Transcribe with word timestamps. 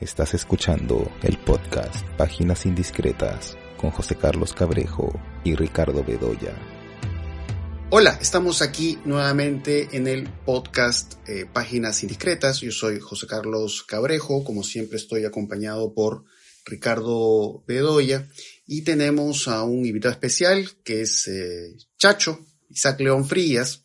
Estás 0.00 0.34
escuchando 0.34 1.10
el 1.22 1.38
podcast 1.38 2.06
Páginas 2.18 2.66
Indiscretas 2.66 3.56
con 3.78 3.90
José 3.90 4.14
Carlos 4.14 4.52
Cabrejo 4.52 5.18
y 5.42 5.54
Ricardo 5.54 6.04
Bedoya. 6.04 6.54
Hola, 7.88 8.18
estamos 8.20 8.60
aquí 8.60 8.98
nuevamente 9.06 9.88
en 9.92 10.06
el 10.06 10.28
podcast 10.28 11.14
eh, 11.26 11.46
Páginas 11.50 12.02
Indiscretas. 12.02 12.60
Yo 12.60 12.72
soy 12.72 13.00
José 13.00 13.26
Carlos 13.26 13.84
Cabrejo, 13.84 14.44
como 14.44 14.62
siempre 14.62 14.98
estoy 14.98 15.24
acompañado 15.24 15.94
por 15.94 16.24
Ricardo 16.66 17.64
Bedoya 17.66 18.28
y 18.66 18.82
tenemos 18.82 19.48
a 19.48 19.62
un 19.62 19.86
invitado 19.86 20.12
especial 20.12 20.68
que 20.84 21.00
es 21.00 21.26
eh, 21.26 21.74
Chacho, 21.96 22.38
Isaac 22.68 23.00
León 23.00 23.24
Frías, 23.24 23.82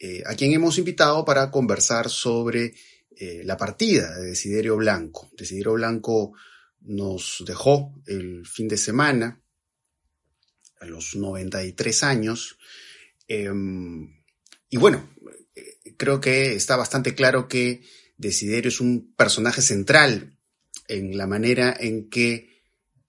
eh, 0.00 0.24
a 0.26 0.34
quien 0.34 0.52
hemos 0.52 0.76
invitado 0.78 1.24
para 1.24 1.52
conversar 1.52 2.10
sobre 2.10 2.74
eh, 3.20 3.42
la 3.44 3.58
partida 3.58 4.16
de 4.16 4.28
Desiderio 4.28 4.78
Blanco. 4.78 5.30
Desiderio 5.36 5.74
Blanco 5.74 6.32
nos 6.80 7.44
dejó 7.46 7.92
el 8.06 8.46
fin 8.46 8.66
de 8.66 8.78
semana 8.78 9.42
a 10.80 10.86
los 10.86 11.14
93 11.16 12.02
años. 12.02 12.56
Em, 13.28 14.22
y 14.70 14.78
bueno, 14.78 15.06
eh, 15.54 15.94
creo 15.98 16.18
que 16.18 16.54
está 16.54 16.76
bastante 16.76 17.14
claro 17.14 17.46
que 17.46 17.82
Desiderio 18.16 18.70
es 18.70 18.80
un 18.80 19.12
personaje 19.14 19.60
central 19.60 20.38
en 20.88 21.18
la 21.18 21.26
manera 21.26 21.76
en 21.78 22.08
que 22.08 22.62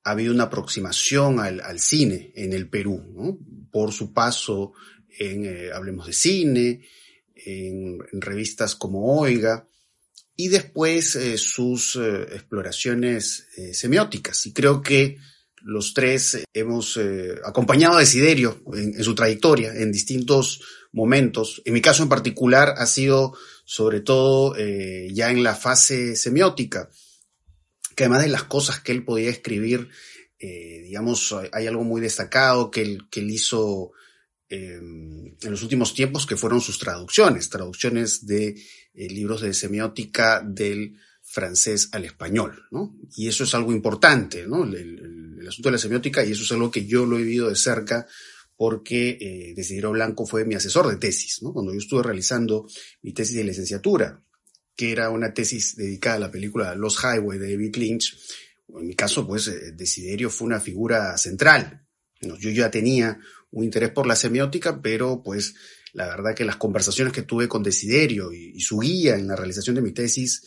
ha 0.03 0.11
habido 0.11 0.33
una 0.33 0.43
aproximación 0.43 1.39
al, 1.39 1.79
cine 1.79 2.33
en 2.35 2.51
el 2.51 2.69
Perú, 2.69 3.39
por 3.71 3.93
su 3.93 4.11
paso 4.11 4.73
en 5.07 5.45
eh, 5.45 5.71
Hablemos 5.71 6.07
de 6.07 6.13
Cine, 6.13 6.81
en, 7.33 7.99
revistas 8.11 8.75
como 8.75 9.19
Oiga, 9.19 9.69
y 10.41 10.47
después 10.47 11.15
eh, 11.15 11.37
sus 11.37 11.95
eh, 11.97 12.23
exploraciones 12.33 13.45
eh, 13.57 13.75
semióticas. 13.75 14.43
Y 14.47 14.53
creo 14.53 14.81
que 14.81 15.17
los 15.61 15.93
tres 15.93 16.43
hemos 16.51 16.99
acompañado 17.45 17.97
a 17.97 17.99
Desiderio 17.99 18.63
en, 18.73 19.03
su 19.03 19.13
trayectoria 19.13 19.71
en 19.71 19.91
distintos 19.91 20.63
momentos. 20.91 21.61
En 21.65 21.75
mi 21.75 21.81
caso 21.81 22.01
en 22.01 22.09
particular 22.09 22.73
ha 22.77 22.87
sido 22.87 23.37
sobre 23.63 23.99
todo 23.99 24.55
ya 24.57 25.29
en 25.29 25.43
la 25.43 25.53
fase 25.53 26.15
semiótica, 26.15 26.89
que 27.95 28.05
además 28.05 28.23
de 28.23 28.29
las 28.29 28.45
cosas 28.45 28.79
que 28.79 28.91
él 28.91 29.05
podía 29.05 29.29
escribir, 29.29 29.89
digamos, 30.39 31.35
hay 31.51 31.67
algo 31.67 31.83
muy 31.83 32.01
destacado 32.01 32.71
que 32.71 32.81
él, 32.81 33.03
que 33.11 33.19
él 33.19 33.29
hizo 33.29 33.91
en 34.49 35.37
los 35.43 35.61
últimos 35.61 35.93
tiempos, 35.93 36.25
que 36.25 36.37
fueron 36.37 36.59
sus 36.59 36.79
traducciones, 36.79 37.51
traducciones 37.51 38.25
de 38.25 38.55
eh, 38.93 39.09
libros 39.09 39.41
de 39.41 39.53
semiótica 39.53 40.41
del 40.45 40.97
francés 41.21 41.89
al 41.91 42.05
español, 42.05 42.65
¿no? 42.71 42.95
Y 43.15 43.27
eso 43.27 43.43
es 43.43 43.53
algo 43.55 43.71
importante, 43.71 44.45
¿no? 44.47 44.63
El, 44.63 45.47
asunto 45.47 45.69
de 45.69 45.73
la 45.73 45.79
semiótica, 45.79 46.23
y 46.23 46.31
eso 46.31 46.43
es 46.43 46.51
algo 46.51 46.71
que 46.71 46.85
yo 46.85 47.05
lo 47.05 47.17
he 47.17 47.23
vivido 47.23 47.49
de 47.49 47.55
cerca 47.55 48.07
porque 48.55 49.17
eh, 49.19 49.87
Blanco 49.89 50.25
fue 50.25 50.45
mi 50.45 50.55
asesor 50.55 50.87
de 50.87 50.97
tesis, 50.97 51.41
¿no? 51.41 51.51
Cuando 51.51 51.73
yo 51.73 51.79
estuve 51.79 52.03
realizando 52.03 52.67
mi 53.01 53.11
tesis 53.11 53.35
de 53.35 53.43
licenciatura, 53.43 54.21
que 54.75 54.91
era 54.91 55.09
una 55.09 55.33
tesis 55.33 55.75
dedicada 55.75 56.17
a 56.17 56.19
la 56.19 56.31
película 56.31 56.75
Los 56.75 57.03
Highway 57.03 57.39
de 57.39 57.51
David 57.51 57.75
Lynch, 57.75 58.17
en 58.79 58.87
mi 58.87 58.95
caso, 58.95 59.27
pues, 59.27 59.47
eh, 59.47 59.71
Desiderio 59.73 60.29
fue 60.29 60.47
una 60.47 60.59
figura 60.59 61.17
central. 61.17 61.85
Yo 62.21 62.49
ya 62.51 62.69
tenía 62.69 63.19
un 63.49 63.63
interés 63.63 63.89
por 63.89 64.05
la 64.05 64.15
semiótica, 64.15 64.81
pero 64.81 65.23
pues 65.23 65.55
la 65.93 66.07
verdad 66.07 66.35
que 66.35 66.45
las 66.45 66.55
conversaciones 66.57 67.13
que 67.13 67.23
tuve 67.23 67.47
con 67.47 67.63
Desiderio 67.63 68.31
y, 68.31 68.59
su 68.61 68.79
guía 68.79 69.15
en 69.15 69.27
la 69.27 69.35
realización 69.35 69.75
de 69.75 69.81
mi 69.81 69.91
tesis 69.91 70.41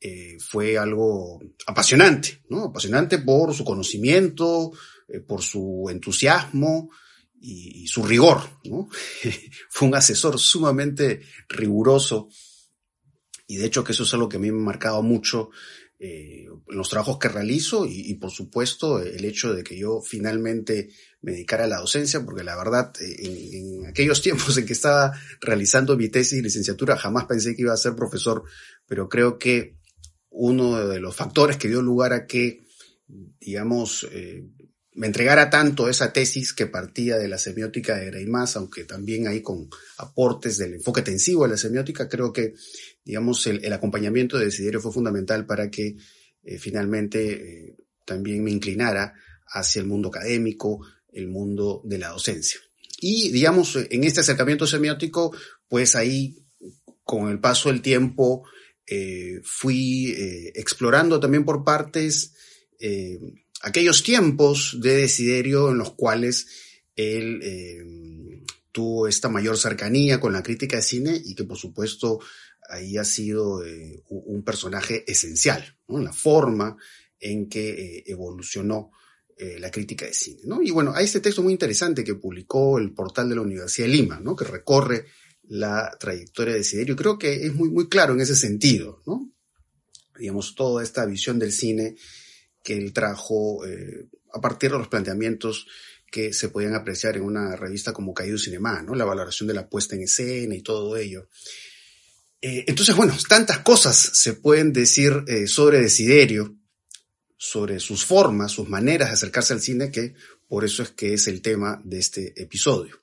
eh, 0.00 0.36
fue 0.38 0.78
algo 0.78 1.40
apasionante, 1.66 2.42
¿no? 2.48 2.64
Apasionante 2.64 3.18
por 3.18 3.54
su 3.54 3.64
conocimiento, 3.64 4.72
eh, 5.08 5.20
por 5.20 5.42
su 5.42 5.86
entusiasmo 5.90 6.90
y, 7.40 7.86
su 7.88 8.02
rigor, 8.04 8.40
¿no? 8.64 8.88
fue 9.70 9.88
un 9.88 9.94
asesor 9.94 10.38
sumamente 10.38 11.22
riguroso 11.48 12.28
y 13.46 13.56
de 13.56 13.66
hecho 13.66 13.84
que 13.84 13.92
eso 13.92 14.04
es 14.04 14.14
algo 14.14 14.28
que 14.28 14.36
a 14.36 14.40
mí 14.40 14.50
me 14.50 14.60
ha 14.60 14.64
marcado 14.64 15.02
mucho 15.02 15.50
eh, 15.98 16.46
los 16.66 16.90
trabajos 16.90 17.18
que 17.18 17.28
realizo 17.28 17.86
y, 17.86 18.14
por 18.14 18.32
supuesto 18.32 19.00
el 19.00 19.24
hecho 19.24 19.54
de 19.54 19.62
que 19.62 19.78
yo 19.78 20.00
finalmente 20.00 20.90
me 21.22 21.32
dedicara 21.32 21.64
a 21.64 21.68
la 21.68 21.78
docencia, 21.78 22.24
porque 22.24 22.42
la 22.42 22.56
verdad 22.56 22.92
eh, 23.00 23.16
en, 23.52 23.86
aquellos 23.86 24.20
tiempos 24.22 24.58
en 24.58 24.66
que 24.66 24.72
estaba 24.72 25.12
realizando 25.40 25.96
mi 25.96 26.08
tesis 26.08 26.38
y 26.38 26.42
licenciatura 26.42 26.96
jamás 26.96 27.26
pensé 27.26 27.54
que 27.54 27.62
iba 27.62 27.72
a 27.72 27.78
ser 27.78 27.94
profesor, 27.94 28.42
pero 28.86 29.08
creo 29.08 29.38
que 29.38 29.76
uno 30.30 30.84
de 30.88 30.98
los 30.98 31.14
factores 31.14 31.56
que 31.56 31.68
dio 31.68 31.80
lugar 31.80 32.12
a 32.12 32.26
que, 32.26 32.64
digamos, 33.38 34.06
eh, 34.10 34.44
me 34.94 35.08
entregara 35.08 35.50
tanto 35.50 35.88
esa 35.88 36.12
tesis 36.12 36.52
que 36.52 36.66
partía 36.66 37.16
de 37.18 37.28
la 37.28 37.38
semiótica 37.38 37.96
de 37.96 38.06
Greimás, 38.06 38.56
aunque 38.56 38.84
también 38.84 39.26
ahí 39.26 39.42
con 39.42 39.68
aportes 39.98 40.56
del 40.58 40.74
enfoque 40.74 41.02
tensivo 41.02 41.42
de 41.44 41.50
la 41.50 41.56
semiótica, 41.56 42.08
creo 42.08 42.32
que 42.32 42.54
digamos, 43.04 43.46
el, 43.46 43.72
acompañamiento 43.72 44.38
de 44.38 44.46
Desiderio 44.46 44.80
fue 44.80 44.92
fundamental 44.92 45.46
para 45.46 45.70
que 45.70 45.96
eh, 46.42 46.58
finalmente 46.58 47.32
eh, 47.32 47.76
también 48.04 48.42
me 48.42 48.50
inclinara 48.50 49.14
hacia 49.48 49.80
el 49.80 49.86
mundo 49.86 50.08
académico, 50.08 50.80
el 51.12 51.28
mundo 51.28 51.82
de 51.84 51.98
la 51.98 52.08
docencia. 52.08 52.60
Y, 53.00 53.30
digamos, 53.30 53.76
en 53.76 54.04
este 54.04 54.20
acercamiento 54.20 54.66
semiótico, 54.66 55.36
pues 55.68 55.94
ahí, 55.94 56.36
con 57.02 57.28
el 57.28 57.40
paso 57.40 57.68
del 57.68 57.82
tiempo, 57.82 58.44
eh, 58.86 59.40
fui 59.44 60.14
explorando 60.54 61.20
también 61.20 61.44
por 61.44 61.64
partes 61.64 62.32
aquellos 63.64 64.02
tiempos 64.02 64.78
de 64.80 64.96
Desiderio 64.96 65.70
en 65.70 65.78
los 65.78 65.92
cuales 65.94 66.46
él 66.96 67.40
tuvo 68.74 69.06
esta 69.06 69.28
mayor 69.28 69.56
cercanía 69.56 70.18
con 70.18 70.32
la 70.32 70.42
crítica 70.42 70.76
de 70.76 70.82
cine 70.82 71.22
y 71.24 71.36
que 71.36 71.44
por 71.44 71.56
supuesto 71.56 72.18
ahí 72.68 72.96
ha 72.96 73.04
sido 73.04 73.64
eh, 73.64 74.02
un 74.08 74.42
personaje 74.42 75.04
esencial, 75.10 75.78
¿no? 75.86 76.00
la 76.00 76.12
forma 76.12 76.76
en 77.20 77.48
que 77.48 77.70
eh, 77.70 78.04
evolucionó 78.06 78.90
eh, 79.36 79.58
la 79.60 79.70
crítica 79.70 80.06
de 80.06 80.14
cine. 80.14 80.40
¿no? 80.46 80.60
Y 80.60 80.72
bueno, 80.72 80.92
hay 80.92 81.04
este 81.04 81.20
texto 81.20 81.40
muy 81.40 81.52
interesante 81.52 82.02
que 82.02 82.16
publicó 82.16 82.78
el 82.78 82.92
portal 82.92 83.28
de 83.28 83.36
la 83.36 83.42
Universidad 83.42 83.86
de 83.86 83.92
Lima, 83.92 84.18
¿no? 84.20 84.34
que 84.34 84.44
recorre 84.44 85.06
la 85.44 85.96
trayectoria 86.00 86.54
de 86.54 86.64
Siderio. 86.64 86.96
Creo 86.96 87.16
que 87.16 87.46
es 87.46 87.54
muy, 87.54 87.70
muy 87.70 87.88
claro 87.88 88.14
en 88.14 88.22
ese 88.22 88.34
sentido, 88.34 89.02
¿no? 89.06 89.30
digamos, 90.18 90.56
toda 90.56 90.82
esta 90.82 91.06
visión 91.06 91.38
del 91.38 91.52
cine 91.52 91.94
que 92.64 92.76
él 92.76 92.92
trajo 92.92 93.62
a 94.32 94.40
partir 94.40 94.72
de 94.72 94.78
los 94.78 94.88
planteamientos 94.88 95.66
que 96.10 96.32
se 96.32 96.48
podían 96.48 96.74
apreciar 96.74 97.16
en 97.16 97.24
una 97.24 97.56
revista 97.56 97.92
como 97.92 98.14
Caído 98.14 98.38
Cinema, 98.38 98.82
¿no? 98.82 98.94
La 98.94 99.04
valoración 99.04 99.46
de 99.46 99.54
la 99.54 99.68
puesta 99.68 99.94
en 99.94 100.02
escena 100.02 100.54
y 100.54 100.62
todo 100.62 100.96
ello. 100.96 101.28
Eh, 102.40 102.66
entonces, 102.68 102.94
bueno, 102.94 103.16
tantas 103.28 103.60
cosas 103.60 103.96
se 103.96 104.34
pueden 104.34 104.72
decir 104.72 105.24
eh, 105.26 105.46
sobre 105.46 105.80
Desiderio, 105.80 106.56
sobre 107.36 107.80
sus 107.80 108.04
formas, 108.04 108.52
sus 108.52 108.68
maneras 108.68 109.08
de 109.08 109.14
acercarse 109.14 109.54
al 109.54 109.60
cine, 109.60 109.90
que 109.90 110.14
por 110.46 110.64
eso 110.64 110.82
es 110.82 110.90
que 110.90 111.14
es 111.14 111.26
el 111.26 111.42
tema 111.42 111.80
de 111.84 111.98
este 111.98 112.40
episodio. 112.40 113.02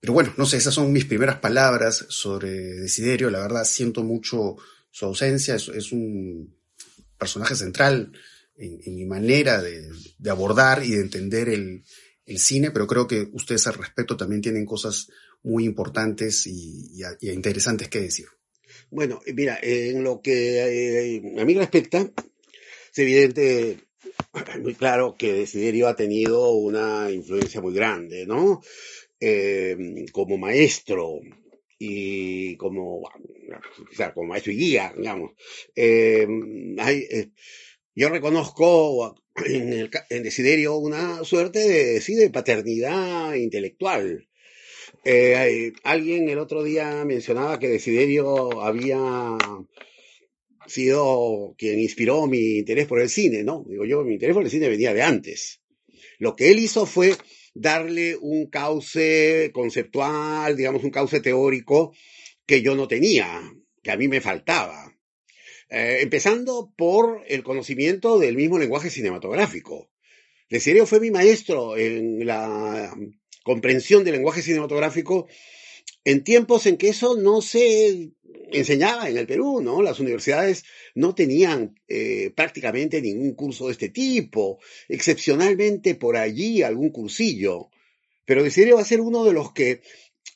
Pero 0.00 0.12
bueno, 0.12 0.34
no 0.36 0.46
sé, 0.46 0.56
esas 0.56 0.74
son 0.74 0.92
mis 0.92 1.04
primeras 1.04 1.38
palabras 1.38 2.06
sobre 2.08 2.50
Desiderio. 2.50 3.30
La 3.30 3.40
verdad, 3.40 3.64
siento 3.64 4.02
mucho 4.02 4.56
su 4.90 5.04
ausencia. 5.04 5.54
Es, 5.54 5.92
un 5.92 6.56
personaje 7.16 7.54
central 7.54 8.12
en, 8.60 8.94
mi 8.94 9.04
manera 9.06 9.60
de, 9.60 9.90
abordar 10.30 10.84
y 10.84 10.90
de 10.90 11.00
entender 11.00 11.48
el, 11.48 11.82
cine, 12.36 12.70
pero 12.70 12.86
creo 12.86 13.08
que 13.08 13.28
ustedes 13.32 13.66
al 13.66 13.74
respecto 13.74 14.16
también 14.16 14.40
tienen 14.40 14.64
cosas 14.64 15.08
muy 15.42 15.64
importantes 15.64 16.46
y 16.46 17.02
interesantes 17.22 17.88
que 17.88 17.98
decir. 18.02 18.26
Bueno, 18.90 19.20
mira, 19.34 19.58
en 19.62 20.02
lo 20.02 20.20
que 20.20 21.16
eh, 21.16 21.22
a 21.38 21.44
mí 21.44 21.54
respecta, 21.54 22.00
es 22.00 22.98
evidente, 22.98 23.78
muy 24.60 24.74
claro 24.74 25.16
que 25.16 25.32
Desiderio 25.32 25.88
ha 25.88 25.96
tenido 25.96 26.50
una 26.52 27.10
influencia 27.10 27.60
muy 27.60 27.74
grande, 27.74 28.26
¿no? 28.26 28.60
Eh, 29.20 30.06
como 30.12 30.38
maestro 30.38 31.20
y 31.78 32.56
como, 32.56 33.00
o 33.00 33.10
sea, 33.94 34.12
como 34.12 34.28
maestro 34.28 34.52
y 34.52 34.56
guía, 34.56 34.92
digamos. 34.96 35.32
Eh, 35.74 36.26
yo 37.94 38.08
reconozco 38.08 39.14
en, 39.46 39.72
el, 39.72 39.90
en 40.08 40.22
Desiderio 40.22 40.76
una 40.76 41.24
suerte 41.24 41.58
de, 41.58 42.30
paternidad 42.30 43.34
intelectual. 43.34 44.28
Eh, 45.04 45.72
alguien 45.82 46.28
el 46.28 46.38
otro 46.38 46.62
día 46.62 47.04
mencionaba 47.04 47.58
que 47.58 47.68
Desiderio 47.68 48.60
había 48.62 49.38
sido 50.66 51.54
quien 51.56 51.80
inspiró 51.80 52.26
mi 52.26 52.58
interés 52.58 52.86
por 52.86 53.00
el 53.00 53.08
cine, 53.08 53.42
¿no? 53.42 53.64
Digo 53.66 53.84
yo, 53.84 54.02
mi 54.04 54.14
interés 54.14 54.34
por 54.34 54.44
el 54.44 54.50
cine 54.50 54.68
venía 54.68 54.94
de 54.94 55.02
antes. 55.02 55.60
Lo 56.18 56.36
que 56.36 56.50
él 56.50 56.58
hizo 56.58 56.86
fue 56.86 57.16
darle 57.54 58.16
un 58.16 58.46
cauce 58.46 59.50
conceptual, 59.52 60.56
digamos, 60.56 60.84
un 60.84 60.90
cauce 60.90 61.20
teórico 61.20 61.92
que 62.46 62.62
yo 62.62 62.74
no 62.74 62.86
tenía, 62.86 63.42
que 63.82 63.90
a 63.90 63.96
mí 63.96 64.06
me 64.06 64.20
faltaba. 64.20 64.89
Eh, 65.70 65.98
empezando 66.02 66.72
por 66.76 67.22
el 67.28 67.44
conocimiento 67.44 68.18
del 68.18 68.34
mismo 68.34 68.58
lenguaje 68.58 68.90
cinematográfico. 68.90 69.88
Desiderio 70.48 70.84
fue 70.84 70.98
mi 70.98 71.12
maestro 71.12 71.76
en 71.76 72.26
la 72.26 72.92
comprensión 73.44 74.02
del 74.02 74.14
lenguaje 74.14 74.42
cinematográfico 74.42 75.28
en 76.04 76.24
tiempos 76.24 76.66
en 76.66 76.76
que 76.76 76.88
eso 76.88 77.16
no 77.16 77.40
se 77.40 78.10
enseñaba 78.50 79.08
en 79.08 79.16
el 79.16 79.28
Perú, 79.28 79.60
¿no? 79.62 79.80
Las 79.80 80.00
universidades 80.00 80.64
no 80.96 81.14
tenían 81.14 81.76
eh, 81.86 82.32
prácticamente 82.34 83.00
ningún 83.00 83.34
curso 83.34 83.66
de 83.66 83.72
este 83.72 83.90
tipo, 83.90 84.58
excepcionalmente 84.88 85.94
por 85.94 86.16
allí 86.16 86.62
algún 86.62 86.90
cursillo. 86.90 87.70
Pero 88.24 88.42
Desiderio 88.42 88.76
va 88.76 88.82
a 88.82 88.86
ser 88.86 89.00
uno 89.00 89.24
de 89.24 89.32
los 89.32 89.52
que 89.52 89.82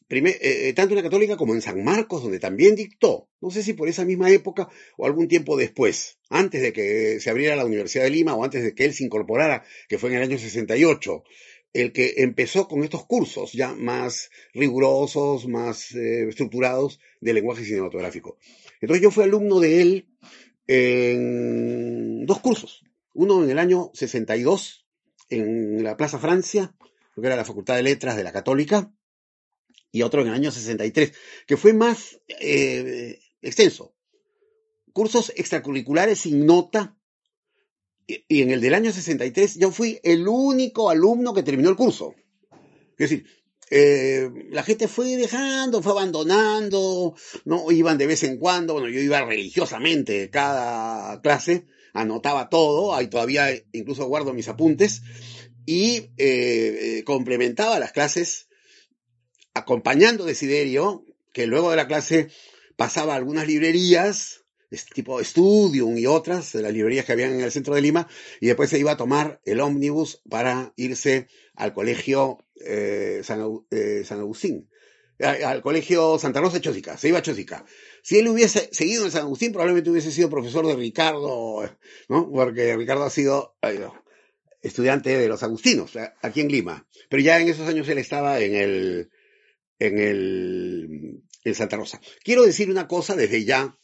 eh, 0.08 0.68
eh, 0.68 0.72
tanto 0.74 0.92
en 0.92 0.96
la 0.96 1.02
Católica 1.02 1.36
como 1.36 1.54
en 1.54 1.62
San 1.62 1.82
Marcos, 1.82 2.22
donde 2.22 2.38
también 2.38 2.76
dictó, 2.76 3.28
no 3.40 3.50
sé 3.50 3.62
si 3.62 3.72
por 3.72 3.88
esa 3.88 4.04
misma 4.04 4.30
época 4.30 4.68
o 4.96 5.06
algún 5.06 5.28
tiempo 5.28 5.56
después, 5.56 6.18
antes 6.28 6.62
de 6.62 6.72
que 6.72 7.20
se 7.20 7.30
abriera 7.30 7.56
la 7.56 7.64
Universidad 7.64 8.04
de 8.04 8.10
Lima 8.10 8.34
o 8.34 8.44
antes 8.44 8.62
de 8.62 8.74
que 8.74 8.84
él 8.84 8.92
se 8.92 9.04
incorporara, 9.04 9.64
que 9.88 9.98
fue 9.98 10.10
en 10.10 10.16
el 10.16 10.22
año 10.22 10.38
68, 10.38 11.24
el 11.72 11.92
que 11.92 12.14
empezó 12.18 12.68
con 12.68 12.84
estos 12.84 13.04
cursos 13.06 13.52
ya 13.52 13.74
más 13.74 14.30
rigurosos, 14.52 15.48
más 15.48 15.92
eh, 15.94 16.28
estructurados 16.28 17.00
de 17.20 17.32
lenguaje 17.32 17.64
cinematográfico. 17.64 18.38
Entonces 18.80 19.02
yo 19.02 19.10
fui 19.10 19.24
alumno 19.24 19.58
de 19.58 19.82
él 19.82 20.08
en 20.66 22.24
dos 22.26 22.40
cursos, 22.40 22.84
uno 23.14 23.42
en 23.42 23.50
el 23.50 23.58
año 23.58 23.90
62 23.94 24.86
en 25.30 25.82
la 25.82 25.96
Plaza 25.96 26.18
Francia, 26.18 26.74
que 27.14 27.26
era 27.26 27.36
la 27.36 27.44
Facultad 27.44 27.76
de 27.76 27.82
Letras 27.82 28.16
de 28.16 28.24
la 28.24 28.32
Católica, 28.32 28.92
y 29.94 30.02
otro 30.02 30.22
en 30.22 30.26
el 30.26 30.34
año 30.34 30.50
63, 30.50 31.12
que 31.46 31.56
fue 31.56 31.72
más 31.72 32.18
eh, 32.40 33.20
extenso. 33.40 33.94
Cursos 34.92 35.32
extracurriculares 35.36 36.18
sin 36.18 36.44
nota. 36.44 36.96
Y, 38.04 38.42
en 38.42 38.50
el 38.50 38.60
del 38.60 38.74
año 38.74 38.90
63 38.90 39.54
yo 39.54 39.70
fui 39.70 40.00
el 40.02 40.26
único 40.26 40.90
alumno 40.90 41.32
que 41.32 41.44
terminó 41.44 41.70
el 41.70 41.76
curso. 41.76 42.12
Es 42.98 43.08
decir, 43.08 43.24
eh, 43.70 44.28
la 44.50 44.64
gente 44.64 44.88
fue 44.88 45.16
dejando, 45.16 45.80
fue 45.80 45.92
abandonando, 45.92 47.14
no 47.44 47.70
iban 47.70 47.96
de 47.96 48.08
vez 48.08 48.24
en 48.24 48.38
cuando, 48.38 48.72
bueno, 48.72 48.88
yo 48.88 48.98
iba 48.98 49.24
religiosamente 49.24 50.28
cada 50.28 51.20
clase, 51.20 51.66
anotaba 51.92 52.48
todo, 52.48 52.96
ahí 52.96 53.06
todavía 53.06 53.46
incluso 53.70 54.06
guardo 54.06 54.34
mis 54.34 54.48
apuntes, 54.48 55.02
y 55.66 56.10
eh, 56.16 57.04
complementaba 57.06 57.78
las 57.78 57.92
clases 57.92 58.48
acompañando 59.54 60.24
Desiderio, 60.24 61.04
que 61.32 61.46
luego 61.46 61.70
de 61.70 61.76
la 61.76 61.86
clase 61.86 62.28
pasaba 62.76 63.14
a 63.14 63.16
algunas 63.16 63.46
librerías, 63.46 64.44
tipo 64.92 65.22
Studium 65.22 65.96
y 65.96 66.06
otras, 66.06 66.52
de 66.52 66.62
las 66.62 66.72
librerías 66.72 67.04
que 67.04 67.12
habían 67.12 67.32
en 67.32 67.40
el 67.40 67.52
centro 67.52 67.74
de 67.74 67.80
Lima, 67.80 68.08
y 68.40 68.46
después 68.46 68.70
se 68.70 68.78
iba 68.78 68.92
a 68.92 68.96
tomar 68.96 69.40
el 69.44 69.60
ómnibus 69.60 70.20
para 70.28 70.72
irse 70.76 71.28
al 71.54 71.72
colegio 71.72 72.38
eh, 72.64 73.22
eh, 73.70 74.04
San, 74.04 74.18
Agustín, 74.20 74.68
al 75.20 75.62
colegio 75.62 76.18
Santa 76.18 76.40
Rosa 76.40 76.54
de 76.54 76.62
Chosica, 76.62 76.98
se 76.98 77.08
iba 77.08 77.18
a 77.18 77.22
Chosica. 77.22 77.64
Si 78.02 78.18
él 78.18 78.28
hubiese 78.28 78.68
seguido 78.72 79.04
en 79.04 79.12
San 79.12 79.22
Agustín, 79.22 79.52
probablemente 79.52 79.90
hubiese 79.90 80.10
sido 80.10 80.28
profesor 80.28 80.66
de 80.66 80.74
Ricardo, 80.74 81.62
¿no? 82.08 82.30
Porque 82.30 82.76
Ricardo 82.76 83.04
ha 83.04 83.10
sido 83.10 83.54
estudiante 84.60 85.16
de 85.16 85.28
los 85.28 85.42
agustinos, 85.42 85.92
aquí 86.20 86.40
en 86.40 86.48
Lima. 86.48 86.86
Pero 87.08 87.22
ya 87.22 87.38
en 87.40 87.48
esos 87.48 87.68
años 87.68 87.88
él 87.88 87.98
estaba 87.98 88.40
en 88.40 88.54
el, 88.54 89.10
en, 89.86 89.98
el, 89.98 91.22
en 91.44 91.54
Santa 91.54 91.76
Rosa. 91.76 92.00
Quiero 92.22 92.44
decir 92.44 92.70
una 92.70 92.88
cosa 92.88 93.14
desde 93.14 93.44
ya 93.44 93.78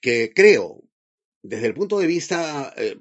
que 0.00 0.32
creo, 0.34 0.82
desde 1.42 1.66
el 1.66 1.74
punto 1.74 1.98
de 1.98 2.06
vista 2.06 2.72
eh, 2.76 2.96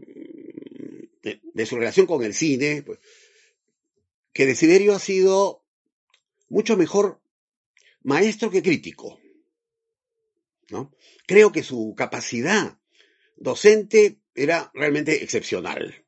de, 1.53 1.65
su 1.65 1.75
relación 1.75 2.05
con 2.05 2.23
el 2.23 2.33
cine, 2.33 2.83
pues, 2.85 2.99
que 4.33 4.45
Desiderio 4.45 4.95
ha 4.95 4.99
sido 4.99 5.65
mucho 6.49 6.77
mejor 6.77 7.21
maestro 8.03 8.49
que 8.49 8.63
crítico. 8.63 9.19
¿no? 10.69 10.93
Creo 11.25 11.51
que 11.51 11.63
su 11.63 11.93
capacidad 11.97 12.79
docente 13.35 14.19
era 14.35 14.71
realmente 14.73 15.23
excepcional 15.23 16.05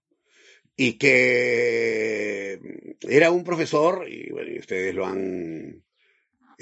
y 0.76 0.94
que 0.94 2.60
era 3.02 3.32
un 3.32 3.44
profesor, 3.44 4.08
y 4.10 4.30
bueno, 4.32 4.60
ustedes 4.60 4.96
lo 4.96 5.06
han 5.06 5.84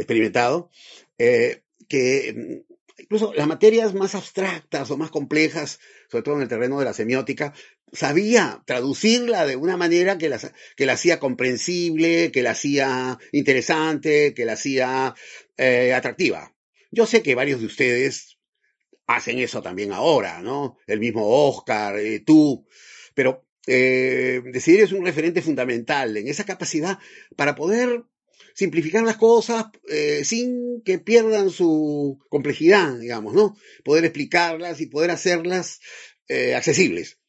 experimentado, 0.01 0.69
eh, 1.17 1.63
que 1.87 2.33
mm, 2.35 2.73
incluso 3.03 3.33
las 3.33 3.47
materias 3.47 3.93
más 3.93 4.15
abstractas 4.15 4.91
o 4.91 4.97
más 4.97 5.11
complejas, 5.11 5.79
sobre 6.09 6.23
todo 6.23 6.35
en 6.35 6.41
el 6.41 6.47
terreno 6.47 6.79
de 6.79 6.85
la 6.85 6.93
semiótica, 6.93 7.53
sabía 7.91 8.63
traducirla 8.65 9.45
de 9.45 9.55
una 9.55 9.77
manera 9.77 10.17
que 10.17 10.29
la, 10.29 10.39
que 10.75 10.85
la 10.85 10.93
hacía 10.93 11.19
comprensible, 11.19 12.31
que 12.31 12.43
la 12.43 12.51
hacía 12.51 13.17
interesante, 13.31 14.33
que 14.33 14.45
la 14.45 14.53
hacía 14.53 15.15
eh, 15.57 15.93
atractiva. 15.93 16.55
Yo 16.91 17.05
sé 17.05 17.21
que 17.21 17.35
varios 17.35 17.59
de 17.59 17.67
ustedes 17.67 18.37
hacen 19.07 19.39
eso 19.39 19.61
también 19.61 19.91
ahora, 19.91 20.41
¿no? 20.41 20.77
El 20.85 20.99
mismo 20.99 21.27
Oscar, 21.47 21.97
eh, 21.97 22.19
tú, 22.19 22.67
pero 23.15 23.45
eh, 23.65 24.41
decidir 24.45 24.81
es 24.81 24.91
un 24.91 25.05
referente 25.05 25.41
fundamental 25.41 26.15
en 26.17 26.27
esa 26.27 26.45
capacidad 26.45 26.99
para 27.35 27.55
poder 27.55 28.03
simplificar 28.59 29.03
las 29.03 29.15
cosas 29.15 29.67
eh, 29.87 30.25
sin 30.25 30.81
que 30.83 30.99
pierdan 30.99 31.49
su 31.49 32.19
complejidad, 32.27 32.99
digamos, 32.99 33.33
¿no? 33.33 33.55
Poder 33.85 34.03
explicarlas 34.03 34.81
y 34.81 34.87
poder 34.87 35.11
hacerlas 35.11 35.79
eh, 36.27 36.55
accesibles. 36.55 37.19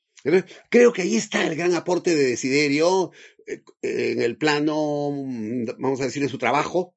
creo 0.70 0.92
que 0.92 1.02
ahí 1.02 1.14
está 1.14 1.46
el 1.46 1.54
gran 1.54 1.74
aporte 1.74 2.16
de 2.16 2.30
Desiderio 2.30 3.12
eh, 3.46 3.62
en 3.82 4.22
el 4.22 4.38
plano, 4.38 5.12
mm, 5.12 5.66
vamos 5.78 6.00
a 6.00 6.06
decir, 6.06 6.20
de 6.20 6.28
su 6.28 6.38
trabajo, 6.38 6.96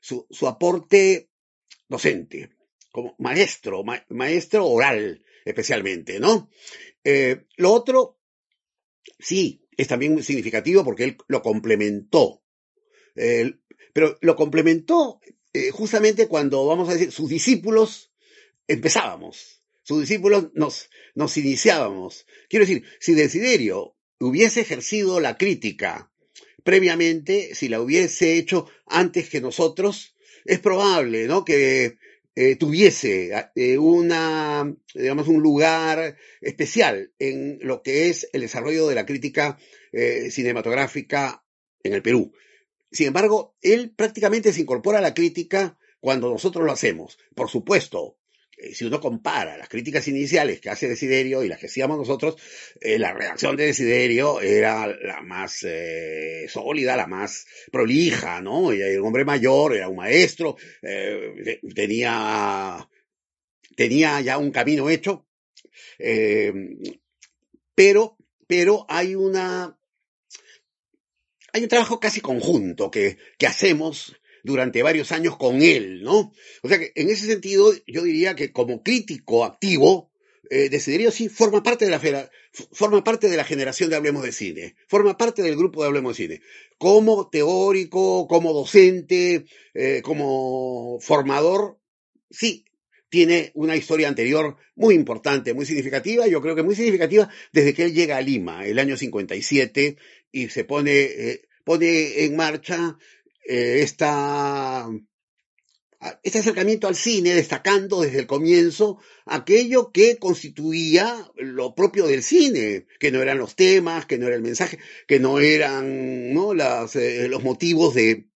su, 0.00 0.26
su, 0.28 0.48
aporte 0.48 1.30
docente, 1.86 2.50
como 2.90 3.14
maestro, 3.20 3.84
maestro 4.08 4.66
oral 4.66 5.22
especialmente, 5.44 6.18
¿no? 6.18 6.50
lo 7.56 7.72
otro, 7.72 8.18
sí, 9.20 9.64
es 9.76 9.86
también 9.86 10.20
significativo 10.24 10.82
porque 10.82 11.04
él 11.04 11.16
lo 11.28 11.42
complementó 11.42 12.42
pero 13.92 14.18
lo 14.20 14.36
complementó 14.36 15.20
eh, 15.56 15.70
justamente 15.70 16.28
cuando, 16.28 16.66
vamos 16.66 16.90
a 16.90 16.92
decir, 16.92 17.10
sus 17.10 17.30
discípulos 17.30 18.12
empezábamos, 18.68 19.62
sus 19.82 20.00
discípulos 20.00 20.48
nos, 20.52 20.90
nos 21.14 21.34
iniciábamos. 21.38 22.26
Quiero 22.50 22.66
decir, 22.66 22.84
si 23.00 23.14
Desiderio 23.14 23.96
hubiese 24.20 24.60
ejercido 24.60 25.18
la 25.18 25.38
crítica 25.38 26.12
previamente, 26.62 27.54
si 27.54 27.70
la 27.70 27.80
hubiese 27.80 28.36
hecho 28.36 28.68
antes 28.86 29.30
que 29.30 29.40
nosotros, 29.40 30.14
es 30.44 30.58
probable, 30.58 31.26
¿no? 31.26 31.42
Que 31.42 31.96
eh, 32.34 32.56
tuviese 32.56 33.30
eh, 33.54 33.78
una, 33.78 34.76
digamos, 34.94 35.26
un 35.26 35.40
lugar 35.40 36.18
especial 36.42 37.14
en 37.18 37.60
lo 37.62 37.80
que 37.80 38.10
es 38.10 38.28
el 38.34 38.42
desarrollo 38.42 38.88
de 38.88 38.94
la 38.94 39.06
crítica 39.06 39.58
cinematográfica 40.28 41.42
en 41.82 41.94
el 41.94 42.02
Perú. 42.02 42.34
Sin 42.96 43.08
embargo, 43.08 43.54
él 43.60 43.92
prácticamente 43.94 44.54
se 44.54 44.62
incorpora 44.62 44.98
a 44.98 45.02
la 45.02 45.12
crítica 45.12 45.78
cuando 46.00 46.30
nosotros 46.30 46.64
lo 46.64 46.72
hacemos. 46.72 47.18
Por 47.34 47.50
supuesto, 47.50 48.16
eh, 48.56 48.74
si 48.74 48.86
uno 48.86 49.00
compara 49.02 49.58
las 49.58 49.68
críticas 49.68 50.08
iniciales 50.08 50.60
que 50.60 50.70
hace 50.70 50.88
Desiderio 50.88 51.44
y 51.44 51.48
las 51.48 51.58
que 51.58 51.66
hacíamos 51.66 51.98
nosotros, 51.98 52.36
eh, 52.80 52.98
la 52.98 53.12
redacción 53.12 53.54
de 53.54 53.66
Desiderio 53.66 54.40
era 54.40 54.86
la 54.86 55.20
más 55.20 55.62
eh, 55.64 56.46
sólida, 56.48 56.96
la 56.96 57.06
más 57.06 57.46
prolija, 57.70 58.40
¿no? 58.40 58.72
era 58.72 58.98
un 58.98 59.08
hombre 59.08 59.26
mayor, 59.26 59.76
era 59.76 59.90
un 59.90 59.96
maestro, 59.96 60.56
tenía, 61.74 62.88
tenía 63.76 64.20
ya 64.22 64.38
un 64.38 64.50
camino 64.50 64.88
hecho, 64.88 65.26
pero, 67.74 68.16
pero 68.46 68.86
hay 68.88 69.14
una 69.14 69.76
hay 71.56 71.62
un 71.62 71.70
trabajo 71.70 71.98
casi 71.98 72.20
conjunto 72.20 72.90
que, 72.90 73.16
hacemos 73.46 74.14
durante 74.44 74.82
varios 74.82 75.10
años 75.10 75.38
con 75.38 75.62
él, 75.62 76.02
¿no? 76.02 76.32
O 76.62 76.68
sea 76.68 76.78
que 76.78 76.92
en 76.94 77.08
ese 77.08 77.26
sentido 77.26 77.72
yo 77.86 78.02
diría 78.02 78.36
que 78.36 78.52
como 78.52 78.82
crítico 78.82 79.42
activo, 79.44 80.10
eh, 80.50 80.68
Desiderio 80.68 81.10
sí 81.10 81.30
forma 81.30 81.62
parte 81.62 81.86
de 81.86 81.90
la 81.90 82.30
forma 82.72 83.02
parte 83.02 83.30
de 83.30 83.38
la 83.38 83.44
generación 83.44 83.88
de 83.88 83.96
Hablemos 83.96 84.22
de 84.22 84.32
Cine, 84.32 84.76
forma 84.86 85.16
parte 85.16 85.42
del 85.42 85.56
grupo 85.56 85.80
de 85.80 85.88
Hablemos 85.88 86.16
de 86.16 86.22
Cine, 86.22 86.40
como 86.76 87.30
teórico, 87.30 88.28
como 88.28 88.52
docente, 88.52 89.46
eh, 89.72 90.02
como 90.04 90.98
formador, 91.00 91.78
sí, 92.30 92.66
tiene 93.08 93.50
una 93.54 93.76
historia 93.76 94.08
anterior 94.08 94.56
muy 94.74 94.94
importante, 94.94 95.54
muy 95.54 95.64
significativa, 95.64 96.26
yo 96.26 96.42
creo 96.42 96.54
que 96.54 96.62
muy 96.62 96.74
significativa 96.74 97.30
desde 97.50 97.72
que 97.72 97.84
él 97.84 97.94
llega 97.94 98.18
a 98.18 98.20
Lima, 98.20 98.66
el 98.66 98.78
año 98.78 98.96
57, 98.96 99.96
y 100.32 100.50
se 100.50 100.64
pone, 100.64 100.92
eh, 100.92 101.45
pone 101.66 102.24
en 102.24 102.36
marcha 102.36 102.96
eh, 103.44 103.80
esta 103.82 104.88
este 106.22 106.38
acercamiento 106.38 106.86
al 106.86 106.94
cine, 106.94 107.34
destacando 107.34 108.02
desde 108.02 108.20
el 108.20 108.26
comienzo 108.26 108.98
aquello 109.24 109.90
que 109.90 110.18
constituía 110.18 111.28
lo 111.34 111.74
propio 111.74 112.06
del 112.06 112.22
cine, 112.22 112.86
que 113.00 113.10
no 113.10 113.20
eran 113.20 113.38
los 113.38 113.56
temas, 113.56 114.06
que 114.06 114.16
no 114.16 114.28
era 114.28 114.36
el 114.36 114.42
mensaje, 114.42 114.78
que 115.08 115.18
no 115.18 115.40
eran 115.40 116.32
¿no? 116.32 116.52
Eh, 116.52 117.26
los 117.28 117.42
motivos 117.42 117.94
de 117.94 118.28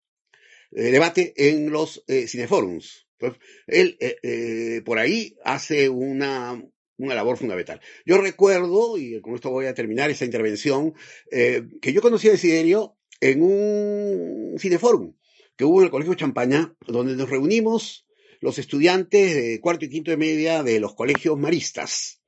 debate 0.73 1.35
en 1.37 1.71
los 1.71 2.03
eh, 2.09 2.27
cineforums. 2.27 3.07
Entonces, 3.19 3.41
él 3.69 3.97
eh, 4.01 4.83
por 4.85 4.99
ahí 4.99 5.37
hace 5.45 5.89
una, 5.89 6.61
una 6.97 7.15
labor 7.15 7.37
fundamental. 7.37 7.81
Yo 8.05 8.19
recuerdo, 8.19 8.99
y 8.99 9.21
con 9.21 9.35
esto 9.35 9.51
voy 9.51 9.67
a 9.67 9.75
terminar 9.75 10.11
esta 10.11 10.25
intervención, 10.25 10.95
que 11.31 11.93
yo 11.93 12.01
conocí 12.01 12.29
a 12.29 12.33
Desiderio 12.33 12.97
en 13.21 13.43
un 13.43 14.57
cineforum 14.59 15.15
que 15.57 15.65
hubo 15.65 15.81
en 15.81 15.85
el 15.85 15.91
Colegio 15.91 16.15
Champaña, 16.15 16.75
donde 16.87 17.17
nos 17.17 17.29
reunimos 17.29 18.07
los 18.41 18.59
estudiantes 18.59 19.35
de 19.35 19.61
cuarto 19.61 19.85
y 19.85 19.91
quinto 19.91 20.11
de 20.11 20.17
media 20.17 20.63
de 20.63 20.81
los 20.81 20.95
colegios 20.95 21.39
maristas, 21.39 22.23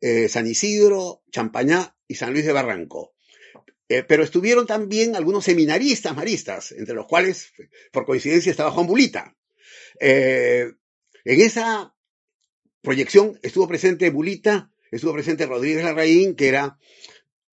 eh, 0.00 0.28
San 0.28 0.46
Isidro, 0.46 1.22
Champañá 1.32 1.96
y 2.06 2.14
San 2.14 2.32
Luis 2.32 2.46
de 2.46 2.52
Barranco. 2.52 3.14
Eh, 3.88 4.04
pero 4.04 4.22
estuvieron 4.22 4.66
también 4.66 5.16
algunos 5.16 5.44
seminaristas 5.44 6.14
maristas, 6.14 6.70
entre 6.70 6.94
los 6.94 7.06
cuales, 7.06 7.52
por 7.90 8.06
coincidencia, 8.06 8.50
estaba 8.50 8.70
Juan 8.70 8.86
Bulita. 8.86 9.36
Eh, 9.98 10.70
en 11.24 11.40
esa 11.40 11.92
proyección 12.82 13.38
estuvo 13.42 13.66
presente 13.66 14.10
Bulita, 14.10 14.70
estuvo 14.92 15.12
presente 15.12 15.46
Rodríguez 15.46 15.82
Larraín, 15.82 16.36
que 16.36 16.46
era 16.46 16.78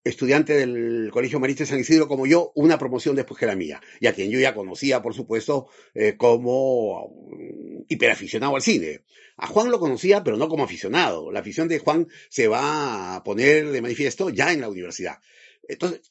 estudiante 0.07 0.53
del 0.53 1.09
Colegio 1.11 1.39
Marista 1.39 1.63
de 1.63 1.69
San 1.69 1.79
Isidro 1.79 2.07
como 2.07 2.25
yo, 2.25 2.51
una 2.55 2.77
promoción 2.77 3.15
después 3.15 3.39
que 3.39 3.45
la 3.45 3.55
mía, 3.55 3.81
y 3.99 4.07
a 4.07 4.13
quien 4.13 4.29
yo 4.29 4.39
ya 4.39 4.53
conocía, 4.53 5.01
por 5.01 5.13
supuesto, 5.13 5.67
eh, 5.93 6.15
como 6.17 7.27
mm, 7.31 7.83
hiperaficionado 7.87 8.55
al 8.55 8.61
cine. 8.61 9.01
A 9.37 9.47
Juan 9.47 9.69
lo 9.69 9.79
conocía, 9.79 10.23
pero 10.23 10.37
no 10.37 10.49
como 10.49 10.63
aficionado. 10.63 11.31
La 11.31 11.41
afición 11.41 11.67
de 11.67 11.79
Juan 11.79 12.07
se 12.29 12.47
va 12.47 13.15
a 13.15 13.23
poner 13.23 13.69
de 13.69 13.81
manifiesto 13.81 14.29
ya 14.29 14.51
en 14.51 14.61
la 14.61 14.69
universidad. 14.69 15.19
Entonces, 15.67 16.01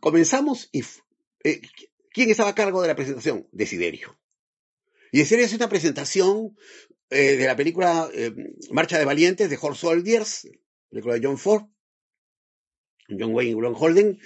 comenzamos 0.00 0.68
y 0.72 0.82
eh, 1.44 1.60
¿quién 2.12 2.30
estaba 2.30 2.50
a 2.50 2.54
cargo 2.54 2.80
de 2.82 2.88
la 2.88 2.96
presentación? 2.96 3.46
Desiderio. 3.52 4.18
Y 5.12 5.18
Desiderio 5.18 5.46
es 5.46 5.54
una 5.54 5.68
presentación 5.68 6.56
eh, 7.10 7.36
de 7.36 7.46
la 7.46 7.56
película 7.56 8.08
Marcha 8.70 8.98
de 8.98 9.04
Valientes 9.04 9.50
de 9.50 9.58
Horse 9.60 9.80
Soldiers, 9.80 10.48
película 10.88 11.14
de 11.14 11.26
John 11.26 11.36
Ford, 11.36 11.64
John 13.18 13.34
Wayne 13.34 13.52
y 13.52 13.60
Ron 13.60 13.74
Holden, 13.76 14.20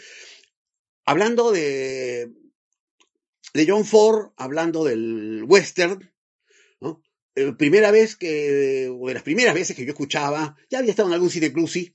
hablando 1.05 1.53
de, 1.53 2.33
de 3.53 3.67
John 3.67 3.85
Ford, 3.85 4.33
hablando 4.37 4.85
del 4.85 5.45
western, 5.47 6.13
¿no? 6.81 7.03
Eh, 7.35 7.53
primera 7.53 7.91
vez 7.91 8.17
que, 8.17 8.89
o 8.89 9.09
de 9.09 9.15
las 9.15 9.23
primeras 9.23 9.55
veces 9.55 9.77
que 9.77 9.85
yo 9.85 9.93
escuchaba, 9.93 10.57
ya 10.71 10.79
había 10.79 10.91
estado 10.91 11.09
en 11.09 11.15
algún 11.15 11.31
cine 11.31 11.53
clusi, 11.53 11.95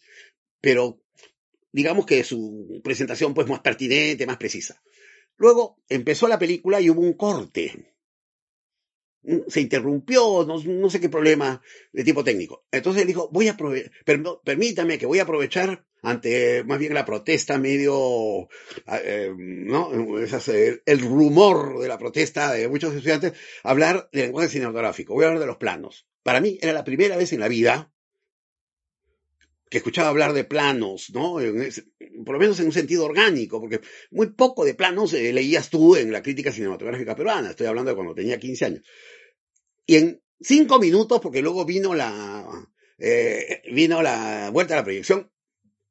pero 0.61 1.01
digamos 1.71 2.05
que 2.05 2.23
su 2.23 2.81
presentación 2.83 3.33
pues 3.33 3.47
más 3.47 3.61
pertinente, 3.61 4.25
más 4.25 4.37
precisa. 4.37 4.81
Luego 5.37 5.81
empezó 5.87 6.27
la 6.27 6.39
película 6.39 6.81
y 6.81 6.89
hubo 6.89 7.01
un 7.01 7.13
corte 7.13 7.95
se 9.47 9.61
interrumpió, 9.61 10.45
no, 10.45 10.89
sé 10.89 10.99
qué 10.99 11.09
problema 11.09 11.61
de 11.91 12.03
tipo 12.03 12.23
técnico. 12.23 12.65
Entonces 12.71 13.01
él 13.01 13.07
dijo, 13.07 13.29
voy 13.31 13.47
a 13.47 13.57
permítame 14.43 14.97
que 14.97 15.05
voy 15.05 15.19
a 15.19 15.23
aprovechar 15.23 15.85
ante 16.01 16.63
más 16.63 16.79
bien 16.79 16.93
la 16.93 17.05
protesta 17.05 17.57
medio, 17.57 18.47
ah, 18.85 18.99
eh, 19.03 19.33
¿no? 19.37 19.91
el 19.91 20.99
rumor 20.99 21.79
de 21.79 21.87
la 21.87 21.97
protesta 21.97 22.53
de 22.53 22.67
muchos 22.67 22.93
estudiantes, 22.93 23.33
hablar 23.63 24.09
de 24.11 24.23
lenguaje 24.23 24.49
cinematográfico, 24.49 25.13
voy 25.13 25.23
a 25.23 25.27
hablar 25.27 25.41
de 25.41 25.47
los 25.47 25.57
planos. 25.57 26.07
Para 26.23 26.41
mí 26.41 26.57
era 26.61 26.73
la 26.73 26.83
primera 26.83 27.17
vez 27.17 27.33
en 27.33 27.39
la 27.39 27.47
vida 27.47 27.91
que 29.69 29.77
escuchaba 29.77 30.09
hablar 30.09 30.33
de 30.33 30.43
planos, 30.43 31.11
¿no? 31.13 31.35
por 32.25 32.33
lo 32.33 32.39
menos 32.39 32.59
en 32.59 32.65
un 32.65 32.71
sentido 32.71 33.05
orgánico, 33.05 33.61
porque 33.61 33.81
muy 34.09 34.31
poco 34.31 34.65
de 34.65 34.73
planos 34.73 35.13
eh, 35.13 35.31
leías 35.31 35.69
tú 35.69 35.95
en 35.95 36.11
la 36.11 36.23
crítica 36.23 36.51
cinematográfica 36.51 37.15
peruana, 37.15 37.51
estoy 37.51 37.67
hablando 37.67 37.91
de 37.91 37.95
cuando 37.95 38.15
tenía 38.15 38.39
15 38.39 38.65
años. 38.65 38.85
Y 39.85 39.95
en 39.95 40.21
cinco 40.39 40.79
minutos, 40.79 41.19
porque 41.21 41.41
luego 41.41 41.65
vino 41.65 41.93
la, 41.93 42.45
eh, 42.97 43.61
vino 43.71 44.01
la 44.01 44.49
vuelta 44.51 44.73
a 44.73 44.77
la 44.77 44.83
proyección, 44.83 45.31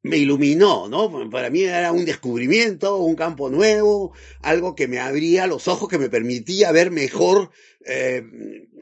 me 0.08 0.16
iluminó, 0.16 0.88
¿no? 0.88 1.30
Para 1.30 1.50
mí 1.50 1.62
era 1.62 1.92
un 1.92 2.04
descubrimiento, 2.04 2.96
un 2.96 3.14
campo 3.14 3.50
nuevo, 3.50 4.12
algo 4.40 4.74
que 4.74 4.88
me 4.88 4.98
abría 4.98 5.46
los 5.46 5.68
ojos, 5.68 5.88
que 5.88 5.98
me 5.98 6.08
permitía 6.08 6.72
ver 6.72 6.90
mejor 6.90 7.50
eh, 7.84 8.22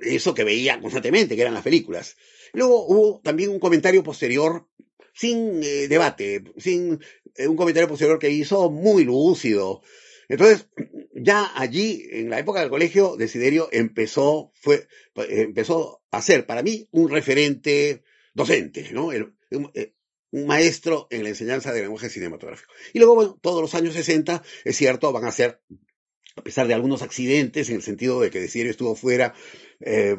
eso 0.02 0.34
que 0.34 0.44
veía 0.44 0.80
constantemente, 0.80 1.34
que 1.34 1.42
eran 1.42 1.54
las 1.54 1.62
películas. 1.62 2.16
Luego 2.52 2.86
hubo 2.86 3.20
también 3.22 3.50
un 3.50 3.58
comentario 3.58 4.02
posterior 4.02 4.66
sin 5.12 5.62
eh, 5.62 5.88
debate, 5.88 6.44
sin 6.58 7.00
eh, 7.34 7.48
un 7.48 7.56
comentario 7.56 7.88
posterior 7.88 8.18
que 8.18 8.30
hizo 8.30 8.70
muy 8.70 9.04
lúcido. 9.04 9.82
Entonces, 10.28 10.68
ya 11.14 11.52
allí, 11.54 12.06
en 12.10 12.30
la 12.30 12.38
época 12.38 12.60
del 12.60 12.70
colegio, 12.70 13.16
Desiderio 13.16 13.68
empezó, 13.72 14.52
fue, 14.54 14.88
empezó 15.14 16.02
a 16.10 16.20
ser 16.20 16.46
para 16.46 16.62
mí 16.62 16.88
un 16.90 17.10
referente 17.10 18.02
docente, 18.34 18.90
¿no? 18.92 19.10
Un, 20.30 20.46
maestro 20.46 21.06
en 21.10 21.22
la 21.22 21.30
enseñanza 21.30 21.72
del 21.72 21.82
lenguaje 21.82 22.10
cinematográfico. 22.10 22.72
Y 22.92 22.98
luego, 22.98 23.14
bueno, 23.14 23.38
todos 23.40 23.60
los 23.60 23.74
años 23.74 23.94
60, 23.94 24.42
es 24.64 24.76
cierto, 24.76 25.12
van 25.12 25.24
a 25.24 25.32
ser, 25.32 25.60
a 26.36 26.42
pesar 26.42 26.66
de 26.66 26.74
algunos 26.74 27.02
accidentes, 27.02 27.68
en 27.70 27.76
el 27.76 27.82
sentido 27.82 28.20
de 28.20 28.30
que 28.30 28.40
Desiderio 28.40 28.70
estuvo 28.70 28.94
fuera 28.94 29.34
eh, 29.80 30.16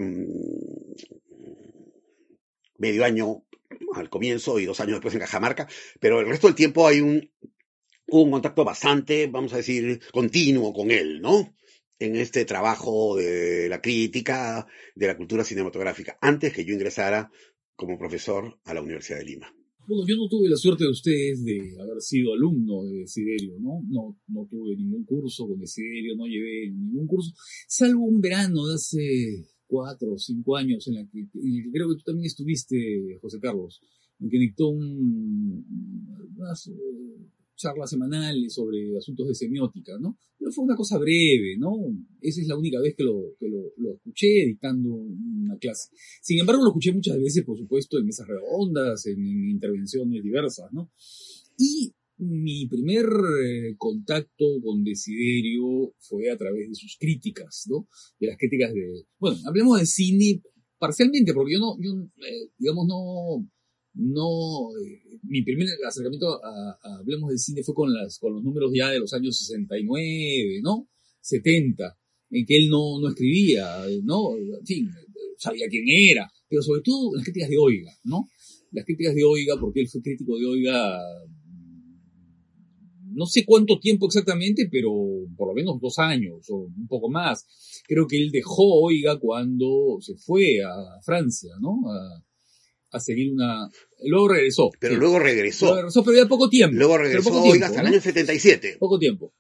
medio 2.78 3.06
año 3.06 3.44
al 3.94 4.10
comienzo 4.10 4.60
y 4.60 4.66
dos 4.66 4.80
años 4.80 4.94
después 4.94 5.14
en 5.14 5.22
Cajamarca, 5.22 5.68
pero 6.00 6.20
el 6.20 6.28
resto 6.28 6.48
del 6.48 6.56
tiempo 6.56 6.88
hay 6.88 7.02
un, 7.02 7.30
un 8.08 8.32
contacto 8.32 8.64
bastante, 8.64 9.28
vamos 9.28 9.54
a 9.54 9.58
decir, 9.58 10.02
continuo 10.12 10.74
con 10.74 10.92
él, 10.92 11.22
¿no? 11.22 11.56
En 12.00 12.16
este 12.16 12.46
trabajo 12.46 13.16
de 13.16 13.68
la 13.70 13.82
crítica, 13.82 14.68
de 14.96 15.08
la 15.08 15.18
cultura 15.18 15.44
cinematográfica, 15.44 16.18
antes 16.22 16.54
que 16.54 16.64
yo 16.64 16.74
ingresara 16.74 17.32
como 17.76 17.98
profesor 17.98 18.60
a 18.66 18.74
la 18.74 18.82
Universidad 18.82 19.20
de 19.20 19.26
Lima. 19.26 19.57
Bueno, 19.88 20.04
yo 20.06 20.18
no 20.18 20.28
tuve 20.28 20.50
la 20.50 20.58
suerte 20.58 20.84
de 20.84 20.90
ustedes 20.90 21.46
de 21.46 21.78
haber 21.80 22.02
sido 22.02 22.34
alumno 22.34 22.84
de 22.84 23.00
Desiderio, 23.00 23.58
¿no? 23.58 23.82
No, 23.88 24.20
no 24.28 24.46
tuve 24.46 24.76
ningún 24.76 25.06
curso 25.06 25.48
con 25.48 25.58
Desiderio, 25.60 26.14
no 26.18 26.26
llevé 26.26 26.70
ningún 26.70 27.08
curso, 27.08 27.32
salvo 27.70 28.04
un 28.04 28.20
verano 28.20 28.68
de 28.68 28.76
hace 28.76 29.48
cuatro 29.66 30.12
o 30.12 30.18
cinco 30.18 30.58
años 30.58 30.86
en 30.90 30.96
la 30.96 31.08
que, 31.10 31.30
creo 31.72 31.88
que 31.88 31.96
tú 31.96 32.04
también 32.06 32.26
estuviste, 32.26 33.18
José 33.22 33.40
Carlos, 33.40 33.80
en 34.20 34.30
que 34.30 34.38
dictó 34.38 34.68
un, 34.68 35.66
unas 36.36 36.70
charlas 37.58 37.90
semanales 37.90 38.54
sobre 38.54 38.96
asuntos 38.98 39.28
de 39.28 39.36
semiótica, 39.36 39.98
¿no? 40.00 40.18
Pero 40.38 40.52
fue 40.52 40.64
una 40.64 40.76
cosa 40.76 40.98
breve, 40.98 41.58
¿no? 41.58 41.74
Esa 42.22 42.42
es 42.42 42.48
la 42.48 42.58
única 42.58 42.80
vez 42.80 42.96
que 42.96 43.04
lo, 43.04 43.36
que 43.40 43.50
lo, 43.50 43.74
lo 43.78 43.96
escuché 43.96 44.46
dictando 44.46 44.94
una 44.94 45.58
clase. 45.58 45.90
Sin 46.22 46.40
embargo, 46.40 46.64
lo 46.64 46.70
escuché 46.70 46.94
muchas 46.94 47.18
veces, 47.18 47.44
por 47.44 47.58
supuesto, 47.58 47.98
en 47.98 48.06
mesas 48.06 48.28
redondas, 48.28 49.06
en, 49.08 49.20
en 49.20 49.50
intervenciones 49.50 50.24
diversas, 50.24 50.72
¿no? 50.72 50.92
Y 51.58 51.94
mi 52.20 52.68
primer 52.68 53.06
eh, 53.06 53.76
contacto 53.78 54.46
con 54.64 54.84
Desiderio 54.84 55.94
fue 56.00 56.32
a 56.32 56.38
través 56.38 56.70
de 56.70 56.76
sus 56.76 56.98
críticas, 57.00 57.66
¿no? 57.70 57.88
De 58.20 58.28
las 58.28 58.38
críticas 58.38 58.74
de... 58.74 59.06
Bueno, 59.20 59.38
hablemos 59.46 59.80
de 59.80 59.86
cine 59.86 60.42
parcialmente, 60.80 61.34
porque 61.34 61.54
yo 61.54 61.60
no, 61.60 61.78
yo, 61.80 61.92
eh, 62.18 62.52
digamos, 62.58 62.88
no, 62.88 63.48
no, 63.98 64.70
eh, 64.78 65.02
mi 65.24 65.42
primer 65.42 65.68
acercamiento 65.86 66.44
a, 66.44 66.78
Hablemos 67.00 67.32
de 67.32 67.38
cine 67.38 67.64
fue 67.64 67.76
con, 67.76 67.94
las, 67.94 68.20
con 68.20 68.34
los 68.34 68.44
números 68.44 68.72
ya 68.74 68.90
de 68.90 69.00
los 69.00 69.14
años 69.14 69.38
69, 69.38 70.62
¿no? 70.62 70.88
70, 71.22 71.98
en 72.32 72.46
que 72.46 72.58
él 72.58 72.70
no, 72.70 73.00
no 73.00 73.10
escribía, 73.10 73.86
¿no? 74.04 74.38
En 74.38 74.66
fin, 74.66 74.90
sabía 75.38 75.68
quién 75.70 75.86
era, 75.88 76.32
pero 76.48 76.62
sobre 76.62 76.82
todo 76.82 77.16
las 77.16 77.24
críticas 77.24 77.50
de 77.50 77.58
Oiga, 77.58 77.92
¿no? 78.04 78.28
Las 78.72 78.86
críticas 78.86 79.16
de 79.16 79.24
Oiga, 79.24 79.56
porque 79.60 79.82
él 79.82 79.90
fue 79.90 80.02
crítico 80.02 80.38
de 80.38 80.46
Oiga 80.46 81.00
no 83.18 83.26
sé 83.26 83.46
cuánto 83.46 83.80
tiempo 83.80 84.06
exactamente, 84.06 84.70
pero 84.72 84.92
por 85.36 85.48
lo 85.48 85.56
menos 85.56 85.82
dos 85.82 85.98
años 85.98 86.48
o 86.52 86.68
un 86.68 86.88
poco 86.88 87.10
más. 87.10 87.48
Creo 87.88 88.06
que 88.06 88.16
él 88.16 88.30
dejó 88.30 88.82
Oiga 88.84 89.18
cuando 89.20 89.98
se 90.02 90.16
fue 90.18 90.62
a 90.62 91.02
Francia, 91.02 91.54
¿no? 91.60 91.82
A, 91.90 92.24
seguir 93.00 93.32
una... 93.32 93.70
Luego 94.04 94.30
regresó. 94.30 94.70
Pero 94.80 94.96
luego 94.96 95.20
regresó. 95.20 95.66
Luego 95.66 95.78
regresó, 95.78 96.04
pero 96.04 96.18
ya 96.18 96.28
poco 96.28 96.50
tiempo. 96.50 96.76
Luego 96.78 96.98
regresó 96.98 97.44
Oiga 97.44 97.68
hasta 97.68 97.82
el 97.82 97.88
año 97.88 98.02
77. 98.02 98.78
Poco 98.80 99.00
tiempo. 99.00 99.34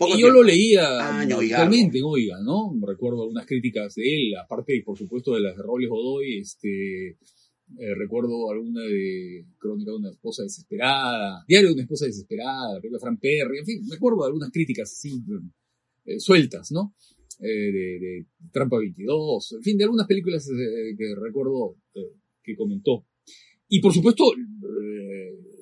y 0.00 0.20
yo 0.20 0.30
lo 0.30 0.42
leía 0.42 1.20
actualmente 1.20 1.98
en 1.98 2.04
Oiga, 2.04 2.38
¿no? 2.42 2.74
Recuerdo 2.86 3.22
algunas 3.22 3.46
críticas 3.46 3.94
de 3.94 4.02
él, 4.02 4.36
aparte, 4.36 4.82
por 4.84 4.98
supuesto, 4.98 5.34
de 5.34 5.40
las 5.40 5.56
de 5.56 5.62
Robles 5.62 5.88
Godoy, 5.88 6.38
este, 6.38 7.08
eh, 7.08 7.94
recuerdo 7.96 8.50
alguna 8.50 8.82
de 8.82 9.46
Crónica 9.58 9.92
de 9.92 9.96
una 9.96 10.10
esposa 10.10 10.42
desesperada, 10.42 11.44
Diario 11.46 11.68
de 11.68 11.74
una 11.74 11.82
esposa 11.82 12.06
desesperada, 12.06 12.74
la 12.74 12.80
película 12.80 12.98
de 12.98 13.00
Fran 13.00 13.18
Perry, 13.18 13.58
en 13.58 13.64
fin, 13.64 13.86
me 13.88 13.96
acuerdo 13.96 14.20
de 14.22 14.26
algunas 14.26 14.50
críticas 14.50 14.92
así 14.92 15.22
eh, 16.04 16.18
sueltas, 16.18 16.72
¿no? 16.72 16.94
eh, 17.42 17.72
de, 17.72 17.98
de, 17.98 18.26
Trampa 18.52 18.78
22, 18.78 19.52
en 19.52 19.62
fin, 19.62 19.76
de 19.76 19.84
algunas 19.84 20.06
películas 20.06 20.46
que 20.46 21.14
recuerdo 21.16 21.76
que 22.42 22.56
comentó. 22.56 23.06
Y 23.68 23.80
por 23.80 23.92
supuesto, 23.92 24.24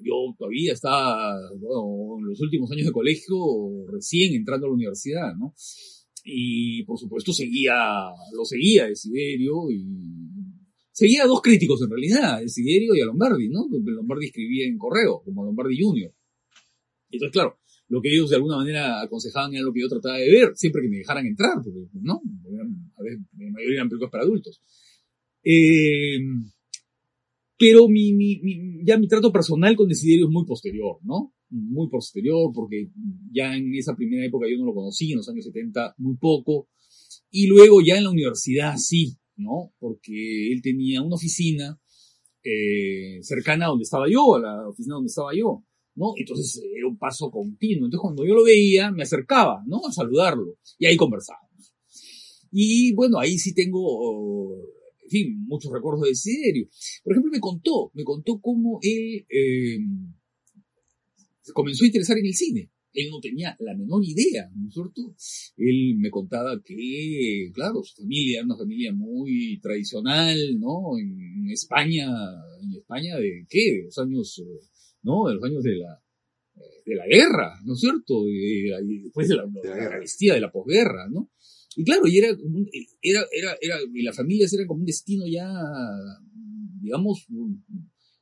yo 0.02 0.34
todavía 0.36 0.72
estaba, 0.72 1.32
bueno, 1.58 2.18
en 2.18 2.26
los 2.28 2.40
últimos 2.40 2.70
años 2.72 2.86
de 2.86 2.92
colegio, 2.92 3.36
recién 3.88 4.34
entrando 4.34 4.66
a 4.66 4.70
la 4.70 4.74
universidad, 4.74 5.34
¿no? 5.38 5.54
Y 6.24 6.82
por 6.84 6.98
supuesto 6.98 7.32
seguía, 7.32 7.74
lo 8.36 8.44
seguía 8.44 8.86
Desiderio 8.86 9.70
y 9.70 9.84
seguía 10.92 11.24
a 11.24 11.26
dos 11.26 11.40
críticos 11.40 11.80
en 11.82 11.90
realidad, 11.90 12.40
Desiderio 12.40 12.94
y 12.94 13.00
a 13.00 13.06
Lombardi, 13.06 13.48
¿no? 13.48 13.66
Lombardi 13.70 14.26
escribía 14.26 14.66
en 14.66 14.76
correo, 14.76 15.22
como 15.24 15.44
Lombardi 15.44 15.80
Junior. 15.80 16.12
Entonces, 17.10 17.32
claro, 17.32 17.58
lo 17.88 18.00
que 18.00 18.12
ellos 18.12 18.30
de 18.30 18.36
alguna 18.36 18.56
manera 18.56 19.00
aconsejaban 19.02 19.54
era 19.54 19.62
lo 19.62 19.72
que 19.72 19.80
yo 19.80 19.88
trataba 19.88 20.16
de 20.16 20.30
ver, 20.30 20.52
siempre 20.54 20.82
que 20.82 20.88
me 20.88 20.98
dejaran 20.98 21.26
entrar, 21.26 21.54
porque, 21.62 21.80
¿no? 22.02 22.20
A 22.96 23.02
ver, 23.02 23.18
la 23.38 23.50
mayoría 23.52 23.76
eran 23.76 23.88
películas 23.88 24.12
para 24.12 24.24
adultos. 24.24 24.60
Eh, 25.42 26.18
pero 27.60 27.88
mi, 27.90 28.14
mi, 28.14 28.40
ya 28.86 28.96
mi 28.96 29.06
trato 29.06 29.30
personal 29.30 29.76
con 29.76 29.86
Desiderio 29.86 30.28
es 30.28 30.32
muy 30.32 30.46
posterior, 30.46 30.96
¿no? 31.02 31.34
Muy 31.50 31.90
posterior, 31.90 32.50
porque 32.54 32.88
ya 33.30 33.54
en 33.54 33.74
esa 33.74 33.94
primera 33.94 34.24
época 34.24 34.46
yo 34.50 34.56
no 34.56 34.64
lo 34.64 34.72
conocí, 34.72 35.10
en 35.10 35.18
los 35.18 35.28
años 35.28 35.44
70 35.44 35.96
muy 35.98 36.16
poco, 36.16 36.70
y 37.30 37.48
luego 37.48 37.82
ya 37.82 37.98
en 37.98 38.04
la 38.04 38.10
universidad 38.10 38.78
sí, 38.78 39.18
¿no? 39.36 39.74
Porque 39.78 40.50
él 40.50 40.62
tenía 40.62 41.02
una 41.02 41.16
oficina 41.16 41.78
eh, 42.42 43.18
cercana 43.20 43.66
a 43.66 43.68
donde 43.68 43.82
estaba 43.82 44.06
yo, 44.08 44.36
a 44.36 44.40
la 44.40 44.68
oficina 44.70 44.94
donde 44.94 45.08
estaba 45.08 45.34
yo. 45.36 45.62
¿no? 45.96 46.14
Entonces 46.16 46.62
era 46.74 46.88
un 46.88 46.96
paso 46.96 47.30
continuo. 47.30 47.84
Entonces 47.84 48.00
cuando 48.00 48.24
yo 48.24 48.32
lo 48.32 48.44
veía, 48.44 48.90
me 48.90 49.02
acercaba, 49.02 49.62
¿no? 49.66 49.82
A 49.86 49.92
saludarlo. 49.92 50.56
Y 50.78 50.86
ahí 50.86 50.96
conversábamos. 50.96 51.74
Y 52.50 52.94
bueno, 52.94 53.18
ahí 53.18 53.36
sí 53.36 53.52
tengo, 53.52 54.56
en 55.10 55.26
fin, 55.26 55.44
muchos 55.46 55.72
recuerdos 55.72 56.02
de 56.02 56.08
Desiderio. 56.10 56.68
Por 57.02 57.12
ejemplo, 57.12 57.32
me 57.32 57.40
contó, 57.40 57.90
me 57.94 58.04
contó 58.04 58.40
cómo 58.40 58.78
él 58.80 59.26
eh, 59.28 59.78
comenzó 61.52 61.84
a 61.84 61.88
interesar 61.88 62.16
en 62.18 62.26
el 62.26 62.34
cine. 62.34 62.70
Él 62.92 63.08
no 63.10 63.20
tenía 63.20 63.56
la 63.60 63.76
menor 63.76 64.04
idea, 64.04 64.50
¿no 64.54 64.68
es 64.68 64.74
cierto? 64.74 65.14
Él 65.56 65.96
me 65.98 66.10
contaba 66.10 66.60
que, 66.64 67.50
claro, 67.52 67.82
su 67.84 68.02
familia 68.02 68.38
era 68.38 68.46
una 68.46 68.56
familia 68.56 68.92
muy 68.92 69.60
tradicional, 69.60 70.36
¿no? 70.58 70.98
En 70.98 71.48
España, 71.50 72.08
en 72.62 72.72
España 72.74 73.16
de 73.16 73.46
qué? 73.48 73.72
De 73.76 73.82
los 73.84 73.98
años 73.98 74.42
¿no? 75.02 75.28
De 75.28 75.34
los 75.34 75.44
años 75.44 75.62
de 75.62 75.76
la, 75.76 76.02
de 76.84 76.94
la 76.96 77.06
guerra, 77.06 77.60
¿no 77.64 77.74
es 77.74 77.80
cierto? 77.80 78.28
Y, 78.28 79.02
después 79.02 79.28
de 79.28 79.36
la, 79.36 79.44
de 79.46 80.28
la, 80.28 80.34
de 80.34 80.40
la 80.40 80.52
posguerra, 80.52 81.08
¿no? 81.08 81.30
Y 81.76 81.84
claro, 81.84 82.06
y 82.06 82.18
era, 82.18 82.28
era, 82.28 83.20
era, 83.32 83.56
era, 83.60 83.76
y 83.92 84.02
las 84.02 84.16
familias 84.16 84.52
eran 84.52 84.66
como 84.66 84.80
un 84.80 84.86
destino 84.86 85.24
ya, 85.26 85.48
digamos, 86.80 87.26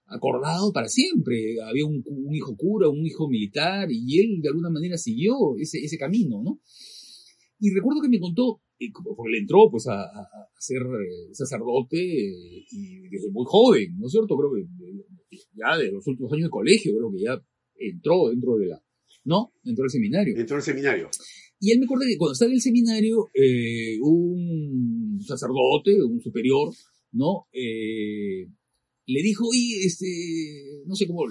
acordado 0.07 0.73
para 0.73 0.89
siempre. 0.89 1.57
Había 1.65 1.87
un, 1.87 2.03
un, 2.07 2.35
hijo 2.35 2.57
cura, 2.57 2.89
un 2.89 3.07
hijo 3.07 3.29
militar, 3.29 3.89
y 3.91 4.21
él 4.21 4.41
de 4.43 4.49
alguna 4.49 4.71
manera 4.71 4.99
siguió 4.99 5.57
ese, 5.59 5.79
ese 5.79 5.97
camino, 5.97 6.43
¿no? 6.43 6.61
Y 7.61 7.75
recuerdo 7.75 8.03
que 8.03 8.09
me 8.09 8.21
contó, 8.21 8.61
porque 9.17 9.33
le 9.33 9.39
entró 9.39 9.69
pues 9.71 9.87
a, 9.89 10.03
a, 10.03 10.29
ser 10.59 10.83
eh, 10.83 11.35
sacerdote 11.35 11.99
y 11.99 13.09
desde 13.09 13.31
muy 13.31 13.45
joven, 13.47 13.97
¿no 13.99 14.07
es 14.07 14.13
cierto? 14.13 14.37
Creo 14.37 14.53
que 14.55 15.39
ya 15.55 15.77
de 15.77 15.91
los 15.91 16.07
últimos 16.07 16.33
años 16.33 16.45
de 16.45 16.51
colegio, 16.51 16.93
creo 16.97 17.11
que 17.11 17.21
ya 17.21 17.43
entró 17.79 18.29
dentro 18.29 18.57
de 18.57 18.67
la, 18.67 18.83
¿no? 19.25 19.53
Entró 19.65 19.85
al 19.85 19.91
seminario. 19.91 20.37
Entró 20.37 20.57
al 20.57 20.63
seminario. 20.63 21.11
Y 21.61 21.73
él 21.73 21.81
me 21.81 21.87
acuerda 21.87 22.07
que 22.07 22.17
cuando 22.17 22.33
estaba 22.33 22.51
en 22.51 22.57
el 22.57 22.63
seminario, 22.63 23.29
eh, 23.35 23.99
un 24.01 25.21
sacerdote, 25.27 26.01
un 26.03 26.21
superior, 26.21 26.73
¿no? 27.13 27.47
Eh, 27.53 28.47
le 29.07 29.23
dijo, 29.23 29.47
oye, 29.49 29.85
este, 29.85 30.07
no 30.87 30.95
sé 30.95 31.07
cómo, 31.07 31.25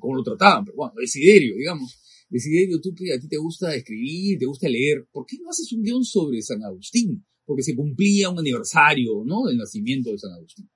cómo, 0.00 0.16
lo 0.16 0.22
trataban, 0.22 0.64
pero 0.64 0.76
bueno, 0.76 0.94
Desiderio, 0.98 1.56
digamos. 1.56 2.00
Desiderio, 2.28 2.80
tú 2.80 2.92
que 2.94 3.12
a 3.12 3.20
ti 3.20 3.28
te 3.28 3.36
gusta 3.36 3.74
escribir, 3.74 4.38
te 4.38 4.46
gusta 4.46 4.68
leer, 4.68 5.06
¿por 5.12 5.26
qué 5.26 5.36
no 5.40 5.50
haces 5.50 5.70
un 5.72 5.82
guion 5.82 6.04
sobre 6.04 6.42
San 6.42 6.64
Agustín? 6.64 7.24
Porque 7.44 7.62
se 7.62 7.76
cumplía 7.76 8.30
un 8.30 8.38
aniversario, 8.40 9.22
¿no? 9.24 9.44
Del 9.46 9.58
nacimiento 9.58 10.10
de 10.10 10.18
San 10.18 10.32
Agustín. 10.32 10.68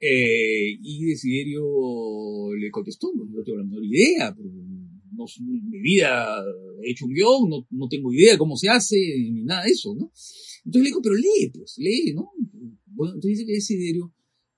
Eh, 0.00 0.78
y 0.82 1.04
Desiderio 1.04 2.54
le 2.58 2.70
contestó, 2.70 3.12
no 3.14 3.44
tengo 3.44 3.58
la 3.58 3.64
menor 3.64 3.84
idea, 3.84 4.34
no, 5.20 5.26
mi 5.44 5.80
vida 5.80 6.42
he 6.82 6.90
hecho 6.90 7.06
un 7.06 7.12
guion, 7.12 7.48
no, 7.48 7.66
no, 7.70 7.88
tengo 7.88 8.12
idea 8.12 8.38
cómo 8.38 8.56
se 8.56 8.68
hace, 8.68 8.96
ni 8.96 9.44
nada 9.44 9.64
de 9.64 9.70
eso, 9.70 9.94
¿no? 9.94 10.12
Entonces 10.64 10.82
le 10.82 10.88
dijo, 10.88 11.02
pero 11.02 11.14
lee, 11.14 11.50
pues, 11.52 11.76
lee, 11.78 12.12
¿no? 12.14 12.30
Bueno, 12.86 13.14
entonces 13.14 13.38
dice 13.38 13.46
que 13.46 13.52
Desiderio 13.52 14.14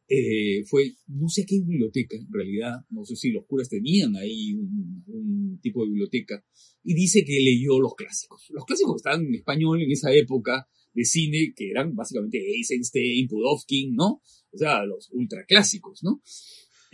eh, 0.08 0.64
fue, 0.66 0.92
no 1.08 1.28
sé 1.28 1.44
qué 1.46 1.60
biblioteca, 1.60 2.16
en 2.16 2.32
realidad, 2.32 2.72
no 2.90 3.04
sé 3.04 3.16
si 3.16 3.30
los 3.30 3.44
curas 3.46 3.68
tenían 3.68 4.14
ahí 4.16 4.54
un, 4.54 5.04
un, 5.06 5.60
tipo 5.60 5.82
de 5.82 5.90
biblioteca, 5.90 6.44
y 6.82 6.94
dice 6.94 7.24
que 7.24 7.40
leyó 7.40 7.80
los 7.80 7.94
clásicos. 7.94 8.46
Los 8.50 8.64
clásicos 8.64 8.94
que 8.94 9.08
estaban 9.08 9.26
en 9.26 9.34
español 9.34 9.82
en 9.82 9.90
esa 9.90 10.12
época 10.12 10.68
de 10.92 11.04
cine, 11.04 11.54
que 11.56 11.70
eran 11.70 11.94
básicamente 11.94 12.38
Eisenstein, 12.38 13.28
Pudovkin, 13.28 13.94
¿no? 13.94 14.22
o 14.52 14.58
sea, 14.58 14.84
los 14.84 15.08
ultraclásicos, 15.12 16.02
¿no? 16.02 16.22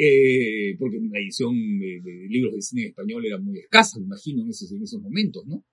Eh, 0.01 0.77
porque 0.79 0.99
la 1.11 1.19
edición 1.19 1.55
de, 1.81 2.01
libros 2.29 2.55
de 2.55 2.63
cine 2.63 2.87
español 2.87 3.27
era 3.27 3.37
muy 3.37 3.59
escasa, 3.59 3.99
me 3.99 4.05
imagino, 4.05 4.43
en 4.43 4.51
esos, 4.51 4.71
en 4.71 4.81
esos 4.81 5.03
momentos, 5.03 5.45
¿no? 5.45 5.67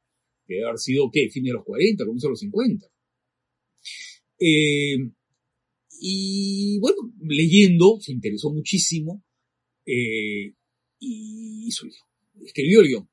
Debe 0.47 0.65
haber 0.65 0.79
sido, 0.79 1.11
¿qué? 1.11 1.29
Fin 1.29 1.43
de 1.43 1.53
los 1.53 1.63
40, 1.63 2.03
comienzo 2.05 2.27
de 2.27 2.31
los 2.31 2.39
50. 2.39 2.87
Eh, 4.39 5.11
y 5.99 6.79
bueno, 6.79 7.13
leyendo, 7.21 7.99
se 8.01 8.13
interesó 8.13 8.51
muchísimo 8.51 9.23
eh, 9.85 10.55
y 10.99 11.67
hizo 11.67 11.85
el 11.85 11.91
guion, 11.91 12.45
escribió 12.47 12.81
el 12.81 12.87
guion. 12.87 13.09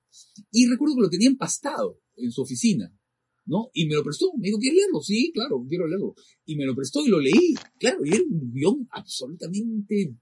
Y 0.50 0.66
recuerdo 0.66 0.96
que 0.96 1.02
lo 1.02 1.10
tenía 1.10 1.28
empastado 1.28 2.00
en 2.16 2.32
su 2.32 2.40
oficina. 2.40 2.90
¿no? 3.44 3.70
Y 3.74 3.86
me 3.86 3.94
lo 3.96 4.04
prestó, 4.04 4.32
me 4.38 4.46
dijo, 4.46 4.58
¿quieres 4.58 4.78
leerlo? 4.78 5.00
Sí, 5.02 5.30
claro, 5.34 5.64
quiero 5.68 5.86
leerlo. 5.86 6.14
Y 6.46 6.56
me 6.56 6.64
lo 6.64 6.74
prestó 6.74 7.04
y 7.04 7.08
lo 7.08 7.20
leí, 7.20 7.54
claro, 7.78 7.98
y 8.04 8.10
era 8.10 8.22
un 8.22 8.52
guion 8.52 8.88
absolutamente 8.90 10.14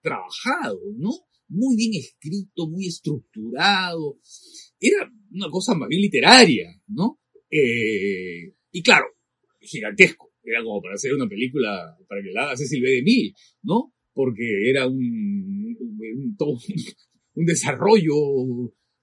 trabajado, 0.00 0.80
¿no? 0.96 1.10
Muy 1.48 1.76
bien 1.76 1.92
escrito, 1.94 2.68
muy 2.68 2.86
estructurado. 2.86 4.18
Era 4.78 5.10
una 5.32 5.50
cosa 5.50 5.74
más 5.74 5.88
bien 5.88 6.02
literaria, 6.02 6.68
¿no? 6.88 7.20
Eh, 7.50 8.54
y 8.72 8.82
claro, 8.82 9.06
gigantesco. 9.60 10.32
Era 10.42 10.62
como 10.62 10.80
para 10.80 10.94
hacer 10.94 11.12
una 11.14 11.28
película, 11.28 11.96
para 12.08 12.22
que 12.22 12.32
la 12.32 12.44
haga 12.44 12.56
Cecil 12.56 12.82
B. 12.82 12.90
DeMille, 12.90 13.34
¿no? 13.62 13.94
Porque 14.12 14.70
era 14.70 14.86
un, 14.86 15.76
un, 15.78 16.36
todo, 16.36 16.58
un 17.34 17.44
desarrollo 17.44 18.14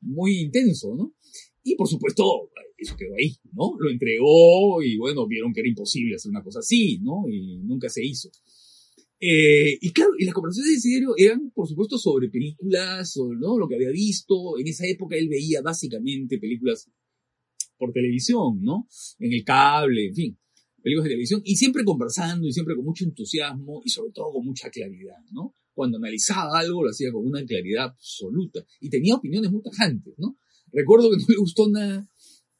muy 0.02 0.40
intenso, 0.42 0.96
¿no? 0.96 1.16
Y 1.64 1.76
por 1.76 1.88
supuesto, 1.88 2.52
eso 2.78 2.96
quedó 2.98 3.14
ahí, 3.18 3.36
¿no? 3.54 3.76
Lo 3.80 3.90
entregó 3.90 4.82
y 4.84 4.98
bueno, 4.98 5.28
vieron 5.28 5.54
que 5.54 5.62
era 5.62 5.70
imposible 5.70 6.16
hacer 6.16 6.30
una 6.30 6.44
cosa 6.44 6.60
así, 6.60 7.00
¿no? 7.02 7.24
Y 7.30 7.60
nunca 7.64 7.90
se 7.90 8.06
hizo. 8.06 8.30
Eh, 9.20 9.78
y 9.82 9.92
claro, 9.92 10.12
y 10.18 10.26
las 10.26 10.34
conversaciones 10.34 10.70
de 10.70 10.76
Desiderio 10.76 11.14
eran, 11.18 11.52
por 11.52 11.68
supuesto, 11.68 11.98
sobre 11.98 12.30
películas, 12.30 13.16
o 13.18 13.34
¿no? 13.34 13.58
lo 13.58 13.68
que 13.68 13.76
había 13.76 13.90
visto. 13.90 14.58
En 14.60 14.68
esa 14.68 14.86
época 14.86 15.16
él 15.16 15.30
veía 15.30 15.62
básicamente 15.62 16.38
películas 16.38 16.90
por 17.78 17.92
televisión, 17.92 18.62
¿no? 18.62 18.88
En 19.20 19.34
el 19.34 19.44
cable, 19.44 20.08
en 20.08 20.16
fin, 20.16 20.38
películas 20.82 21.06
de 21.06 21.10
televisión, 21.10 21.42
y 21.44 21.56
siempre 21.56 21.84
conversando 21.84 22.48
y 22.48 22.54
siempre 22.54 22.76
con 22.76 22.86
mucho 22.86 23.06
entusiasmo 23.06 23.82
y 23.84 23.90
sobre 23.90 24.12
todo 24.12 24.32
con 24.32 24.46
mucha 24.46 24.70
claridad, 24.70 25.18
¿no? 25.32 25.56
Cuando 25.74 25.98
analizaba 25.98 26.60
algo 26.60 26.84
lo 26.84 26.90
hacía 26.90 27.12
con 27.12 27.26
una 27.26 27.44
claridad 27.46 27.86
absoluta 27.86 28.66
y 28.80 28.90
tenía 28.90 29.16
opiniones 29.16 29.52
muy 29.52 29.62
tajantes, 29.62 30.14
¿no? 30.18 30.38
Recuerdo 30.72 31.10
que 31.10 31.18
no 31.18 31.26
le 31.28 31.38
gustó 31.38 31.66
una, 31.66 32.08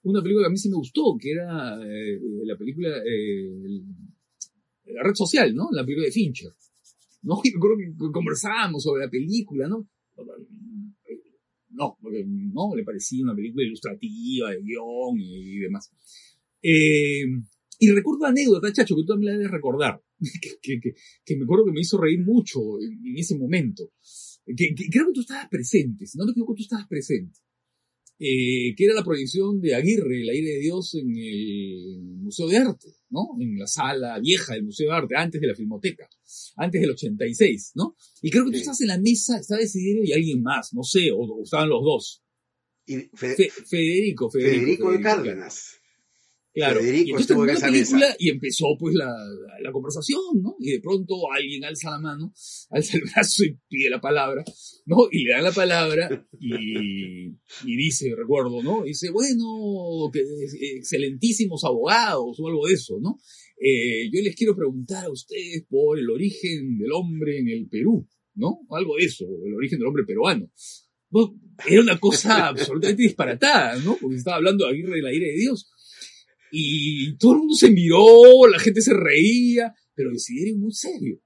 una 0.04 0.22
película 0.22 0.46
que 0.46 0.48
a 0.48 0.52
mí 0.52 0.58
sí 0.58 0.70
me 0.70 0.76
gustó, 0.76 1.18
que 1.20 1.32
era 1.32 1.80
eh, 1.86 2.20
la 2.44 2.58
película, 2.58 2.90
eh, 3.06 3.82
la 4.86 5.04
red 5.04 5.14
social, 5.14 5.54
¿no? 5.54 5.70
La 5.72 5.84
película 5.84 6.06
de 6.06 6.12
Fincher. 6.12 6.52
¿No? 7.24 7.40
Y 7.44 7.52
recuerdo 7.54 7.78
que 7.78 8.12
conversábamos 8.12 8.84
sobre 8.84 9.06
la 9.06 9.10
película, 9.10 9.68
¿no? 9.68 9.88
No, 11.70 11.98
porque 12.02 12.24
no 12.26 12.74
le 12.76 12.84
parecía 12.84 13.24
una 13.24 13.36
película 13.36 13.66
ilustrativa, 13.66 14.52
de 14.52 14.62
guion 14.62 15.20
y, 15.20 15.58
demás. 15.60 15.92
Eh, 16.62 17.26
y 17.80 17.92
recuerdo 17.92 18.26
anécdota, 18.26 18.72
Chacho, 18.72 18.96
que 18.96 19.02
tú 19.02 19.08
también 19.08 19.34
la 19.34 19.38
debes 19.40 19.52
recordar, 19.52 20.02
que, 20.62 21.36
me 21.36 21.44
acuerdo 21.44 21.66
que 21.66 21.74
me 21.74 21.82
hizo 21.82 21.98
reír 21.98 22.22
mucho 22.22 22.80
en, 22.80 23.06
en 23.06 23.18
ese 23.18 23.38
momento. 23.38 23.92
Creo 24.46 25.08
que 25.08 25.14
tú 25.14 25.22
estabas 25.22 25.50
presente, 25.50 26.06
si 26.06 26.18
no 26.18 26.26
me 26.26 26.32
equivoco, 26.32 26.54
tú 26.56 26.64
estabas 26.64 26.88
presente 26.88 27.40
eh, 28.18 28.74
que 28.76 28.86
era 28.86 28.94
la 28.94 29.04
proyección 29.04 29.60
de 29.60 29.76
Aguirre, 29.76 30.24
la 30.24 30.34
ira 30.34 30.52
de 30.52 30.60
Dios, 30.60 30.96
en 30.96 31.10
el 31.18 32.02
Museo 32.22 32.48
de 32.48 32.58
Arte, 32.58 32.88
¿no? 33.10 33.28
En 33.40 33.58
la 33.58 33.68
sala 33.68 34.20
vieja 34.20 34.54
del 34.54 34.64
Museo 34.64 34.90
de 34.90 34.96
Arte, 34.96 35.16
antes 35.18 35.42
de 35.42 35.48
la 35.48 35.56
Filmoteca, 35.56 36.08
antes 36.56 36.80
del 36.80 36.92
86, 36.92 37.72
¿no? 37.76 37.96
Y 38.22 38.32
creo 38.32 38.46
que 38.46 38.52
tú 38.52 38.58
estás 38.58 38.80
en 38.82 38.88
la 38.88 39.00
mesa, 39.00 39.38
está 39.38 39.58
decidido 39.58 40.04
y 40.04 40.14
alguien 40.14 40.42
más, 40.42 40.74
no 40.74 40.84
sé, 40.84 41.12
o, 41.12 41.18
o 41.18 41.44
estaban 41.44 41.70
los 41.70 41.84
dos. 41.84 42.22
Y 42.86 43.10
Fe, 43.14 43.50
Federico, 43.50 44.30
Federico, 44.30 44.30
Federico, 44.30 44.92
de 44.92 45.02
Cárdenas. 45.02 45.75
Claro, 46.56 46.80
y 46.80 46.84
Federico 46.86 47.10
entonces 47.10 47.30
estuvo 47.30 47.44
en 47.44 47.50
esa 47.50 47.68
película 47.68 48.00
mesa. 48.00 48.16
y 48.18 48.30
empezó 48.30 48.66
pues 48.80 48.96
la, 48.96 49.08
la, 49.08 49.60
la 49.62 49.72
conversación, 49.74 50.22
¿no? 50.42 50.56
Y 50.58 50.72
de 50.72 50.80
pronto 50.80 51.16
alguien 51.30 51.66
alza 51.66 51.92
la 51.92 52.00
mano, 52.00 52.34
alza 52.70 52.96
el 52.96 53.04
brazo 53.04 53.44
y 53.44 53.60
pide 53.68 53.90
la 53.90 54.00
palabra, 54.00 54.42
¿no? 54.86 55.10
Y 55.12 55.26
le 55.26 55.32
dan 55.32 55.44
la 55.44 55.52
palabra 55.52 56.28
y, 56.40 57.26
y 57.26 57.76
dice, 57.76 58.16
recuerdo, 58.16 58.64
¿no? 58.64 58.86
Dice, 58.86 59.12
bueno, 59.12 60.10
que, 60.14 60.22
excelentísimos 60.78 61.66
abogados 61.66 62.40
o 62.40 62.48
algo 62.48 62.68
de 62.68 62.74
eso, 62.74 63.00
¿no? 63.02 63.18
Eh, 63.60 64.10
yo 64.10 64.22
les 64.22 64.34
quiero 64.34 64.56
preguntar 64.56 65.06
a 65.06 65.12
ustedes 65.12 65.66
por 65.70 66.00
el 66.00 66.10
origen 66.10 66.78
del 66.78 66.94
hombre 66.94 67.38
en 67.40 67.50
el 67.50 67.68
Perú, 67.68 68.08
¿no? 68.34 68.60
Algo 68.70 68.96
de 68.96 69.04
eso, 69.04 69.26
el 69.46 69.54
origen 69.56 69.80
del 69.80 69.90
hombre 69.90 70.06
peruano. 70.06 70.50
No, 71.12 71.38
era 71.68 71.82
una 71.82 72.00
cosa 72.00 72.48
absolutamente 72.48 73.04
disparatada, 73.04 73.78
¿no? 73.80 73.98
Porque 74.00 74.18
estaba 74.18 74.38
hablando 74.38 74.66
de 74.66 74.72
Aguirre 74.72 74.96
del 74.98 75.08
aire 75.08 75.28
de 75.28 75.40
Dios. 75.40 75.70
Y 76.52 77.16
todo 77.18 77.34
el 77.34 77.40
mundo 77.40 77.56
se 77.56 77.72
miró, 77.72 78.48
la 78.52 78.60
gente 78.60 78.82
se 78.82 78.94
reía, 78.94 79.74
pero 79.94 80.12
Desiderio 80.12 80.58
muy 80.58 80.72
serio, 80.74 81.20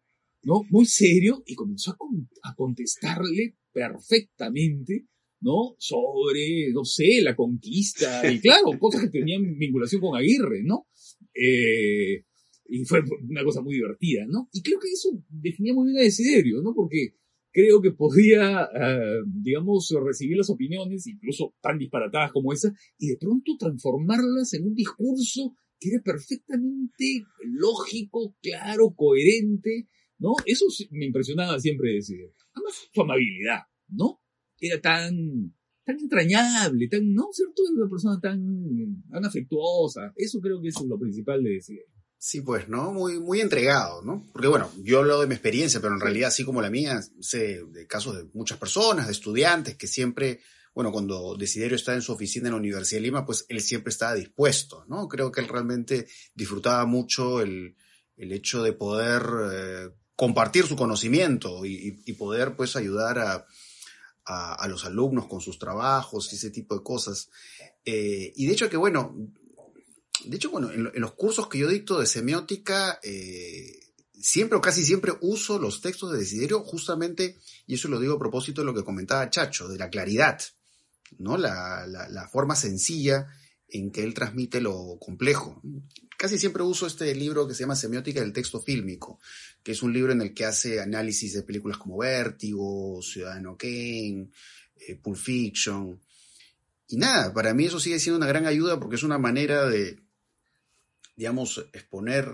¿no? 0.43 0.62
Muy 0.69 0.86
serio 0.86 1.43
y 1.45 1.55
comenzó 1.55 1.91
a, 1.91 1.97
con- 1.97 2.29
a 2.43 2.55
contestarle 2.55 3.55
perfectamente, 3.71 5.05
¿no? 5.41 5.75
Sobre, 5.77 6.71
no 6.73 6.84
sé, 6.84 7.21
la 7.21 7.36
conquista 7.36 8.32
y 8.32 8.39
claro, 8.41 8.77
cosas 8.79 9.03
que 9.03 9.10
tenían 9.19 9.58
vinculación 9.58 10.01
con 10.01 10.17
Aguirre, 10.17 10.62
¿no? 10.63 10.88
Eh, 11.34 12.23
y 12.71 12.86
fue 12.86 13.01
una 13.27 13.43
cosa 13.43 13.62
muy 13.62 13.75
divertida, 13.75 14.25
¿no? 14.27 14.47
Y 14.53 14.62
creo 14.62 14.79
que 14.79 14.89
eso 14.89 15.10
definía 15.29 15.73
muy 15.73 15.88
bien 15.91 15.99
a 15.99 16.03
Desiderio, 16.03 16.62
¿no? 16.62 16.73
Porque 16.75 17.15
creo 17.51 17.81
que 17.81 17.91
podía, 17.91 18.63
eh, 18.63 19.19
digamos, 19.27 19.93
recibir 20.05 20.38
las 20.38 20.49
opiniones, 20.49 21.07
incluso 21.07 21.55
tan 21.62 21.77
disparatadas 21.77 22.31
como 22.31 22.53
esa, 22.53 22.73
y 22.97 23.09
de 23.09 23.17
pronto 23.17 23.55
transformarlas 23.57 24.53
en 24.53 24.65
un 24.65 24.75
discurso 24.75 25.55
que 25.79 25.89
era 25.89 26.03
perfectamente 26.03 27.23
lógico, 27.43 28.35
claro, 28.41 28.93
coherente, 28.95 29.88
¿no? 30.17 30.33
Eso 30.45 30.65
me 30.91 31.05
impresionaba 31.05 31.59
siempre 31.59 31.93
decir. 31.93 32.19
Además, 32.53 32.89
su 32.93 33.01
amabilidad, 33.01 33.62
¿no? 33.88 34.21
Era 34.59 34.81
tan, 34.81 35.55
tan 35.85 35.99
entrañable, 35.99 36.88
tan, 36.89 37.13
¿no? 37.13 37.29
¿Cierto? 37.31 37.62
Era 37.65 37.81
una 37.81 37.89
persona 37.89 38.19
tan, 38.19 39.03
tan 39.09 39.25
afectuosa. 39.25 40.12
Eso 40.15 40.41
creo 40.41 40.62
que 40.62 40.67
es 40.67 40.81
lo 40.85 40.99
principal 40.99 41.41
de 41.41 41.51
decir. 41.51 41.79
Sí, 42.21 42.41
pues, 42.41 42.67
¿no? 42.67 42.91
Muy, 42.91 43.17
muy 43.17 43.39
entregado, 43.39 44.01
¿no? 44.01 44.25
Porque 44.34 44.49
bueno, 44.49 44.69
yo 44.84 44.99
hablo 44.99 45.21
de 45.21 45.27
mi 45.27 45.36
experiencia, 45.36 45.79
pero 45.79 45.93
en 45.93 46.01
realidad, 46.01 46.27
así 46.27 46.43
como 46.43 46.62
la 46.62 46.69
mía, 46.69 46.99
sé 47.21 47.63
de 47.71 47.88
casos 47.88 48.17
de 48.17 48.25
muchas 48.34 48.58
personas, 48.58 49.05
de 49.08 49.13
estudiantes, 49.13 49.77
que 49.77 49.88
siempre, 49.88 50.41
bueno, 50.75 50.91
cuando 50.91 51.36
Desiderio 51.38 51.77
está 51.77 51.93
en 51.93 52.01
su 52.01 52.12
oficina 52.12 52.49
en 52.49 52.53
la 52.55 52.60
Universidad 52.60 52.99
de 52.99 53.03
Lima, 53.05 53.25
pues 53.25 53.45
él 53.47 53.62
siempre 53.62 53.91
estaba 53.91 54.15
dispuesto, 54.15 54.84
¿no? 54.89 55.08
Creo 55.08 55.32
que 55.32 55.39
él 55.39 55.47
realmente 55.47 56.08
disfrutaba 56.36 56.86
mucho 56.86 57.39
el, 57.39 57.77
el 58.17 58.34
hecho 58.34 58.63
de 58.63 58.73
poder 58.73 59.23
eh, 59.53 59.89
compartir 60.17 60.65
su 60.67 60.75
conocimiento 60.75 61.63
y, 61.63 61.73
y- 61.73 62.01
y 62.05 62.13
poder, 62.13 62.58
pues, 62.58 62.75
ayudar 62.75 63.19
a, 63.19 63.45
a, 64.25 64.53
a 64.55 64.67
los 64.67 64.84
alumnos 64.84 65.27
con 65.27 65.39
sus 65.39 65.58
trabajos 65.58 66.34
y 66.34 66.36
ese 66.36 66.51
tipo 66.51 66.75
de 66.75 66.84
cosas. 66.84 67.29
Eh, 67.86 68.34
y 68.36 68.45
de 68.45 68.51
hecho 68.51 68.69
que, 68.69 68.75
bueno, 68.75 69.15
de 70.25 70.36
hecho, 70.38 70.49
bueno, 70.51 70.71
en, 70.71 70.84
lo- 70.84 70.93
en 70.93 71.01
los 71.01 71.13
cursos 71.13 71.47
que 71.47 71.60
yo 71.60 71.67
dicto 71.67 71.99
de 71.99 72.05
semiótica, 72.05 72.99
eh, 73.03 73.79
siempre 74.21 74.58
o 74.58 74.62
casi 74.62 74.84
siempre 74.84 75.13
uso 75.21 75.60
los 75.60 75.82
textos 75.82 76.12
de 76.12 76.19
Desiderio 76.19 76.62
justamente, 76.62 77.38
y 77.67 77.75
eso 77.75 77.88
lo 77.88 77.99
digo 77.99 78.15
a 78.15 78.19
propósito 78.19 78.62
de 78.62 78.65
lo 78.65 78.73
que 78.73 78.84
comentaba 78.84 79.29
Chacho, 79.29 79.67
de 79.67 79.77
la 79.77 79.89
claridad, 79.89 80.39
¿no? 81.17 81.38
La, 81.38 81.86
la, 81.88 82.10
la 82.10 82.27
forma 82.27 82.55
sencilla 82.55 83.27
en 83.69 83.91
que 83.91 84.03
él 84.03 84.13
transmite 84.13 84.62
lo 84.62 84.97
complejo. 84.99 85.62
Casi 86.17 86.38
siempre 86.38 86.63
uso 86.63 86.86
este 86.86 87.13
libro 87.15 87.47
que 87.47 87.53
se 87.53 87.62
llama 87.62 87.75
Semiótica 87.75 88.19
del 88.19 88.34
texto 88.34 88.60
fílmico, 88.60 89.19
que 89.63 89.71
es 89.71 89.82
un 89.84 89.93
libro 89.93 90.12
en 90.12 90.21
el 90.21 90.34
que 90.34 90.43
hace 90.45 90.82
análisis 90.82 91.34
de 91.34 91.43
películas 91.43 91.77
como 91.77 91.97
Vértigo, 91.97 92.99
Ciudadano 93.01 93.55
Kane, 93.58 94.29
eh, 94.88 94.95
Pulp 95.01 95.17
Fiction. 95.17 95.99
Y 96.89 96.97
nada, 96.97 97.32
para 97.34 97.53
mí 97.53 97.65
eso 97.65 97.79
sigue 97.79 97.99
siendo 97.99 98.17
una 98.17 98.27
gran 98.27 98.47
ayuda 98.47 98.79
porque 98.79 98.95
es 98.95 99.03
una 99.03 99.17
manera 99.19 99.65
de, 99.69 99.99
digamos, 101.19 101.65
exponer 101.73 102.25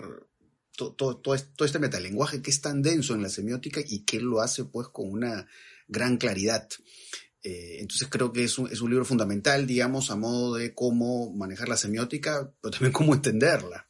to- 0.77 0.93
to- 0.93 1.17
todo, 1.17 1.35
todo 1.55 1.65
este 1.65 1.79
metalenguaje 1.79 2.41
que 2.43 2.51
es 2.51 2.61
tan 2.61 2.83
denso 2.83 3.15
en 3.15 3.23
la 3.23 3.29
semiótica 3.29 3.81
y 3.83 4.05
que 4.05 4.21
lo 4.21 4.41
hace 4.41 4.63
pues 4.65 4.89
con 4.89 5.09
una 5.09 5.47
gran 5.87 6.17
claridad. 6.17 6.69
Eh, 7.41 7.77
entonces 7.79 8.07
creo 8.11 8.31
que 8.31 8.43
es 8.43 8.57
un, 8.59 8.71
es 8.71 8.81
un 8.81 8.91
libro 8.91 9.03
fundamental, 9.05 9.65
digamos, 9.65 10.11
a 10.11 10.15
modo 10.15 10.55
de 10.55 10.75
cómo 10.75 11.33
manejar 11.33 11.67
la 11.67 11.77
semiótica, 11.77 12.53
pero 12.61 12.71
también 12.71 12.91
cómo 12.93 13.15
entenderla. 13.15 13.87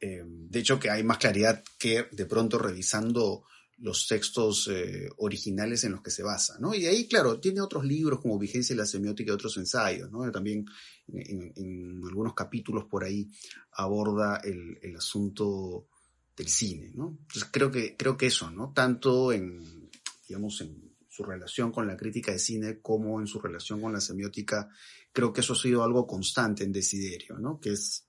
Eh, 0.00 0.22
de 0.24 0.58
hecho, 0.60 0.78
que 0.78 0.90
hay 0.90 1.02
más 1.02 1.18
claridad 1.18 1.62
que 1.78 2.06
de 2.12 2.26
pronto 2.26 2.56
revisando 2.58 3.44
los 3.80 4.06
textos 4.06 4.68
eh, 4.68 5.08
originales 5.18 5.84
en 5.84 5.92
los 5.92 6.02
que 6.02 6.10
se 6.10 6.22
basa, 6.22 6.58
¿no? 6.58 6.74
Y 6.74 6.86
ahí, 6.86 7.08
claro, 7.08 7.40
tiene 7.40 7.60
otros 7.60 7.84
libros 7.84 8.20
como 8.20 8.38
Vigencia 8.38 8.74
de 8.74 8.82
la 8.82 8.86
Semiótica 8.86 9.30
y 9.30 9.34
otros 9.34 9.56
ensayos, 9.56 10.10
¿no? 10.10 10.30
También 10.30 10.66
en, 11.08 11.52
en 11.56 12.00
algunos 12.06 12.34
capítulos 12.34 12.84
por 12.84 13.04
ahí 13.04 13.26
aborda 13.72 14.40
el, 14.44 14.78
el 14.82 14.96
asunto 14.96 15.88
del 16.36 16.48
cine, 16.48 16.92
¿no? 16.94 17.18
Entonces 17.22 17.48
creo 17.50 17.70
que, 17.70 17.96
creo 17.96 18.16
que 18.16 18.26
eso, 18.26 18.50
¿no? 18.50 18.72
Tanto 18.74 19.32
en, 19.32 19.90
digamos, 20.28 20.60
en 20.60 20.96
su 21.08 21.24
relación 21.24 21.72
con 21.72 21.86
la 21.86 21.96
crítica 21.96 22.32
de 22.32 22.38
cine 22.38 22.80
como 22.80 23.20
en 23.20 23.26
su 23.26 23.40
relación 23.40 23.80
con 23.80 23.92
la 23.92 24.00
semiótica, 24.00 24.68
creo 25.12 25.32
que 25.32 25.40
eso 25.40 25.54
ha 25.54 25.56
sido 25.56 25.82
algo 25.82 26.06
constante 26.06 26.64
en 26.64 26.72
Desiderio, 26.72 27.38
¿no? 27.38 27.58
Que 27.58 27.72
es, 27.72 28.06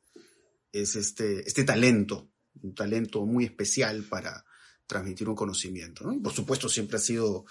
es 0.71 0.95
este, 0.97 1.47
este 1.47 1.63
talento, 1.63 2.29
un 2.61 2.75
talento 2.75 3.25
muy 3.25 3.45
especial 3.45 4.03
para 4.03 4.45
transmitir 4.91 5.27
un 5.29 5.35
conocimiento, 5.35 6.03
por 6.21 6.33
supuesto 6.33 6.67
siempre 6.69 6.97
ha 6.97 6.99
sido 6.99 7.45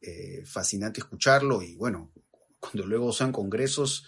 eh, 0.00 0.42
fascinante 0.46 1.00
escucharlo 1.00 1.60
y 1.62 1.74
bueno, 1.74 2.12
cuando 2.60 2.86
luego 2.86 3.12
son 3.12 3.32
congresos, 3.32 4.06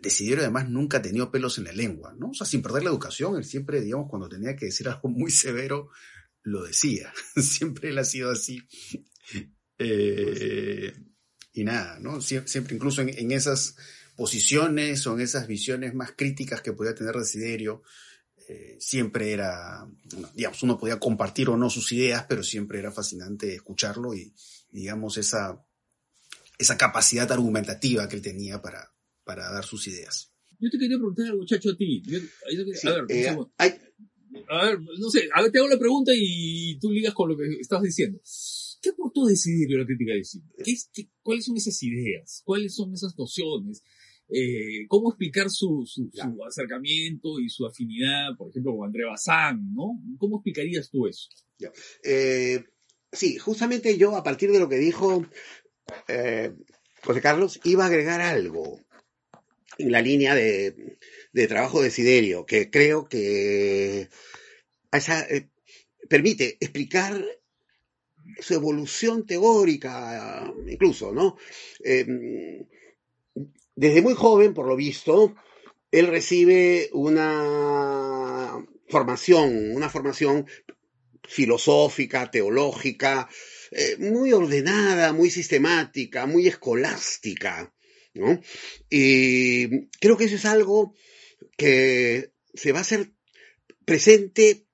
Desiderio 0.00 0.42
además 0.42 0.68
nunca 0.68 0.98
ha 0.98 1.02
tenido 1.02 1.30
pelos 1.30 1.58
en 1.58 1.64
la 1.64 1.72
lengua, 1.72 2.14
¿no? 2.18 2.30
O 2.30 2.34
sea, 2.34 2.46
sin 2.46 2.62
perder 2.62 2.82
la 2.84 2.90
educación, 2.90 3.36
él 3.36 3.44
siempre, 3.44 3.80
digamos, 3.80 4.08
cuando 4.08 4.28
tenía 4.28 4.56
que 4.56 4.66
decir 4.66 4.88
algo 4.88 5.08
muy 5.08 5.30
severo, 5.30 5.90
lo 6.42 6.64
decía. 6.64 7.12
siempre 7.36 7.90
él 7.90 7.98
ha 7.98 8.04
sido 8.04 8.30
así. 8.30 8.62
Eh, 9.78 10.92
y 11.52 11.64
nada, 11.64 11.98
¿no? 12.00 12.20
Sie- 12.20 12.46
Siempre, 12.46 12.74
incluso 12.76 13.02
en, 13.02 13.10
en 13.10 13.32
esas 13.32 13.76
posiciones 14.16 15.06
o 15.06 15.14
en 15.14 15.20
esas 15.20 15.46
visiones 15.46 15.94
más 15.94 16.12
críticas 16.16 16.62
que 16.62 16.72
podía 16.72 16.94
tener 16.94 17.14
Desiderio, 17.14 17.82
eh, 18.48 18.76
siempre 18.80 19.32
era, 19.32 19.86
digamos, 20.34 20.62
uno 20.62 20.78
podía 20.78 20.98
compartir 20.98 21.48
o 21.48 21.56
no 21.56 21.70
sus 21.70 21.92
ideas, 21.92 22.26
pero 22.28 22.42
siempre 22.42 22.78
era 22.78 22.90
fascinante 22.92 23.54
escucharlo 23.54 24.14
y, 24.14 24.34
digamos, 24.70 25.16
esa, 25.18 25.64
esa 26.58 26.76
capacidad 26.76 27.30
argumentativa 27.32 28.08
que 28.08 28.16
él 28.16 28.22
tenía 28.22 28.60
para, 28.62 28.92
para 29.24 29.50
dar 29.50 29.64
sus 29.64 29.86
ideas. 29.88 30.32
Yo 30.58 30.70
te 30.70 30.78
quería 30.78 30.96
preguntar 30.96 31.26
algo, 31.26 31.44
Chacho, 31.44 31.70
a 31.70 31.76
ti. 31.76 32.02
Yo- 32.06 32.18
yo 32.20 32.64
te- 32.64 32.74
Sí, 32.76 32.88
a 32.88 32.92
ver, 32.92 33.02
un 33.02 33.10
eh, 33.10 33.46
hay- 33.58 33.74
A 34.48 34.66
ver, 34.66 34.80
no 34.98 35.10
sé, 35.10 35.28
a 35.34 35.42
ver, 35.42 35.50
te 35.52 35.58
hago 35.58 35.68
la 35.68 35.78
pregunta 35.78 36.12
y 36.14 36.78
tú 36.80 36.90
ligas 36.90 37.12
con 37.14 37.28
lo 37.28 37.36
que 37.36 37.44
estabas 37.60 37.84
diciendo. 37.84 38.18
¿Qué 38.80 38.88
aportó 38.90 39.26
Desiderio 39.26 39.76
a 39.76 39.80
la 39.80 39.86
crítica 39.86 40.12
de 40.14 40.24
cine? 40.24 40.44
¿Qué 40.64 40.72
es- 40.72 40.88
qué- 40.92 41.10
¿Cuáles 41.22 41.44
son 41.44 41.56
esas 41.56 41.80
ideas? 41.82 42.42
¿Cuáles 42.44 42.74
son 42.74 42.92
esas 42.94 43.16
nociones? 43.18 43.82
Eh, 44.32 44.86
¿Cómo 44.88 45.10
explicar 45.10 45.50
su, 45.50 45.84
su, 45.86 46.10
su 46.12 46.44
acercamiento 46.44 47.38
y 47.38 47.48
su 47.48 47.66
afinidad, 47.66 48.36
por 48.36 48.50
ejemplo, 48.50 48.76
con 48.76 48.86
André 48.86 49.04
Bazán, 49.04 49.74
¿no? 49.74 50.00
¿Cómo 50.18 50.36
explicarías 50.36 50.90
tú 50.90 51.06
eso? 51.06 51.28
Eh, 52.02 52.64
sí, 53.10 53.36
justamente 53.38 53.98
yo, 53.98 54.16
a 54.16 54.22
partir 54.22 54.50
de 54.50 54.58
lo 54.58 54.68
que 54.68 54.76
dijo 54.76 55.26
eh, 56.08 56.52
José 57.02 57.20
Carlos, 57.20 57.60
iba 57.64 57.84
a 57.84 57.88
agregar 57.88 58.20
algo 58.20 58.80
en 59.78 59.92
la 59.92 60.00
línea 60.00 60.34
de, 60.34 60.98
de 61.32 61.46
trabajo 61.46 61.82
de 61.82 61.90
Siderio, 61.90 62.46
que 62.46 62.70
creo 62.70 63.08
que 63.08 64.08
esa, 64.92 65.26
permite 66.08 66.56
explicar 66.60 67.24
su 68.38 68.54
evolución 68.54 69.26
teórica, 69.26 70.52
incluso, 70.66 71.12
¿no? 71.12 71.36
Eh, 71.84 72.66
desde 73.74 74.02
muy 74.02 74.14
joven, 74.14 74.54
por 74.54 74.66
lo 74.66 74.76
visto, 74.76 75.34
él 75.90 76.06
recibe 76.06 76.88
una 76.92 78.64
formación, 78.88 79.74
una 79.74 79.88
formación 79.88 80.46
filosófica, 81.22 82.30
teológica, 82.30 83.28
eh, 83.70 83.96
muy 83.98 84.32
ordenada, 84.32 85.12
muy 85.12 85.30
sistemática, 85.30 86.26
muy 86.26 86.48
escolástica, 86.48 87.74
¿no? 88.14 88.40
Y 88.90 89.88
creo 89.98 90.16
que 90.16 90.24
eso 90.24 90.36
es 90.36 90.44
algo 90.44 90.94
que 91.56 92.32
se 92.54 92.72
va 92.72 92.78
a 92.78 92.82
hacer 92.82 93.12
presente 93.84 94.66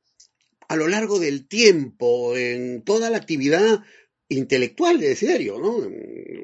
a 0.68 0.76
lo 0.76 0.88
largo 0.88 1.18
del 1.18 1.46
tiempo 1.46 2.36
en 2.36 2.82
toda 2.82 3.10
la 3.10 3.18
actividad 3.18 3.80
intelectual 4.28 5.00
de 5.00 5.08
Desiderio, 5.08 5.58
¿no? 5.58 5.80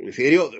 Desiderio 0.04 0.50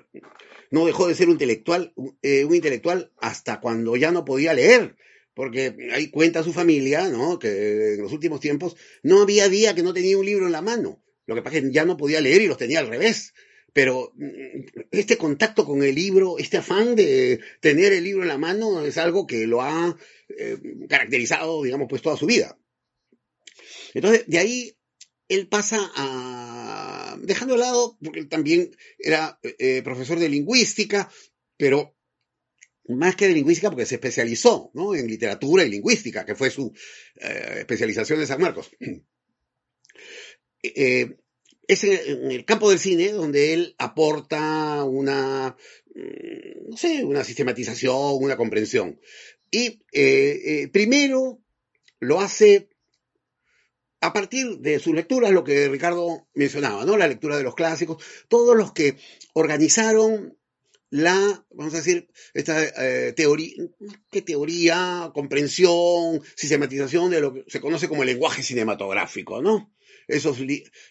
no 0.74 0.86
dejó 0.86 1.06
de 1.06 1.14
ser 1.14 1.28
un 1.28 1.34
intelectual, 1.34 1.94
eh, 2.20 2.44
un 2.44 2.52
intelectual 2.52 3.12
hasta 3.18 3.60
cuando 3.60 3.94
ya 3.94 4.10
no 4.10 4.24
podía 4.24 4.54
leer, 4.54 4.96
porque 5.32 5.72
ahí 5.92 6.10
cuenta 6.10 6.42
su 6.42 6.52
familia, 6.52 7.08
¿no? 7.08 7.38
Que 7.38 7.94
en 7.94 8.02
los 8.02 8.12
últimos 8.12 8.40
tiempos 8.40 8.76
no 9.04 9.22
había 9.22 9.48
día 9.48 9.76
que 9.76 9.84
no 9.84 9.94
tenía 9.94 10.18
un 10.18 10.26
libro 10.26 10.46
en 10.46 10.52
la 10.52 10.62
mano. 10.62 11.00
Lo 11.26 11.36
que 11.36 11.42
pasa 11.42 11.58
es 11.58 11.62
que 11.62 11.70
ya 11.70 11.84
no 11.84 11.96
podía 11.96 12.20
leer 12.20 12.42
y 12.42 12.48
los 12.48 12.58
tenía 12.58 12.80
al 12.80 12.88
revés. 12.88 13.34
Pero 13.72 14.12
mm, 14.16 14.86
este 14.90 15.16
contacto 15.16 15.64
con 15.64 15.80
el 15.84 15.94
libro, 15.94 16.38
este 16.38 16.56
afán 16.56 16.96
de 16.96 17.38
tener 17.60 17.92
el 17.92 18.02
libro 18.02 18.22
en 18.22 18.28
la 18.28 18.38
mano 18.38 18.84
es 18.84 18.98
algo 18.98 19.28
que 19.28 19.46
lo 19.46 19.62
ha 19.62 19.96
eh, 20.28 20.58
caracterizado, 20.88 21.62
digamos, 21.62 21.86
pues 21.88 22.02
toda 22.02 22.16
su 22.16 22.26
vida. 22.26 22.58
Entonces, 23.94 24.24
de 24.26 24.38
ahí 24.38 24.76
él 25.34 25.48
pasa 25.48 25.90
a, 25.94 27.16
dejando 27.22 27.54
de 27.54 27.60
lado, 27.60 27.98
porque 28.02 28.20
él 28.20 28.28
también 28.28 28.74
era 28.98 29.38
eh, 29.42 29.82
profesor 29.82 30.18
de 30.18 30.28
lingüística, 30.28 31.10
pero 31.56 31.96
más 32.86 33.16
que 33.16 33.28
de 33.28 33.34
lingüística, 33.34 33.70
porque 33.70 33.86
se 33.86 33.96
especializó 33.96 34.70
¿no? 34.74 34.94
en 34.94 35.06
literatura 35.06 35.64
y 35.64 35.70
lingüística, 35.70 36.24
que 36.24 36.34
fue 36.34 36.50
su 36.50 36.72
eh, 37.16 37.56
especialización 37.58 38.20
de 38.20 38.26
San 38.26 38.40
Marcos. 38.40 38.70
Eh, 40.66 41.18
es 41.68 41.84
en, 41.84 42.30
el 42.32 42.46
campo 42.46 42.70
del 42.70 42.78
cine 42.78 43.12
donde 43.12 43.52
él 43.52 43.74
aporta 43.76 44.82
una, 44.84 45.54
mm, 45.94 46.70
no 46.70 46.76
sé, 46.78 47.04
una 47.04 47.22
sistematización, 47.22 48.16
una 48.18 48.38
comprensión. 48.38 48.98
Y 49.50 49.82
primero 50.72 51.44
lo 52.00 52.20
hace 52.22 52.70
a 54.04 54.12
partir 54.12 54.58
de 54.58 54.78
sus 54.80 54.94
lecturas, 54.94 55.30
lo 55.30 55.44
que 55.44 55.66
Ricardo 55.66 56.28
mencionaba, 56.34 56.84
¿no? 56.84 56.98
La 56.98 57.08
lectura 57.08 57.38
de 57.38 57.42
los 57.42 57.54
clásicos, 57.54 58.04
todos 58.28 58.54
los 58.54 58.74
que 58.74 58.98
organizaron 59.32 60.36
la, 60.90 61.46
vamos 61.50 61.72
a 61.72 61.78
decir, 61.78 62.10
esta 62.34 62.62
eh, 62.62 63.14
teoría, 63.14 63.54
¿qué 64.10 64.20
teoría? 64.20 65.10
Comprensión, 65.14 66.20
sistematización 66.36 67.12
de 67.12 67.20
lo 67.22 67.32
que 67.32 67.44
se 67.46 67.62
conoce 67.62 67.88
como 67.88 68.02
el 68.02 68.08
lenguaje 68.08 68.42
cinematográfico, 68.42 69.40
¿no? 69.40 69.74
Esos 70.06 70.36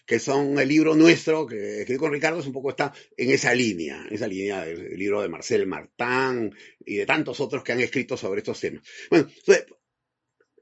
que 0.04 0.18
son 0.18 0.58
el 0.58 0.68
libro 0.68 0.96
nuestro, 0.96 1.46
que 1.46 1.82
escribí 1.82 2.00
con 2.00 2.12
Ricardo, 2.12 2.42
un 2.44 2.52
poco 2.52 2.70
está 2.70 2.92
en 3.16 3.30
esa 3.30 3.54
línea, 3.54 4.08
esa 4.10 4.26
línea 4.26 4.64
del 4.64 4.98
libro 4.98 5.22
de 5.22 5.28
Marcel 5.28 5.68
Martin 5.68 6.52
y 6.84 6.96
de 6.96 7.06
tantos 7.06 7.38
otros 7.38 7.62
que 7.62 7.70
han 7.70 7.80
escrito 7.80 8.16
sobre 8.16 8.40
estos 8.40 8.58
temas. 8.58 8.82
Bueno, 9.08 9.28
entonces, 9.28 9.66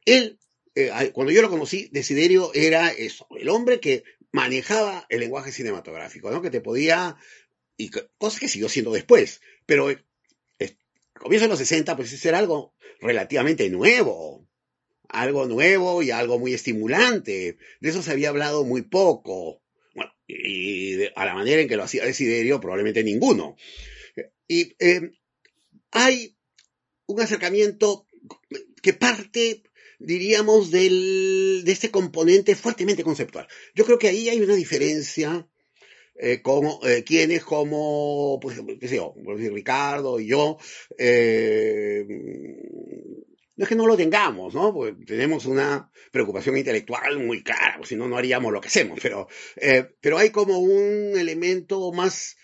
él 0.04 0.38
eh, 0.74 1.10
cuando 1.12 1.32
yo 1.32 1.42
lo 1.42 1.50
conocí, 1.50 1.88
Desiderio 1.92 2.50
era 2.54 2.90
eso, 2.90 3.26
el 3.38 3.48
hombre 3.48 3.80
que 3.80 4.04
manejaba 4.30 5.06
el 5.10 5.20
lenguaje 5.20 5.52
cinematográfico, 5.52 6.30
¿no? 6.30 6.40
Que 6.40 6.50
te 6.50 6.60
podía, 6.60 7.16
y 7.76 7.90
cosas 8.18 8.40
que 8.40 8.48
siguió 8.48 8.68
siendo 8.68 8.92
después, 8.92 9.42
pero 9.66 9.90
eh, 9.90 9.98
a 11.14 11.18
comienzos 11.18 11.46
de 11.46 11.50
los 11.50 11.58
60, 11.58 11.96
pues 11.96 12.12
eso 12.12 12.28
era 12.28 12.38
algo 12.38 12.74
relativamente 13.00 13.68
nuevo, 13.68 14.48
algo 15.08 15.46
nuevo 15.46 16.02
y 16.02 16.10
algo 16.10 16.38
muy 16.38 16.54
estimulante. 16.54 17.58
De 17.80 17.90
eso 17.90 18.02
se 18.02 18.12
había 18.12 18.30
hablado 18.30 18.64
muy 18.64 18.82
poco. 18.82 19.62
Bueno, 19.94 20.12
y 20.26 21.04
a 21.14 21.26
la 21.26 21.34
manera 21.34 21.60
en 21.60 21.68
que 21.68 21.76
lo 21.76 21.82
hacía 21.82 22.06
Desiderio, 22.06 22.60
probablemente 22.60 23.04
ninguno. 23.04 23.56
Y 24.48 24.74
eh, 24.78 25.10
hay 25.90 26.36
un 27.06 27.20
acercamiento 27.20 28.06
que 28.82 28.94
parte 28.94 29.62
diríamos, 30.04 30.70
del, 30.70 31.62
de 31.64 31.72
este 31.72 31.90
componente 31.90 32.54
fuertemente 32.54 33.04
conceptual. 33.04 33.46
Yo 33.74 33.84
creo 33.84 33.98
que 33.98 34.08
ahí 34.08 34.28
hay 34.28 34.40
una 34.40 34.54
diferencia 34.54 35.48
eh, 36.16 36.42
como 36.42 36.80
eh, 36.84 37.04
quienes 37.04 37.44
como, 37.44 38.38
pues, 38.40 38.58
Ricardo 39.52 40.20
y 40.20 40.26
yo, 40.26 40.58
eh, 40.98 42.04
no 43.56 43.64
es 43.64 43.68
que 43.68 43.74
no 43.74 43.86
lo 43.86 43.96
tengamos, 43.96 44.54
¿no? 44.54 44.72
Pues 44.72 44.94
tenemos 45.06 45.46
una 45.46 45.90
preocupación 46.10 46.56
intelectual 46.56 47.18
muy 47.18 47.42
clara, 47.42 47.74
pues 47.76 47.90
si 47.90 47.96
no, 47.96 48.08
no 48.08 48.16
haríamos 48.16 48.52
lo 48.52 48.60
que 48.60 48.68
hacemos, 48.68 48.98
pero, 49.02 49.28
eh, 49.56 49.88
pero 50.00 50.18
hay 50.18 50.30
como 50.30 50.58
un 50.58 51.16
elemento 51.16 51.92
más 51.92 52.36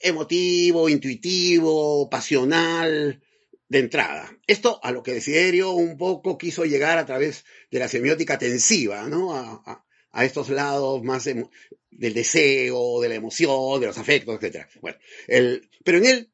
emotivo, 0.00 0.88
intuitivo, 0.88 2.08
pasional, 2.08 3.22
de 3.70 3.78
entrada. 3.78 4.36
Esto 4.46 4.80
a 4.82 4.90
lo 4.90 5.02
que 5.02 5.14
Desiderio 5.14 5.70
un 5.70 5.96
poco 5.96 6.36
quiso 6.36 6.64
llegar 6.64 6.98
a 6.98 7.06
través 7.06 7.44
de 7.70 7.78
la 7.78 7.88
semiótica 7.88 8.36
tensiva, 8.36 9.08
¿no? 9.08 9.34
A, 9.34 9.86
estos 10.24 10.48
lados 10.50 11.04
más 11.04 11.24
del 11.24 12.14
deseo, 12.14 13.00
de 13.00 13.08
la 13.08 13.14
emoción, 13.14 13.80
de 13.80 13.86
los 13.86 13.96
afectos, 13.96 14.42
etc. 14.42 14.66
Bueno, 14.80 14.98
el, 15.28 15.70
pero 15.84 15.98
en 15.98 16.06
él, 16.06 16.32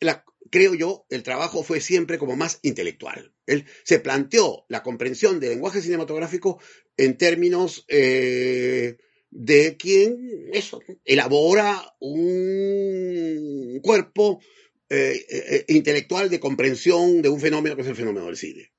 la, 0.00 0.22
creo 0.50 0.74
yo, 0.74 1.06
el 1.08 1.22
trabajo 1.22 1.62
fue 1.62 1.80
siempre 1.80 2.18
como 2.18 2.36
más 2.36 2.58
intelectual. 2.60 3.32
Él 3.46 3.64
se 3.84 3.98
planteó 3.98 4.66
la 4.68 4.82
comprensión 4.82 5.40
del 5.40 5.50
lenguaje 5.50 5.80
cinematográfico 5.80 6.60
en 6.98 7.16
términos 7.16 7.86
eh, 7.88 8.98
de 9.30 9.78
quien, 9.78 10.50
eso, 10.52 10.82
elabora 11.06 11.96
un 11.98 13.80
cuerpo 13.82 14.40
eh, 14.88 15.26
eh, 15.28 15.64
intelectual 15.66 16.30
de 16.30 16.38
comprensión 16.38 17.20
de 17.20 17.28
un 17.28 17.40
fenómeno 17.40 17.74
que 17.74 17.82
es 17.82 17.88
el 17.88 17.96
fenómeno 17.96 18.26
del 18.26 18.36
cine. 18.36 18.72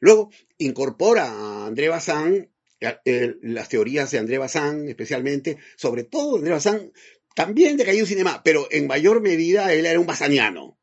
Luego 0.00 0.30
incorpora 0.58 1.26
a 1.26 1.66
André 1.66 1.88
Bazin, 1.88 2.50
eh, 2.80 3.36
las 3.42 3.68
teorías 3.68 4.10
de 4.10 4.18
André 4.18 4.38
Bazin 4.38 4.88
especialmente, 4.88 5.58
sobre 5.76 6.02
todo 6.02 6.38
André 6.38 6.50
Bazin, 6.50 6.92
también 7.36 7.76
de 7.76 7.84
Caillou 7.84 8.06
Cinema, 8.06 8.42
pero 8.42 8.66
en 8.72 8.88
mayor 8.88 9.20
medida 9.20 9.72
él 9.72 9.86
era 9.86 10.00
un 10.00 10.06
basaniano. 10.06 10.80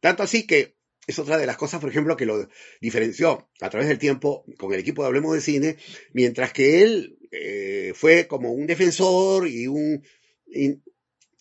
Tanto 0.00 0.22
así 0.22 0.46
que 0.46 0.76
es 1.06 1.18
otra 1.18 1.38
de 1.38 1.46
las 1.46 1.56
cosas, 1.56 1.80
por 1.80 1.88
ejemplo, 1.88 2.18
que 2.18 2.26
lo 2.26 2.50
diferenció 2.82 3.48
a 3.62 3.70
través 3.70 3.88
del 3.88 3.98
tiempo 3.98 4.44
con 4.58 4.74
el 4.74 4.80
equipo 4.80 5.02
de 5.02 5.08
Hablemos 5.08 5.34
de 5.34 5.40
Cine, 5.40 5.76
mientras 6.12 6.52
que 6.52 6.82
él 6.82 7.18
fue 7.94 8.26
como 8.26 8.52
un 8.52 8.66
defensor 8.66 9.48
y 9.48 9.68
un 9.68 10.02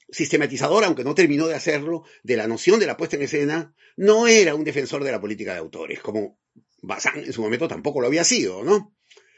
sistematizador, 0.09 0.83
aunque 0.83 1.03
no 1.03 1.15
terminó 1.15 1.47
de 1.47 1.55
hacerlo, 1.55 2.03
de 2.23 2.37
la 2.37 2.47
noción 2.47 2.79
de 2.79 2.85
la 2.85 2.97
puesta 2.97 3.15
en 3.15 3.23
escena, 3.23 3.75
no 3.95 4.27
era 4.27 4.55
un 4.55 4.63
defensor 4.63 5.03
de 5.03 5.11
la 5.11 5.21
política 5.21 5.53
de 5.53 5.59
autores, 5.59 5.99
como 5.99 6.39
Bazán 6.81 7.19
en 7.19 7.33
su 7.33 7.41
momento 7.41 7.67
tampoco 7.67 8.01
lo 8.01 8.07
había 8.07 8.23
sido, 8.23 8.63
¿no? 8.63 8.95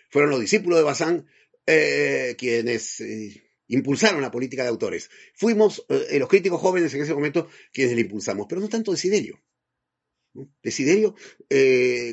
Fueron 0.09 0.31
los 0.31 0.39
discípulos 0.39 0.79
de 0.79 0.83
Bazán 0.83 1.27
eh, 1.65 2.35
quienes 2.37 2.99
eh, 3.01 3.43
impulsaron 3.67 4.21
la 4.21 4.31
política 4.31 4.63
de 4.63 4.69
autores. 4.69 5.09
Fuimos 5.35 5.85
eh, 5.89 6.19
los 6.19 6.27
críticos 6.27 6.59
jóvenes 6.59 6.93
en 6.93 7.01
ese 7.01 7.13
momento 7.13 7.47
quienes 7.71 7.95
la 7.95 8.01
impulsamos, 8.01 8.47
pero 8.47 8.61
no 8.61 8.69
tanto 8.69 8.91
Desiderio. 8.91 9.41
Desiderio, 10.61 11.15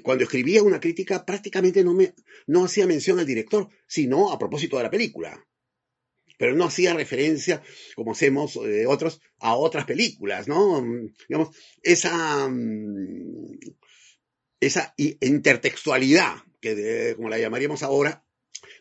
cuando 0.02 0.24
escribía 0.24 0.62
una 0.62 0.80
crítica, 0.80 1.24
prácticamente 1.24 1.84
no, 1.84 1.92
me, 1.92 2.14
no 2.46 2.64
hacía 2.64 2.86
mención 2.86 3.18
al 3.18 3.26
director, 3.26 3.68
sino 3.86 4.32
a 4.32 4.38
propósito 4.38 4.78
de 4.78 4.84
la 4.84 4.90
película 4.90 5.46
pero 6.36 6.54
no 6.54 6.64
hacía 6.64 6.94
referencia, 6.94 7.62
como 7.94 8.12
hacemos 8.12 8.56
eh, 8.56 8.86
otros, 8.86 9.20
a 9.38 9.56
otras 9.56 9.84
películas, 9.84 10.48
¿no? 10.48 10.82
Mm, 10.82 11.12
digamos, 11.28 11.56
esa, 11.82 12.48
mm, 12.48 13.58
esa 14.60 14.94
intertextualidad, 14.96 16.36
que 16.60 17.14
como 17.16 17.28
la 17.28 17.38
llamaríamos 17.38 17.82
ahora, 17.82 18.24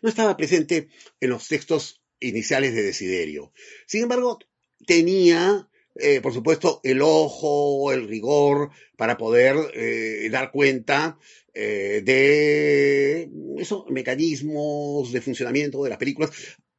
no 0.02 0.08
estaba 0.08 0.36
presente 0.36 0.88
en 1.20 1.30
los 1.30 1.48
textos 1.48 2.02
iniciales 2.20 2.74
de 2.74 2.82
Desiderio. 2.82 3.52
Sin 3.86 4.02
embargo, 4.02 4.38
tenía, 4.86 5.68
eh, 5.94 6.20
por 6.20 6.32
supuesto, 6.32 6.80
el 6.82 7.00
ojo, 7.02 7.92
el 7.92 8.08
rigor 8.08 8.70
para 8.96 9.16
poder 9.16 9.56
eh, 9.74 10.28
dar 10.30 10.50
cuenta 10.50 11.18
de 11.54 13.30
esos 13.56 13.88
mecanismos 13.88 15.10
de 15.10 15.22
funcionamiento 15.22 15.82
de 15.82 15.88
las 15.88 15.98
películas 15.98 16.30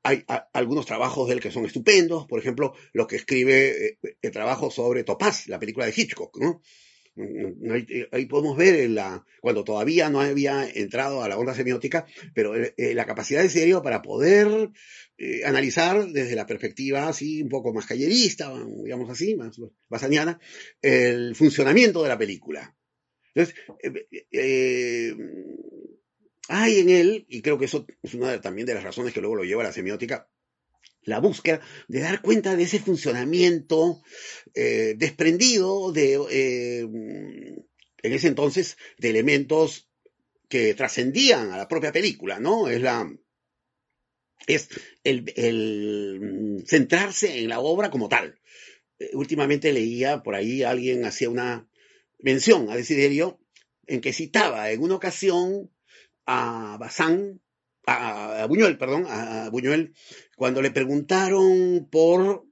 hay 0.08 0.24
algunos 0.54 0.86
trabajos 0.86 1.28
de 1.28 1.36
él 1.36 1.42
que 1.42 1.52
son 1.52 1.66
estupendos, 1.66 2.28
por 2.28 2.40
ejemplo, 2.40 2.74
lo 2.94 3.08
que 3.08 3.18
escribe 3.18 3.88
eh, 3.88 4.00
el 4.22 4.32
trabajo 4.32 4.72
sobre 4.72 5.04
Topaz, 5.04 5.48
la 5.48 5.60
película 5.60 5.86
de 5.86 5.94
Hitchcock, 5.96 6.38
¿no? 6.40 6.62
Mm, 7.16 7.72
ahí, 8.14 8.26
podemos 8.28 8.56
ver 8.56 8.90
cuando 9.42 9.66
todavía 9.66 10.10
no 10.10 10.22
había 10.22 10.70
entrado 10.70 11.24
a 11.24 11.28
la 11.28 11.38
onda 11.38 11.54
semiótica, 11.54 12.06
pero 12.34 12.56
eh, 12.56 12.74
eh, 12.78 12.94
la 12.94 13.06
capacidad 13.06 13.42
de 13.42 13.50
serio 13.50 13.82
para 13.82 14.02
poder 14.02 14.70
analizar 15.44 16.08
desde 16.10 16.36
la 16.36 16.46
perspectiva 16.46 17.08
así 17.08 17.42
un 17.42 17.50
poco 17.50 17.74
más 17.74 17.88
callerista, 17.88 18.54
digamos 18.84 19.10
así, 19.10 19.36
más 19.36 19.60
basaniana, 19.90 20.40
el 20.82 21.36
funcionamiento 21.36 22.04
de 22.04 22.10
la 22.10 22.20
película. 22.20 22.78
Entonces, 23.34 23.56
hay 26.48 26.80
en 26.80 26.90
él, 26.90 27.26
y 27.30 27.42
creo 27.42 27.58
que 27.58 27.66
eso 27.66 27.86
es 28.02 28.14
una 28.14 28.40
también 28.42 28.68
de 28.68 28.74
las 28.74 28.84
razones 28.84 29.14
que 29.14 29.22
luego 29.22 29.36
lo 29.36 29.44
lleva 29.44 29.64
a 29.64 29.68
la 29.68 29.74
semiótica, 29.74 30.30
la 31.04 31.20
búsqueda 31.20 31.62
de 31.88 32.02
dar 32.02 32.22
cuenta 32.22 32.56
de 32.56 32.64
ese 32.64 32.80
funcionamiento 32.80 34.02
eh, 34.54 34.96
desprendido 34.98 35.92
de, 35.92 36.20
eh, 36.30 36.82
en 36.82 38.14
ese 38.14 38.28
entonces, 38.28 38.78
de 38.98 39.10
elementos 39.10 39.90
que 40.50 40.74
trascendían 40.74 41.52
a 41.52 41.58
la 41.58 41.68
propia 41.68 41.92
película, 41.92 42.40
¿no? 42.40 42.68
Es 42.70 42.82
la, 42.82 43.10
es 44.48 44.70
el, 45.04 45.32
el, 45.36 46.64
centrarse 46.68 47.40
en 47.40 47.50
la 47.50 47.60
obra 47.60 47.90
como 47.90 48.10
tal. 48.10 48.40
Eh, 49.00 49.12
últimamente 49.14 49.74
leía 49.74 50.24
por 50.24 50.36
ahí 50.36 50.64
alguien 50.64 51.06
hacía 51.06 51.30
una 51.30 51.70
mención 52.20 52.70
a 52.70 52.76
Desiderio 52.76 53.40
en 53.86 54.02
que 54.02 54.14
citaba 54.14 54.72
en 54.72 54.82
una 54.82 54.96
ocasión 54.96 55.72
a 56.28 56.78
Bazán, 56.78 57.42
a, 57.88 58.46
Buñuel, 58.48 58.78
perdón, 58.78 59.06
a 59.08 59.50
Buñuel, 59.50 59.96
cuando 60.36 60.62
le 60.62 60.72
preguntaron 60.72 61.88
por, 61.90 62.46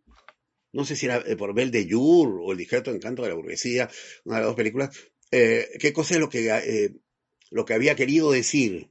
no 0.72 0.86
sé 0.86 0.96
si 0.96 1.06
era 1.06 1.18
eh, 1.28 1.36
por 1.36 1.54
Bel 1.54 1.72
de 1.72 1.88
Jour 1.90 2.40
o 2.42 2.52
El 2.54 2.58
discreto 2.58 2.92
encanto 2.92 3.22
de 3.22 3.30
la 3.30 3.36
burguesía, 3.36 3.90
una 4.24 4.38
de 4.38 4.42
las 4.42 4.48
dos 4.48 4.56
películas, 4.56 4.98
eh, 5.32 5.68
qué 5.80 5.92
cosa 5.92 6.16
es 6.16 6.22
lo 6.22 6.30
que, 6.30 6.50
eh, 6.50 6.96
lo 7.52 7.66
que 7.66 7.74
había 7.74 7.96
querido 7.96 8.32
decir, 8.32 8.90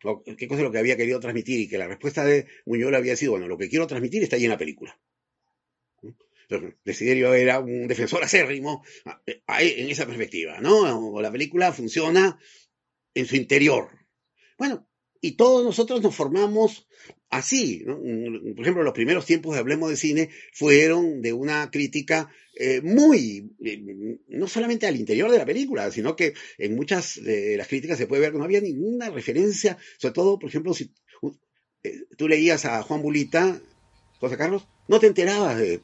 qué 0.00 0.46
cosa 0.46 0.60
es 0.60 0.64
lo 0.64 0.70
que 0.70 0.78
había 0.78 0.96
querido 0.96 1.18
transmitir, 1.18 1.58
y 1.58 1.68
que 1.68 1.76
la 1.76 1.88
respuesta 1.88 2.24
de 2.24 2.46
Buñuel 2.64 2.94
había 2.94 3.16
sido, 3.16 3.32
bueno, 3.32 3.48
lo 3.48 3.58
que 3.58 3.68
quiero 3.68 3.88
transmitir 3.88 4.22
está 4.22 4.36
ahí 4.36 4.44
en 4.44 4.50
la 4.50 4.58
película. 4.58 4.98
Desiderio 6.84 7.34
era 7.34 7.58
un 7.58 7.88
defensor 7.88 8.24
acérrimo 8.24 8.82
ah, 9.04 9.20
en 9.60 9.90
esa 9.90 10.06
perspectiva, 10.06 10.60
¿no? 10.60 11.20
La 11.20 11.30
película 11.30 11.72
funciona 11.74 12.38
en 13.14 13.26
su 13.26 13.36
interior. 13.36 13.88
Bueno, 14.58 14.88
y 15.20 15.32
todos 15.32 15.64
nosotros 15.64 16.02
nos 16.02 16.14
formamos 16.14 16.88
así. 17.30 17.84
Por 17.84 18.60
ejemplo, 18.60 18.82
los 18.82 18.92
primeros 18.92 19.26
tiempos 19.26 19.54
de 19.54 19.60
Hablemos 19.60 19.90
de 19.90 19.96
Cine 19.96 20.30
fueron 20.52 21.20
de 21.22 21.32
una 21.32 21.70
crítica 21.70 22.30
eh, 22.54 22.80
muy, 22.82 23.52
eh, 23.64 24.18
no 24.28 24.48
solamente 24.48 24.86
al 24.86 24.96
interior 24.96 25.30
de 25.30 25.38
la 25.38 25.46
película, 25.46 25.90
sino 25.90 26.16
que 26.16 26.34
en 26.58 26.74
muchas 26.74 27.22
de 27.22 27.56
las 27.56 27.68
críticas 27.68 27.98
se 27.98 28.06
puede 28.06 28.22
ver 28.22 28.32
que 28.32 28.38
no 28.38 28.44
había 28.44 28.60
ninguna 28.60 29.10
referencia, 29.10 29.78
sobre 29.98 30.14
todo, 30.14 30.38
por 30.38 30.48
ejemplo, 30.48 30.74
si 30.74 30.92
eh, 31.82 32.04
tú 32.16 32.28
leías 32.28 32.64
a 32.64 32.82
Juan 32.82 33.02
Bulita, 33.02 33.60
José 34.18 34.36
Carlos, 34.36 34.66
no 34.88 34.98
te 34.98 35.06
enterabas 35.06 35.58
de 35.58 35.82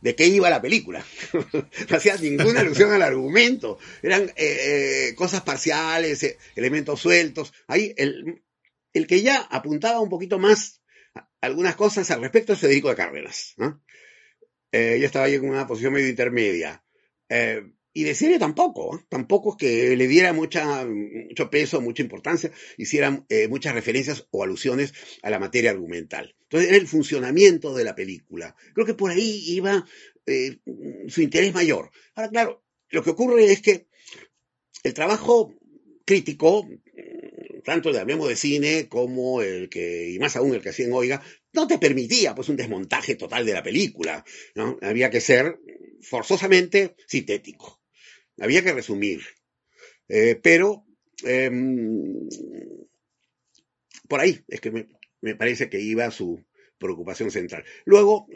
de 0.00 0.14
qué 0.14 0.26
iba 0.26 0.50
la 0.50 0.62
película. 0.62 1.04
no 1.32 1.96
hacía 1.96 2.16
ninguna 2.16 2.60
alusión 2.60 2.92
al 2.92 3.02
argumento. 3.02 3.78
Eran 4.02 4.24
eh, 4.36 5.08
eh, 5.08 5.14
cosas 5.14 5.42
parciales, 5.42 6.22
eh, 6.22 6.38
elementos 6.56 7.00
sueltos. 7.00 7.52
Ahí 7.66 7.94
el, 7.96 8.42
el, 8.92 9.06
que 9.06 9.22
ya 9.22 9.40
apuntaba 9.40 10.00
un 10.00 10.08
poquito 10.08 10.38
más 10.38 10.82
algunas 11.40 11.76
cosas 11.76 12.10
al 12.10 12.20
respecto 12.20 12.52
es 12.52 12.58
Federico 12.58 12.88
de 12.88 12.96
Cárdenas. 12.96 13.54
¿no? 13.56 13.82
yo 14.70 15.06
estaba 15.06 15.24
ahí 15.24 15.34
en 15.34 15.48
una 15.48 15.66
posición 15.66 15.92
medio 15.94 16.08
intermedia. 16.08 16.84
Y 17.92 18.04
de 18.04 18.14
serie 18.14 18.38
tampoco, 18.38 19.02
tampoco 19.08 19.56
que 19.56 19.96
le 19.96 20.06
diera 20.06 20.32
mucha, 20.32 20.86
mucho 20.86 21.50
peso, 21.50 21.80
mucha 21.80 22.02
importancia, 22.02 22.52
hiciera 22.76 23.24
muchas 23.48 23.74
referencias 23.74 24.26
o 24.30 24.44
alusiones 24.44 24.92
a 25.22 25.30
la 25.30 25.38
materia 25.38 25.70
argumental. 25.70 26.36
Entonces, 26.42 26.68
era 26.68 26.78
el 26.78 26.86
funcionamiento 26.86 27.74
de 27.74 27.84
la 27.84 27.94
película. 27.94 28.54
Creo 28.72 28.86
que 28.86 28.94
por 28.94 29.10
ahí 29.10 29.42
iba 29.48 29.84
eh, 30.26 30.58
su 31.08 31.22
interés 31.22 31.54
mayor. 31.54 31.90
Ahora, 32.14 32.30
claro, 32.30 32.64
lo 32.90 33.02
que 33.02 33.10
ocurre 33.10 33.52
es 33.52 33.60
que 33.60 33.86
el 34.82 34.94
trabajo 34.94 35.54
crítico, 36.04 36.68
tanto 37.64 37.88
el 37.88 37.94
de 37.94 38.00
Hablemos 38.00 38.28
de 38.28 38.36
Cine 38.36 38.88
como 38.88 39.42
el 39.42 39.68
que, 39.68 40.10
y 40.10 40.18
más 40.18 40.36
aún 40.36 40.54
el 40.54 40.62
que 40.62 40.70
hacía 40.70 40.86
en 40.86 40.92
Oiga, 40.92 41.22
no 41.52 41.66
te 41.66 41.78
permitía 41.78 42.34
pues 42.34 42.48
un 42.48 42.56
desmontaje 42.56 43.14
total 43.14 43.44
de 43.44 43.54
la 43.54 43.62
película. 43.62 44.24
¿no? 44.54 44.78
Había 44.80 45.10
que 45.10 45.20
ser 45.20 45.58
forzosamente 46.00 46.94
sintético. 47.06 47.77
Había 48.40 48.62
que 48.62 48.72
resumir. 48.72 49.20
Eh, 50.08 50.38
pero 50.42 50.86
em, 51.24 52.28
por 54.08 54.20
ahí 54.20 54.42
es 54.48 54.60
que 54.60 54.70
me, 54.70 54.88
me 55.20 55.34
parece 55.34 55.68
que 55.68 55.80
iba 55.80 56.10
su 56.10 56.44
preocupación 56.78 57.30
central. 57.30 57.64
Luego, 57.84 58.28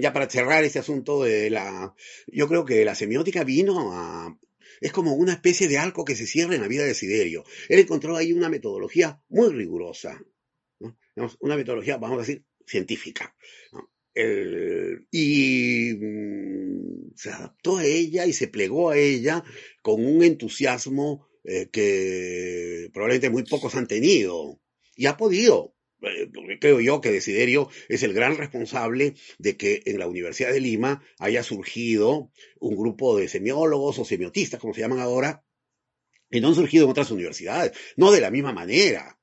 ya 0.00 0.12
para 0.12 0.28
cerrar 0.28 0.64
este 0.64 0.78
asunto 0.78 1.22
de 1.22 1.50
la... 1.50 1.94
Yo 2.26 2.48
creo 2.48 2.64
que 2.64 2.84
la 2.84 2.94
semiótica 2.94 3.44
vino 3.44 3.92
a... 3.92 4.38
Es 4.80 4.92
como 4.92 5.14
una 5.14 5.34
especie 5.34 5.68
de 5.68 5.78
arco 5.78 6.04
que 6.04 6.16
se 6.16 6.26
cierra 6.26 6.54
en 6.54 6.62
la 6.62 6.68
vida 6.68 6.84
de 6.84 6.94
Siderio. 6.94 7.44
Él 7.68 7.78
encontró 7.78 8.16
ahí 8.16 8.32
una 8.32 8.48
metodología 8.48 9.20
muy 9.28 9.52
rigurosa. 9.52 10.20
Una 11.40 11.56
metodología, 11.56 11.98
vamos 11.98 12.18
a 12.18 12.20
decir, 12.22 12.44
científica. 12.66 13.36
Y 14.14 15.94
mm, 15.94 17.12
se 17.16 17.30
adaptó 17.30 17.78
a 17.78 17.84
ella 17.84 18.26
y 18.26 18.32
se 18.32 18.48
plegó 18.48 18.90
a 18.90 18.98
ella 18.98 19.44
con 19.82 20.04
un 20.04 20.22
entusiasmo 20.22 21.28
eh, 21.44 21.68
que 21.72 22.90
probablemente 22.92 23.30
muy 23.30 23.44
pocos 23.44 23.74
han 23.74 23.86
tenido. 23.86 24.60
Y 24.94 25.06
ha 25.06 25.16
podido 25.16 25.74
eh, 26.02 26.30
creo 26.60 26.80
yo 26.80 27.00
que 27.00 27.12
Desiderio 27.12 27.68
es 27.88 28.02
el 28.02 28.12
gran 28.12 28.36
responsable 28.36 29.14
de 29.38 29.56
que 29.56 29.82
en 29.86 29.98
la 29.98 30.08
Universidad 30.08 30.52
de 30.52 30.60
Lima 30.60 31.02
haya 31.18 31.42
surgido 31.42 32.30
un 32.60 32.76
grupo 32.76 33.16
de 33.16 33.28
semiólogos 33.28 33.98
o 33.98 34.04
semiotistas, 34.04 34.60
como 34.60 34.74
se 34.74 34.80
llaman 34.80 35.00
ahora, 35.00 35.44
que 36.30 36.40
no 36.40 36.48
han 36.48 36.54
surgido 36.54 36.84
en 36.84 36.90
otras 36.90 37.10
universidades, 37.10 37.72
no 37.96 38.10
de 38.10 38.20
la 38.20 38.30
misma 38.30 38.52
manera. 38.52 39.18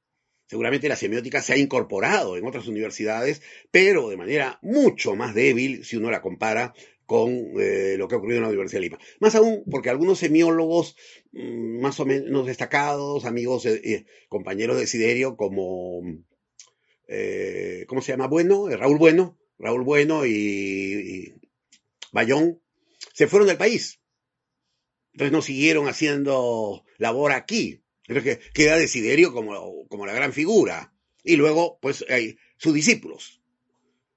Seguramente 0.50 0.90
la 0.90 0.96
semiótica 0.96 1.42
se 1.42 1.54
ha 1.54 1.58
incorporado 1.58 2.36
en 2.36 2.46
otras 2.46 2.68
universidades, 2.68 3.42
pero 3.72 4.10
de 4.10 4.18
manera 4.18 4.60
mucho 4.62 5.16
más 5.16 5.36
débil 5.36 5.86
si 5.86 5.96
uno 5.96 6.10
la 6.10 6.22
compara 6.22 6.74
con 7.06 7.30
eh, 7.60 7.96
lo 7.98 8.08
que 8.08 8.16
ha 8.16 8.18
ocurrido 8.18 8.38
en 8.38 8.44
la 8.44 8.50
Universidad 8.50 8.80
de 8.80 8.86
Lima. 8.86 9.00
Más 9.20 9.36
aún 9.36 9.64
porque 9.70 9.90
algunos 9.90 10.20
semiólogos 10.20 10.96
mm, 11.32 11.80
más 11.80 12.00
o 12.00 12.06
menos 12.06 12.48
destacados, 12.48 13.26
amigos, 13.26 13.66
eh, 13.66 14.06
compañeros 14.28 14.76
de 14.76 14.82
Desiderio, 14.82 15.38
como 15.38 16.02
eh, 17.12 17.86
¿cómo 17.88 18.02
se 18.02 18.12
llama? 18.12 18.28
Bueno, 18.28 18.70
eh, 18.70 18.78
Raúl 18.78 19.00
Bueno, 19.00 19.38
Raúl 19.58 19.84
Bueno 19.84 20.28
y, 20.28 21.34
Bayón, 22.12 22.62
se 23.14 23.28
fueron 23.28 23.48
del 23.48 23.58
país. 23.58 24.00
Entonces 25.14 25.32
no 25.32 25.42
siguieron 25.42 25.88
haciendo 25.88 26.86
labor 26.98 27.32
aquí. 27.32 27.82
Entonces 28.10 28.40
queda 28.54 28.76
Desiderio 28.76 29.32
como, 29.32 29.88
como 29.88 30.06
la 30.06 30.14
gran 30.14 30.34
figura. 30.34 30.94
Y 31.24 31.36
luego, 31.36 31.78
pues, 31.82 32.04
hay 32.10 32.38
sus 32.58 32.74
discípulos. 32.74 33.42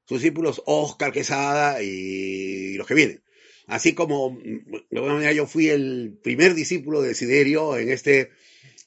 Sus 0.06 0.20
discípulos, 0.20 0.62
Oscar 0.66 1.12
Quesada 1.12 1.82
y 1.82 2.74
los 2.74 2.86
que 2.86 2.94
vienen. 2.94 3.22
Así 3.66 3.94
como, 3.94 4.38
de 4.42 4.96
alguna 4.96 5.14
manera, 5.14 5.32
yo 5.32 5.46
fui 5.46 5.68
el 5.68 6.18
primer 6.22 6.54
discípulo 6.54 7.02
de 7.02 7.08
Desiderio 7.08 7.76
en 7.76 7.90
este 7.90 8.30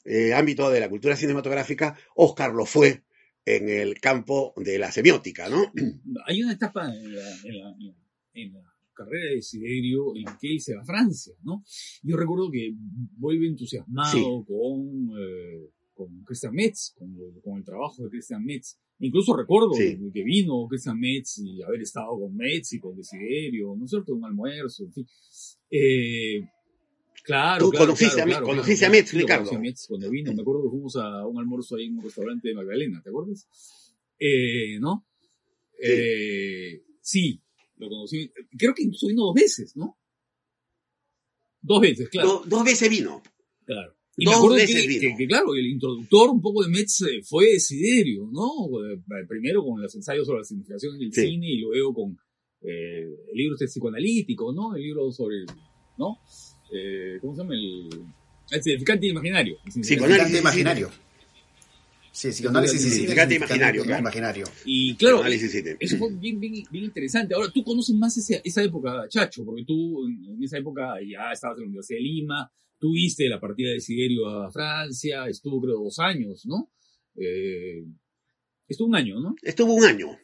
eh, 0.06 0.34
ámbito 0.34 0.70
de 0.70 0.80
la 0.80 0.90
cultura 0.90 1.16
cinematográfica, 1.16 1.98
Oscar 2.16 2.52
lo 2.52 2.66
fue 2.66 3.04
en 3.46 3.70
el 3.70 4.00
campo 4.00 4.54
de 4.58 4.80
la 4.80 4.92
semiótica, 4.92 5.50
¿no? 5.50 5.72
Hay 6.26 6.42
una 6.42 6.54
etapa 6.54 6.92
en 6.94 7.16
la, 7.16 8.75
carrera 8.96 9.34
de 9.34 9.42
Siderio 9.42 10.16
en 10.16 10.26
que 10.40 10.60
se 10.60 10.76
va 10.76 10.82
a 10.82 10.86
Francia, 10.86 11.36
¿no? 11.44 11.64
Yo 12.02 12.18
recuerdo 12.18 12.50
que 12.50 12.74
vuelve 13.18 13.48
entusiasmado 13.48 14.46
con, 14.46 15.12
eh, 15.20 15.70
con 15.94 16.24
Christian 16.24 16.54
Metz, 16.54 16.96
con, 16.98 17.16
con, 17.44 17.58
el 17.58 17.64
trabajo 17.64 18.04
de 18.04 18.10
Christian 18.10 18.44
Metz. 18.44 18.80
Incluso 19.00 19.36
recuerdo 19.36 19.72
que, 19.78 20.24
vino 20.24 20.66
Christian 20.68 21.00
Metz 21.00 21.40
y 21.40 21.62
haber 21.62 21.82
estado 21.82 22.18
con 22.18 22.36
Metz 22.36 22.74
y 22.74 22.80
con 22.80 22.96
Desiderio, 22.96 23.76
¿no 23.78 23.86
es 23.86 23.92
cierto? 23.92 24.16
Un 24.16 24.26
almuerzo, 24.26 24.86
en 24.86 24.94
fin. 24.94 25.08
Eh, 25.70 26.50
Claro, 27.26 27.72
Tú 27.72 27.76
conociste, 27.76 28.22
a, 28.22 28.42
conociste 28.42 28.86
a 28.86 28.90
Metz, 28.90 29.12
Ricardo. 29.14 29.50
a 29.52 29.60
Metz 29.60 29.88
cuando 29.88 30.12
vino. 30.12 30.32
Me 30.32 30.42
acuerdo 30.44 30.64
que 30.64 30.70
fuimos 30.70 30.96
a 30.96 31.26
un 31.26 31.40
almuerzo 31.40 31.76
ahí 31.76 31.88
en 31.88 31.98
un 31.98 32.04
restaurante 32.04 32.50
de 32.50 32.54
Magdalena, 32.54 33.02
¿te 33.02 33.10
acuerdas? 33.10 33.48
Eh, 34.20 34.80
¿No? 34.80 35.08
Sí. 35.72 35.92
Eh, 35.92 36.84
sí, 37.02 37.42
lo 37.78 37.90
conocí. 37.90 38.32
Creo 38.58 38.74
que 38.74 38.84
incluso 38.84 39.08
vino 39.08 39.24
dos 39.24 39.34
veces, 39.34 39.76
¿no? 39.76 39.98
Dos 41.62 41.82
veces, 41.82 42.10
claro. 42.10 42.44
dos 42.46 42.64
veces 42.64 42.90
vino. 42.90 43.22
Claro. 43.66 43.96
Y 44.18 44.26
dos 44.26 44.56
veces 44.56 44.82
que, 44.82 44.88
vino. 44.88 45.18
Que, 45.18 45.28
claro, 45.28 45.56
el 45.56 45.66
introductor 45.66 46.30
un 46.30 46.42
poco 46.42 46.64
de 46.64 46.70
Metz 46.70 47.02
eh, 47.02 47.22
fue 47.24 47.48
Desiderio, 47.48 48.30
¿no? 48.32 48.50
Eh, 48.86 49.02
primero 49.28 49.64
con 49.64 49.82
los 49.82 49.94
ensayos 49.96 50.26
sobre 50.26 50.40
la 50.40 50.46
significación 50.46 50.98
del 50.98 51.12
cine 51.12 51.50
y 51.50 51.58
luego 51.60 51.94
con 51.94 52.18
eh, 52.62 53.04
el 53.32 53.38
libro 53.38 53.56
este 53.56 53.66
psicoanalítico, 53.66 54.54
¿no? 54.54 54.76
El 54.76 54.84
libro 54.84 55.12
sobre, 55.12 55.46
¿no? 55.98 56.20
Eh, 56.72 57.18
¿cómo 57.20 57.36
se 57.36 57.42
llama? 57.42 57.56
El, 57.56 57.90
el 58.52 58.64
significante 58.64 59.08
imaginario. 59.08 59.58
El 59.66 59.72
significante 59.72 60.40
imaginario. 60.40 60.90
Sí, 62.16 62.30
psicoanálisis 62.30 62.82
sí, 62.82 62.92
significante 62.92 63.36
imaginario, 63.36 63.84
claro. 63.84 64.00
imaginario. 64.00 64.46
Y 64.64 64.96
claro, 64.96 65.22
eso 65.26 65.98
fue 65.98 66.14
bien, 66.14 66.40
bien, 66.40 66.64
bien, 66.72 66.86
interesante. 66.86 67.36
Ahora, 67.36 67.52
tú 67.52 67.62
conoces 67.62 67.94
más 67.94 68.16
esa, 68.16 68.40
esa 68.42 68.64
época, 68.64 69.06
Chacho, 69.10 69.44
porque 69.44 69.66
tú 69.66 70.08
en 70.08 70.42
esa 70.42 70.58
época 70.58 70.96
ya 71.06 71.34
estabas 71.34 71.58
en 71.58 71.64
la 71.64 71.68
Universidad 71.68 71.98
de 71.98 72.04
Lima, 72.04 72.52
tú 72.80 72.94
viste 72.94 73.28
la 73.28 73.42
partida 73.42 73.72
de 73.72 73.82
Siderio 73.82 74.30
a 74.30 74.50
Francia, 74.50 75.28
estuvo 75.28 75.62
creo 75.62 75.84
dos 75.84 76.00
años, 76.00 76.46
¿no? 76.46 76.72
Eh, 77.18 77.84
estuvo 78.66 78.88
un 78.88 78.96
año, 78.96 79.20
¿no? 79.20 79.36
Estuvo 79.42 79.74
un 79.74 79.84
año. 79.84 80.18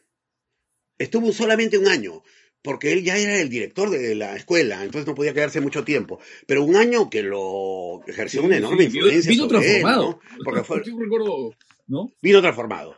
Estuvo 0.96 1.30
solamente 1.30 1.76
un 1.76 1.88
año 1.88 2.22
porque 2.62 2.92
él 2.92 3.02
ya 3.02 3.18
era 3.18 3.40
el 3.40 3.50
director 3.50 3.90
de 3.90 4.14
la 4.14 4.36
escuela, 4.36 4.84
entonces 4.84 5.06
no 5.06 5.14
podía 5.14 5.34
quedarse 5.34 5.60
mucho 5.60 5.84
tiempo. 5.84 6.20
Pero 6.46 6.64
un 6.64 6.76
año 6.76 7.10
que 7.10 7.22
lo 7.22 8.00
ejerció 8.06 8.44
una 8.44 8.56
enorme 8.56 8.84
influencia. 8.84 9.30
Vino 9.30 9.48
transformado. 9.48 10.20
¿no? 10.38 10.44
Porque 10.44 10.62
fue, 10.62 10.82
Yo 10.86 10.96
recuerdo, 10.98 11.54
¿no? 11.86 12.14
Vino 12.20 12.40
transformado. 12.40 12.96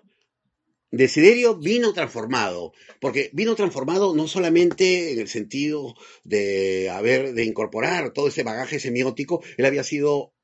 Desiderio 0.91 1.57
vino 1.57 1.93
transformado, 1.93 2.72
porque 3.01 3.30
vino 3.32 3.57
transformado 3.57 4.14
no 4.14 4.28
solamente 4.28 5.12
en 5.12 5.18
el 5.18 5.28
sentido 5.28 5.97
de 6.22 6.89
haber, 6.89 7.35
de 7.35 7.45
incorporar 7.45 8.12
todo 8.12 8.28
ese 8.28 8.45
bagaje 8.45 8.78
semiótico, 8.78 9.43
él 9.57 9.66
había 9.66 9.82
sido 9.82 10.35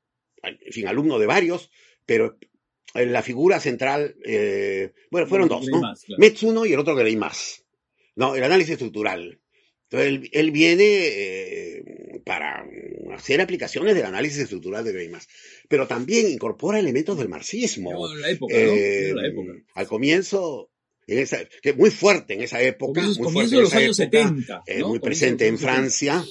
en 0.43 0.73
fin, 0.73 0.87
alumno 0.87 1.19
de 1.19 1.27
varios, 1.27 1.71
pero 2.05 2.37
la 2.93 3.21
figura 3.21 3.59
central, 3.59 4.15
eh, 4.25 4.93
bueno, 5.09 5.27
fueron 5.27 5.47
dos, 5.47 5.67
¿no? 5.67 5.79
Más, 5.79 6.03
claro. 6.03 6.19
Metz 6.19 6.43
uno 6.43 6.65
y 6.65 6.73
el 6.73 6.79
otro 6.79 6.95
que 6.95 7.15
más, 7.15 7.63
¿no? 8.15 8.35
El 8.35 8.43
análisis 8.43 8.73
estructural. 8.73 9.39
Entonces, 9.83 10.09
él, 10.09 10.29
él 10.31 10.51
viene 10.51 10.83
eh, 10.83 12.10
para 12.23 12.65
hacer 13.15 13.41
aplicaciones 13.41 13.95
del 13.95 14.05
análisis 14.05 14.39
estructural 14.39 14.83
de 14.83 14.93
Greimas, 14.93 15.27
pero 15.67 15.87
también 15.87 16.29
incorpora 16.29 16.79
elementos 16.79 17.17
del 17.17 17.29
marxismo. 17.29 18.07
la 18.15 18.29
época, 18.29 18.53
¿no? 18.53 18.59
Eh, 18.59 19.11
la 19.13 19.27
época. 19.27 19.51
Al 19.75 19.87
comienzo, 19.87 20.69
en 21.07 21.19
esa, 21.19 21.39
que 21.61 21.73
muy 21.73 21.89
fuerte 21.91 22.33
en 22.35 22.41
esa 22.41 22.61
época, 22.61 23.01
Comienzos- 23.01 23.19
muy 23.19 23.31
fuerte 23.33 23.55
en 23.55 23.61
los 23.61 23.69
esa 23.69 23.77
años 23.79 23.99
época, 23.99 24.19
70, 24.29 24.63
eh, 24.67 24.79
¿no? 24.79 24.87
muy 24.89 24.99
presente 24.99 25.47
en 25.47 25.57
Francia, 25.57 26.23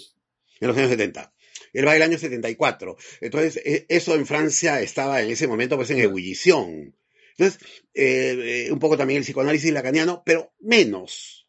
en 0.60 0.68
los 0.68 0.76
años 0.76 0.90
70. 0.90 1.32
Él 1.72 1.86
va 1.86 1.92
del 1.92 2.02
año 2.02 2.18
74. 2.18 2.96
Entonces, 3.20 3.62
eh, 3.64 3.86
eso 3.88 4.14
en 4.16 4.26
Francia 4.26 4.80
estaba 4.80 5.22
en 5.22 5.30
ese 5.30 5.46
momento 5.46 5.76
pues 5.76 5.90
en 5.90 6.00
ebullición. 6.00 6.96
Entonces, 7.38 7.60
eh, 7.94 8.66
eh, 8.66 8.72
un 8.72 8.78
poco 8.78 8.96
también 8.96 9.18
el 9.18 9.24
psicoanálisis 9.24 9.72
lacaniano, 9.72 10.22
pero 10.26 10.52
menos, 10.60 11.39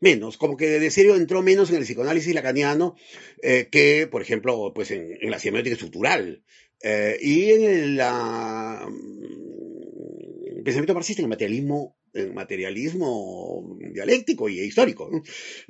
menos, 0.00 0.36
como 0.36 0.56
que 0.56 0.80
de 0.80 0.90
serio 0.90 1.16
entró 1.16 1.42
menos 1.42 1.70
en 1.70 1.76
el 1.76 1.84
psicoanálisis 1.84 2.34
lacaniano 2.34 2.96
eh, 3.42 3.68
que, 3.70 4.06
por 4.06 4.22
ejemplo, 4.22 4.72
pues 4.74 4.90
en, 4.90 5.16
en 5.20 5.30
la 5.30 5.38
semiótica 5.38 5.74
estructural. 5.74 6.42
Eh, 6.82 7.18
y 7.20 7.50
en 7.50 7.62
el 7.64 7.96
la, 7.96 8.88
mm, 8.88 10.62
pensamiento 10.62 10.94
marxista, 10.94 11.22
en 11.22 11.26
el 11.26 11.30
materialismo, 11.30 11.96
en 12.12 12.34
materialismo 12.34 13.78
dialéctico 13.92 14.48
y 14.48 14.60
histórico, 14.60 15.08
¿no? 15.10 15.22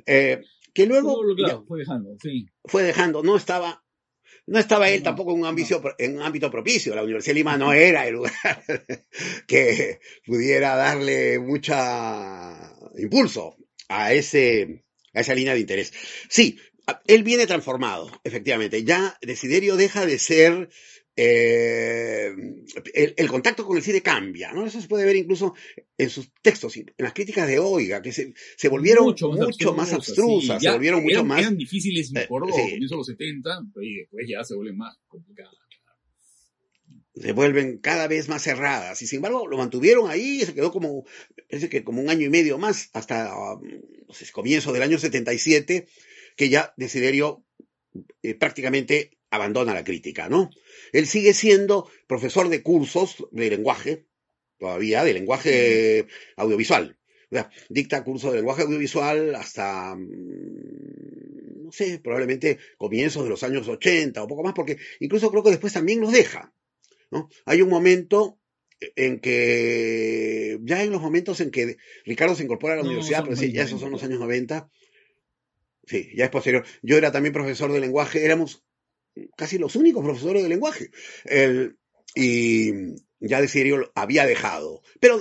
Eh, 0.05 0.41
que 0.73 0.85
luego 0.85 1.23
ya 1.35 1.61
fue 1.67 1.79
dejando, 1.79 2.15
sí. 2.21 2.47
fue 2.63 2.83
dejando, 2.83 3.23
no 3.23 3.35
estaba, 3.35 3.83
no 4.45 4.59
estaba 4.59 4.89
él 4.89 4.99
No, 4.99 5.05
tampoco 5.05 5.33
en 5.33 5.39
un, 5.39 5.45
ambicio, 5.45 5.81
en 5.97 6.17
un 6.17 6.21
ámbito 6.21 6.51
propicio. 6.51 6.93
La 6.93 7.03
Universidad 7.03 7.33
de 7.33 7.39
Lima 7.39 7.57
no 7.57 7.73
era 7.73 8.07
el 8.07 8.13
lugar 8.15 8.31
que 9.47 9.99
pudiera 10.25 10.75
darle 10.75 11.39
mucha 11.39 12.75
impulso 12.97 13.57
a 13.89 14.13
ese, 14.13 14.85
a 15.13 15.19
esa 15.19 15.35
línea 15.35 15.53
de 15.53 15.59
interés. 15.59 15.91
Sí, 16.29 16.57
él 17.05 17.23
viene 17.23 17.45
transformado, 17.47 18.09
efectivamente. 18.23 18.83
Ya 18.83 19.17
Desiderio 19.21 19.75
deja 19.75 20.05
de 20.05 20.17
ser 20.17 20.69
eh, 21.15 22.33
el, 22.93 23.13
el 23.17 23.27
contacto 23.27 23.65
con 23.65 23.75
el 23.75 23.83
cine 23.83 24.01
cambia, 24.01 24.53
¿no? 24.53 24.65
Eso 24.65 24.79
se 24.79 24.87
puede 24.87 25.05
ver 25.05 25.17
incluso 25.17 25.53
en 25.97 26.09
sus 26.09 26.31
textos, 26.41 26.77
en 26.77 26.93
las 26.97 27.13
críticas 27.13 27.47
de 27.47 27.59
Oiga, 27.59 28.01
que 28.01 28.13
se, 28.13 28.33
se 28.55 28.69
volvieron 28.69 29.03
mucho, 29.03 29.29
más 29.73 29.91
abstrusas, 29.91 30.61
sí, 30.61 30.67
se 30.67 30.71
volvieron 30.71 31.03
mucho 31.03 31.25
más 31.25 31.41
Eran 31.41 31.57
difíciles, 31.57 32.11
me 32.11 32.21
eh, 32.21 32.23
acuerdo, 32.23 32.47
sí. 32.47 32.61
comienzo 32.61 32.95
de 32.95 32.97
los 32.99 33.07
70, 33.07 33.49
y 33.81 33.95
después 33.97 34.25
ya 34.29 34.43
se 34.45 34.55
vuelven 34.55 34.77
más 34.77 34.97
complicadas. 35.07 35.55
Se 37.19 37.33
vuelven 37.33 37.77
cada 37.77 38.07
vez 38.07 38.29
más 38.29 38.43
cerradas. 38.43 39.01
Y 39.01 39.07
sin 39.07 39.17
embargo 39.17 39.47
lo 39.47 39.57
mantuvieron 39.57 40.09
ahí 40.09 40.41
y 40.41 40.45
se 40.45 40.53
quedó 40.53 40.71
como 40.71 41.05
parece 41.49 41.69
que 41.69 41.83
como 41.83 42.01
un 42.01 42.09
año 42.09 42.25
y 42.25 42.29
medio 42.29 42.57
más 42.57 42.89
hasta 42.93 43.35
um, 43.35 43.61
sé, 44.11 44.31
comienzo 44.31 44.71
del 44.71 44.83
año 44.83 44.97
77 44.97 45.87
que 46.35 46.49
ya 46.49 46.73
Desiderio 46.77 47.43
eh, 48.23 48.35
prácticamente 48.35 49.17
abandona 49.31 49.73
la 49.73 49.83
crítica 49.83 50.29
no 50.29 50.49
él 50.93 51.07
sigue 51.07 51.33
siendo 51.33 51.89
profesor 52.07 52.49
de 52.49 52.61
cursos 52.61 53.27
de 53.31 53.49
lenguaje 53.49 54.05
todavía 54.57 55.03
de 55.03 55.13
lenguaje 55.13 56.07
audiovisual. 56.35 56.97
O 57.31 57.35
sea, 57.35 57.49
dicta 57.69 58.03
cursos 58.03 58.31
de 58.31 58.37
lenguaje 58.37 58.63
audiovisual 58.63 59.35
hasta 59.35 59.95
mm, 59.95 61.65
no 61.65 61.71
sé 61.71 61.99
probablemente 61.99 62.57
comienzos 62.77 63.23
de 63.23 63.29
los 63.29 63.43
años 63.43 63.67
80 63.67 64.23
o 64.23 64.27
poco 64.27 64.43
más 64.43 64.53
porque 64.53 64.77
incluso 64.99 65.29
creo 65.29 65.43
que 65.43 65.51
después 65.51 65.71
también 65.73 66.01
los 66.01 66.11
deja 66.11 66.51
¿no? 67.11 67.29
Hay 67.45 67.61
un 67.61 67.69
momento 67.69 68.39
en 68.79 69.19
que, 69.19 70.59
ya 70.63 70.83
en 70.83 70.91
los 70.91 71.01
momentos 71.01 71.41
en 71.41 71.51
que 71.51 71.77
Ricardo 72.05 72.35
se 72.35 72.43
incorpora 72.43 72.73
a 72.73 72.77
la 72.77 72.83
No, 72.83 72.89
universidad, 72.89 73.23
pero 73.23 73.35
sí, 73.35 73.51
ya 73.51 73.63
esos 73.63 73.79
son 73.79 73.91
90, 73.91 73.91
los 73.91 74.03
años 74.03 74.19
90, 74.19 74.69
sí, 75.85 76.09
ya 76.15 76.25
es 76.25 76.31
posterior. 76.31 76.65
Yo 76.81 76.97
era 76.97 77.11
también 77.11 77.33
profesor 77.33 77.71
de 77.71 77.79
lenguaje, 77.79 78.23
éramos 78.23 78.63
casi 79.35 79.57
los 79.57 79.75
únicos 79.75 80.03
profesores 80.03 80.43
de 80.43 80.49
lenguaje. 80.49 80.91
El, 81.25 81.77
y 82.15 82.71
ya 83.19 83.41
de 83.41 83.47
serio 83.47 83.91
había 83.95 84.25
dejado, 84.25 84.81
pero 84.99 85.19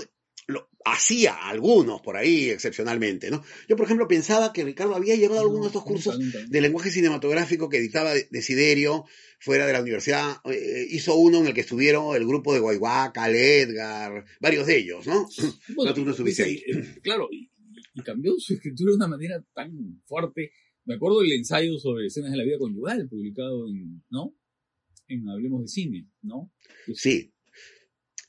hacía 0.93 1.34
algunos 1.34 2.01
por 2.01 2.16
ahí 2.16 2.51
excepcionalmente, 2.51 3.30
¿no? 3.30 3.43
Yo, 3.68 3.76
por 3.76 3.86
ejemplo, 3.86 4.09
pensaba 4.09 4.53
que 4.53 4.64
Ricardo 4.64 4.95
había 4.95 5.16
llevado 5.16 5.41
algunos 5.41 5.62
de 5.62 5.68
estos 5.68 5.84
cursos 5.84 6.18
de 6.49 6.61
lenguaje 6.61 6.91
cinematográfico 6.91 7.68
que 7.68 7.80
dictaba 7.80 8.12
Desiderio 8.30 9.05
fuera 9.41 9.66
de 9.66 9.72
la 9.72 9.80
universidad. 9.82 10.36
Eh, 10.45 10.86
hizo 10.91 11.16
uno 11.16 11.39
en 11.39 11.47
el 11.47 11.55
que 11.55 11.62
estuvieron 11.62 12.14
el 12.14 12.26
grupo 12.26 12.55
de 12.55 12.61
Guayhuaca, 12.61 13.30
Edgar, 13.30 14.24
varios 14.41 14.66
de 14.66 14.78
ellos, 14.78 15.07
¿no? 15.07 15.28
Bueno, 15.74 15.95
ahí. 16.45 16.62
eh, 16.66 16.99
Claro, 17.03 17.28
y, 17.30 17.51
y 17.95 18.03
cambió 18.03 18.34
su 18.39 18.55
escritura 18.55 18.91
de 18.91 18.97
una 18.97 19.09
manera 19.09 19.45
tan 19.55 20.03
fuerte. 20.07 20.53
Me 20.84 20.95
acuerdo 20.95 21.20
del 21.20 21.32
ensayo 21.32 21.78
sobre 21.78 22.07
escenas 22.07 22.30
de 22.30 22.39
la 22.39 22.45
vida 22.45 22.59
conyugal, 22.59 23.09
publicado 23.09 23.68
en, 23.68 24.03
¿no? 24.11 24.34
En 25.07 25.28
Hablemos 25.28 25.62
de 25.62 25.68
Cine, 25.68 26.09
¿no? 26.22 26.53
Sí. 26.95 27.32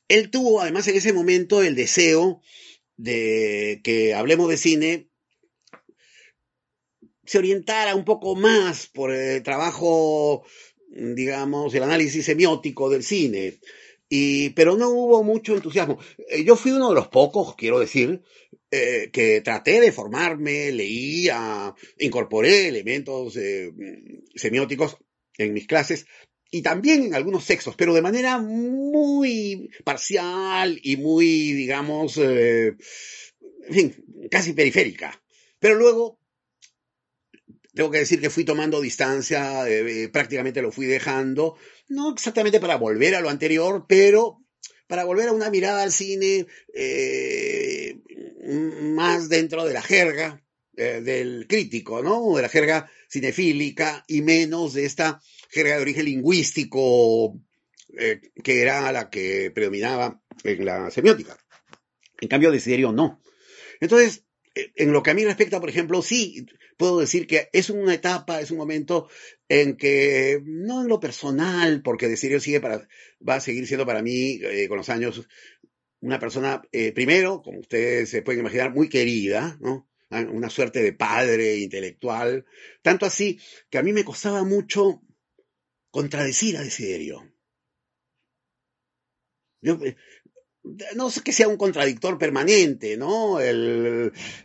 Él 0.09 0.31
tuvo 0.31 0.59
además 0.59 0.87
en 0.87 0.97
ese 0.97 1.13
momento 1.13 1.63
el 1.63 1.75
deseo 1.75 2.41
de 2.97 3.79
que 3.83 4.13
hablemos 4.13 4.49
de 4.49 4.57
cine 4.57 5.09
se 7.23 7.37
orientara 7.37 7.95
un 7.95 8.03
poco 8.03 8.35
más 8.35 8.87
por 8.87 9.11
el 9.13 9.43
trabajo, 9.43 10.43
digamos, 10.89 11.73
el 11.75 11.83
análisis 11.83 12.25
semiótico 12.25 12.89
del 12.89 13.03
cine. 13.03 13.59
Y, 14.09 14.49
pero 14.49 14.75
no 14.75 14.89
hubo 14.89 15.23
mucho 15.23 15.55
entusiasmo. 15.55 15.99
Eh, 16.27 16.43
Yo 16.43 16.55
fui 16.55 16.71
uno 16.71 16.89
de 16.89 16.95
los 16.95 17.07
pocos, 17.09 17.55
quiero 17.55 17.79
decir, 17.79 18.23
eh, 18.71 19.11
que 19.13 19.41
traté 19.41 19.79
de 19.79 19.91
formarme, 19.91 20.71
leía, 20.71 21.75
incorporé 21.99 22.67
elementos 22.67 23.37
eh, 23.37 23.71
semióticos 24.33 24.97
en 25.37 25.53
mis 25.53 25.67
clases 25.67 26.07
y 26.51 26.61
también 26.61 27.03
en 27.03 27.15
algunos 27.15 27.45
textos, 27.45 27.75
pero 27.75 27.93
de 27.93 28.01
manera 28.01 28.39
muy 28.39 29.69
parcial 29.83 30.79
y 30.81 30.97
muy, 30.97 31.53
digamos, 31.53 32.17
eh, 32.17 32.75
en 33.67 33.73
fin, 33.73 34.05
casi 34.31 34.53
periférica. 34.53 35.21
Pero 35.59 35.75
luego, 35.75 36.19
tengo 37.73 37.91
que 37.91 37.99
decir 37.99 38.19
que 38.19 38.31
fui 38.31 38.45
tomando 38.45 38.81
distancia, 38.81 39.69
eh, 39.69 40.03
eh, 40.03 40.09
prácticamente 40.09 40.61
lo 40.61 40.71
fui 40.71 40.87
dejando, 40.87 41.55
no 41.87 42.13
exactamente 42.13 42.59
para 42.59 42.77
volver 42.77 43.15
a 43.15 43.21
lo 43.21 43.29
anterior, 43.29 43.85
pero 43.87 44.43
para 44.87 45.03
volver 45.03 45.27
a 45.27 45.33
una 45.33 45.51
mirada 45.51 45.83
al 45.83 45.91
cine 45.91 46.47
más 48.95 49.29
dentro 49.29 49.65
de 49.65 49.73
la 49.73 49.83
jerga 49.83 50.43
del 50.73 51.45
crítico, 51.47 52.01
¿no? 52.01 52.35
De 52.35 52.41
la 52.41 52.49
jerga 52.49 52.89
cinefílica 53.07 54.03
y 54.07 54.21
menos 54.23 54.73
de 54.73 54.85
esta 54.85 55.21
jerga 55.49 55.75
de 55.75 55.81
origen 55.81 56.05
lingüístico 56.05 57.39
eh, 57.97 58.21
que 58.43 58.61
era 58.61 58.91
la 58.91 59.09
que 59.09 59.51
predominaba 59.51 60.21
en 60.43 60.63
la 60.63 60.91
semiótica. 60.91 61.37
En 62.21 62.27
cambio, 62.27 62.51
Desiderio 62.51 62.91
no. 62.91 63.21
Entonces, 63.79 64.25
eh, 64.53 64.71
en 64.75 64.91
lo 64.91 65.01
que 65.01 65.11
a 65.11 65.13
mí 65.13 65.25
respecta, 65.25 65.59
por 65.59 65.69
ejemplo, 65.69 66.01
sí 66.01 66.45
puedo 66.77 66.99
decir 66.99 67.25
que 67.25 67.49
es 67.51 67.69
una 67.69 67.93
etapa, 67.93 68.41
es 68.41 68.51
un 68.51 68.57
momento 68.57 69.09
en 69.47 69.75
que, 69.75 70.39
no 70.45 70.81
en 70.81 70.87
lo 70.87 70.99
personal, 70.99 71.81
porque 71.81 72.07
Desiderio 72.07 72.39
sigue 72.39 72.61
para, 72.61 72.87
va 73.27 73.35
a 73.35 73.41
seguir 73.41 73.65
siendo 73.65 73.85
para 73.85 74.03
mí, 74.03 74.39
eh, 74.43 74.67
con 74.67 74.77
los 74.77 74.89
años, 74.89 75.27
una 76.01 76.19
persona, 76.19 76.61
primero, 76.93 77.41
como 77.41 77.59
ustedes 77.59 78.09
se 78.09 78.21
pueden 78.21 78.39
imaginar, 78.39 78.73
muy 78.73 78.87
querida, 78.87 79.57
¿no? 79.59 79.89
Una 80.09 80.49
suerte 80.49 80.81
de 80.81 80.93
padre 80.93 81.57
intelectual, 81.57 82.45
tanto 82.81 83.05
así 83.05 83.37
que 83.69 83.77
a 83.77 83.83
mí 83.83 83.91
me 83.91 84.05
costaba 84.05 84.45
mucho 84.45 85.01
contradecir 85.91 86.57
a 86.57 86.61
Desiderio. 86.61 87.31
Eh, 89.61 89.95
no 90.95 91.09
sé 91.09 91.21
que 91.21 91.31
sea 91.31 91.47
un 91.47 91.57
contradictor 91.57 92.17
permanente, 92.17 92.97
¿no? 92.97 93.37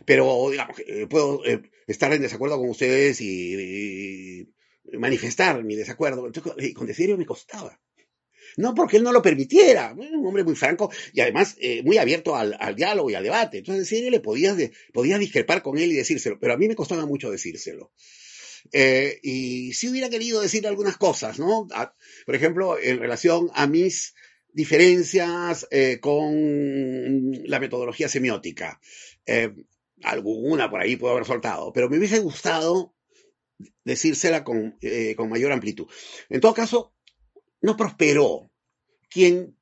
Pero, 0.05 0.49
digamos, 0.49 0.79
eh, 0.87 1.07
puedo 1.07 1.45
eh, 1.45 1.61
estar 1.87 2.11
en 2.13 2.21
desacuerdo 2.21 2.57
con 2.57 2.69
ustedes 2.69 3.21
y, 3.21 4.49
manifestar 4.93 5.63
mi 5.63 5.75
desacuerdo. 5.75 6.27
Entonces, 6.27 6.73
con 6.73 6.87
Desiderio 6.87 7.17
me 7.17 7.25
costaba. 7.25 7.79
No 8.57 8.73
porque 8.73 8.97
él 8.97 9.03
no 9.03 9.11
lo 9.11 9.21
permitiera, 9.21 9.93
un 9.93 10.25
hombre 10.25 10.43
muy 10.43 10.55
franco 10.55 10.89
y 11.11 11.19
además 11.19 11.57
muy 11.83 11.97
abierto 11.97 12.35
al, 12.35 12.75
diálogo 12.75 13.09
y 13.09 13.15
al 13.15 13.23
debate. 13.23 13.57
Entonces, 13.57 13.91
en 13.91 14.11
le 14.11 14.19
podías, 14.21 14.55
podías 14.93 15.19
discrepar 15.19 15.61
con 15.61 15.77
él 15.77 15.91
y 15.91 15.95
decírselo, 15.95 16.39
pero 16.39 16.53
a 16.53 16.57
mí 16.57 16.67
me 16.67 16.75
costaba 16.75 17.05
mucho 17.05 17.29
decírselo. 17.29 17.91
Eh, 18.71 19.19
y 19.21 19.73
sí 19.73 19.89
hubiera 19.89 20.09
querido 20.09 20.41
decir 20.41 20.67
algunas 20.67 20.97
cosas, 20.97 21.39
¿no? 21.39 21.67
Por 22.25 22.35
ejemplo, 22.35 22.79
en 22.79 22.99
relación 22.99 23.49
a 23.53 23.67
mis 23.67 24.15
diferencias 24.51 25.67
eh, 25.71 25.99
con 25.99 27.31
la 27.45 27.59
metodología 27.59 28.09
semiótica. 28.09 28.79
Eh, 29.25 29.53
alguna 30.03 30.69
por 30.69 30.81
ahí 30.81 30.95
puedo 30.95 31.13
haber 31.13 31.25
soltado, 31.25 31.71
pero 31.73 31.89
me 31.89 31.97
hubiese 31.97 32.19
gustado 32.19 32.93
decírsela 33.83 34.43
con, 34.43 34.77
con 35.15 35.29
mayor 35.29 35.51
amplitud. 35.51 35.87
En 36.29 36.41
todo 36.41 36.53
caso, 36.53 36.93
no 37.61 37.77
prosperó. 37.77 38.51
Quien 39.09 39.55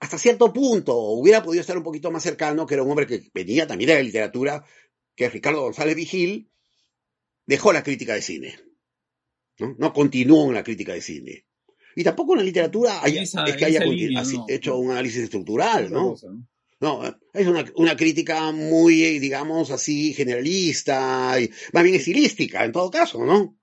hasta 0.00 0.18
cierto 0.18 0.52
punto 0.52 0.96
hubiera 0.96 1.42
podido 1.42 1.60
estar 1.60 1.76
un 1.76 1.84
poquito 1.84 2.10
más 2.10 2.22
cercano, 2.22 2.66
que 2.66 2.74
era 2.74 2.82
un 2.82 2.90
hombre 2.90 3.06
que 3.06 3.30
venía 3.32 3.66
también 3.66 3.88
de 3.88 3.94
la 3.94 4.02
literatura, 4.02 4.64
que 5.14 5.26
es 5.26 5.32
Ricardo 5.32 5.62
González 5.62 5.96
Vigil, 5.96 6.47
dejó 7.48 7.72
la 7.72 7.82
crítica 7.82 8.14
de 8.14 8.22
cine. 8.22 8.54
No, 9.58 9.74
no 9.78 9.92
continuó 9.92 10.46
en 10.48 10.54
la 10.54 10.62
crítica 10.62 10.92
de 10.92 11.00
cine. 11.00 11.44
Y 11.96 12.04
tampoco 12.04 12.34
en 12.34 12.38
la 12.38 12.44
literatura 12.44 13.02
haya, 13.02 13.22
esa- 13.22 13.44
es 13.44 13.56
que 13.56 13.64
haya 13.64 13.80
línea, 14.06 14.20
no. 14.36 14.46
hecho 14.48 14.76
un 14.78 14.92
análisis 14.92 15.22
estructural, 15.24 15.90
¿no? 15.90 16.10
cosa, 16.10 16.28
¿no? 16.80 17.02
Es 17.34 17.46
una, 17.48 17.64
una 17.74 17.96
crítica 17.96 18.52
muy, 18.52 19.02
eh, 19.02 19.18
digamos 19.18 19.72
así, 19.72 20.14
generalista, 20.14 21.40
y 21.40 21.50
más 21.72 21.82
bien 21.82 21.96
estilística, 21.96 22.64
en 22.64 22.70
todo 22.70 22.88
caso, 22.90 23.24
¿no? 23.24 23.58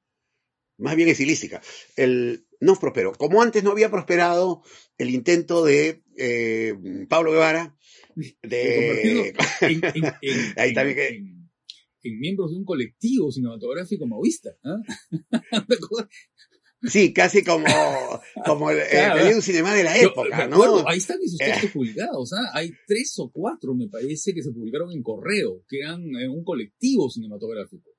Más 0.78 0.98
bien 0.98 1.08
estilística. 1.08 1.62
El, 1.96 2.46
no 2.60 2.76
prosperó. 2.78 3.14
Como 3.14 3.42
antes 3.42 3.64
no 3.64 3.72
había 3.72 3.90
prosperado 3.90 4.64
el 4.98 5.12
intento 5.12 5.64
de 5.64 6.02
eh, 6.18 6.74
Pablo 7.08 7.32
Guevara 7.32 7.74
de... 8.44 9.34
En, 9.62 9.82
en- 9.86 10.06
en- 10.22 10.54
Ahí 10.58 10.74
también 10.74 10.98
que- 10.98 11.35
en- 12.08 12.20
miembros 12.20 12.52
de 12.52 12.58
un 12.58 12.66
colectivo 12.66 13.32
cinematográfico 13.32 14.06
maoísta. 14.08 14.52
¿ah? 14.64 14.78
Cosa- 15.90 16.10
Sí, 16.88 17.14
casi 17.14 17.44
como, 17.44 17.66
como 18.46 18.70
el, 18.70 18.78
Claro. 18.92 19.20
Periodo 19.20 19.42
cinema 19.42 19.74
de 19.74 19.84
la 19.84 19.98
época, 19.98 20.48
¿no? 20.48 20.56
acuerdo, 20.58 20.88
ahí 20.88 20.98
están 21.00 21.18
esos 21.24 21.40
Eh. 21.42 21.46
textos 21.46 21.72
publicados. 21.72 22.32
¿ah? 22.34 22.52
Hay 22.54 22.72
tres 22.86 23.16
o 23.18 23.32
cuatro, 23.32 23.74
me 23.74 23.88
parece, 23.88 24.34
que 24.36 24.44
se 24.44 24.52
publicaron 24.52 24.92
en 24.92 25.02
correo, 25.02 25.64
que 25.68 25.80
eran 25.80 26.04
eh, 26.16 26.30
un 26.30 26.44
colectivo 26.44 27.10
cinematográfico, 27.10 27.90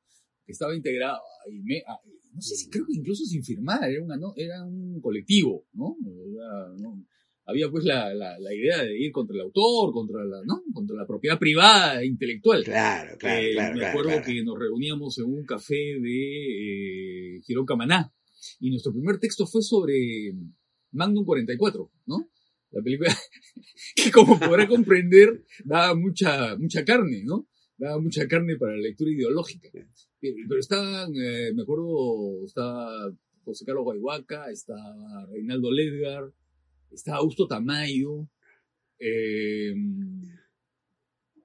que 0.44 0.52
estaba 0.52 0.76
integrado, 0.76 1.20
y 1.50 1.58
me- 1.62 1.82
ah, 1.88 1.98
no 2.32 2.40
sé 2.40 2.54
si 2.54 2.68
creo 2.70 2.84
que 2.86 2.92
incluso 2.96 3.24
sin 3.24 3.42
firmar, 3.42 3.90
era, 3.90 4.04
una, 4.04 4.16
no, 4.18 4.34
era 4.36 4.64
un 4.64 5.00
colectivo, 5.00 5.66
¿no? 5.72 5.96
Era, 6.06 6.68
¿no? 6.78 7.04
Había 7.48 7.70
pues 7.70 7.84
la, 7.84 8.12
la, 8.12 8.38
la 8.40 8.52
idea 8.54 8.82
de 8.82 8.98
ir 8.98 9.12
contra 9.12 9.34
el 9.36 9.42
autor, 9.42 9.92
contra 9.92 10.24
la, 10.24 10.42
¿no? 10.44 10.62
contra 10.74 10.96
la 10.96 11.06
propiedad 11.06 11.38
privada 11.38 12.02
e 12.02 12.06
intelectual. 12.06 12.64
Claro, 12.64 13.16
claro, 13.18 13.40
Eh, 13.40 13.52
claro. 13.52 13.72
me 13.74 13.78
claro, 13.80 13.90
acuerdo 13.90 14.10
claro. 14.10 14.26
que 14.26 14.42
nos 14.44 14.58
reuníamos 14.58 15.18
en 15.18 15.24
un 15.26 15.44
café 15.44 15.74
de 15.74 17.36
eh, 17.36 17.40
Girón 17.44 17.64
Camaná 17.66 18.12
y 18.60 18.70
nuestro 18.70 18.92
primer 18.92 19.18
texto 19.18 19.46
fue 19.46 19.62
sobre 19.62 20.32
Magnum 20.92 21.24
44, 21.24 21.90
¿no? 22.06 22.28
La 22.72 22.82
película 22.82 23.14
que 23.94 24.10
como 24.10 24.38
podrá 24.38 24.66
comprender 24.66 25.44
daba 25.64 25.94
mucha, 25.94 26.56
mucha 26.56 26.84
carne, 26.84 27.22
¿no? 27.24 27.48
Daba 27.78 28.00
mucha 28.00 28.26
carne 28.26 28.56
para 28.56 28.72
la 28.72 28.82
lectura 28.82 29.10
ideológica. 29.10 29.68
Eh, 29.74 29.86
Pero 30.48 30.58
estaban, 30.58 31.12
eh, 31.14 31.52
me 31.54 31.62
acuerdo, 31.62 32.44
estaba 32.44 33.08
José 33.44 33.64
Carlos 33.64 33.84
Guayhuaca, 33.84 34.50
estaba 34.50 35.26
Reinaldo 35.30 35.70
Ledgar, 35.70 36.32
estaba 36.90 37.18
Augusto 37.18 37.46
Tamayo, 37.46 38.26
eh, 38.98 39.74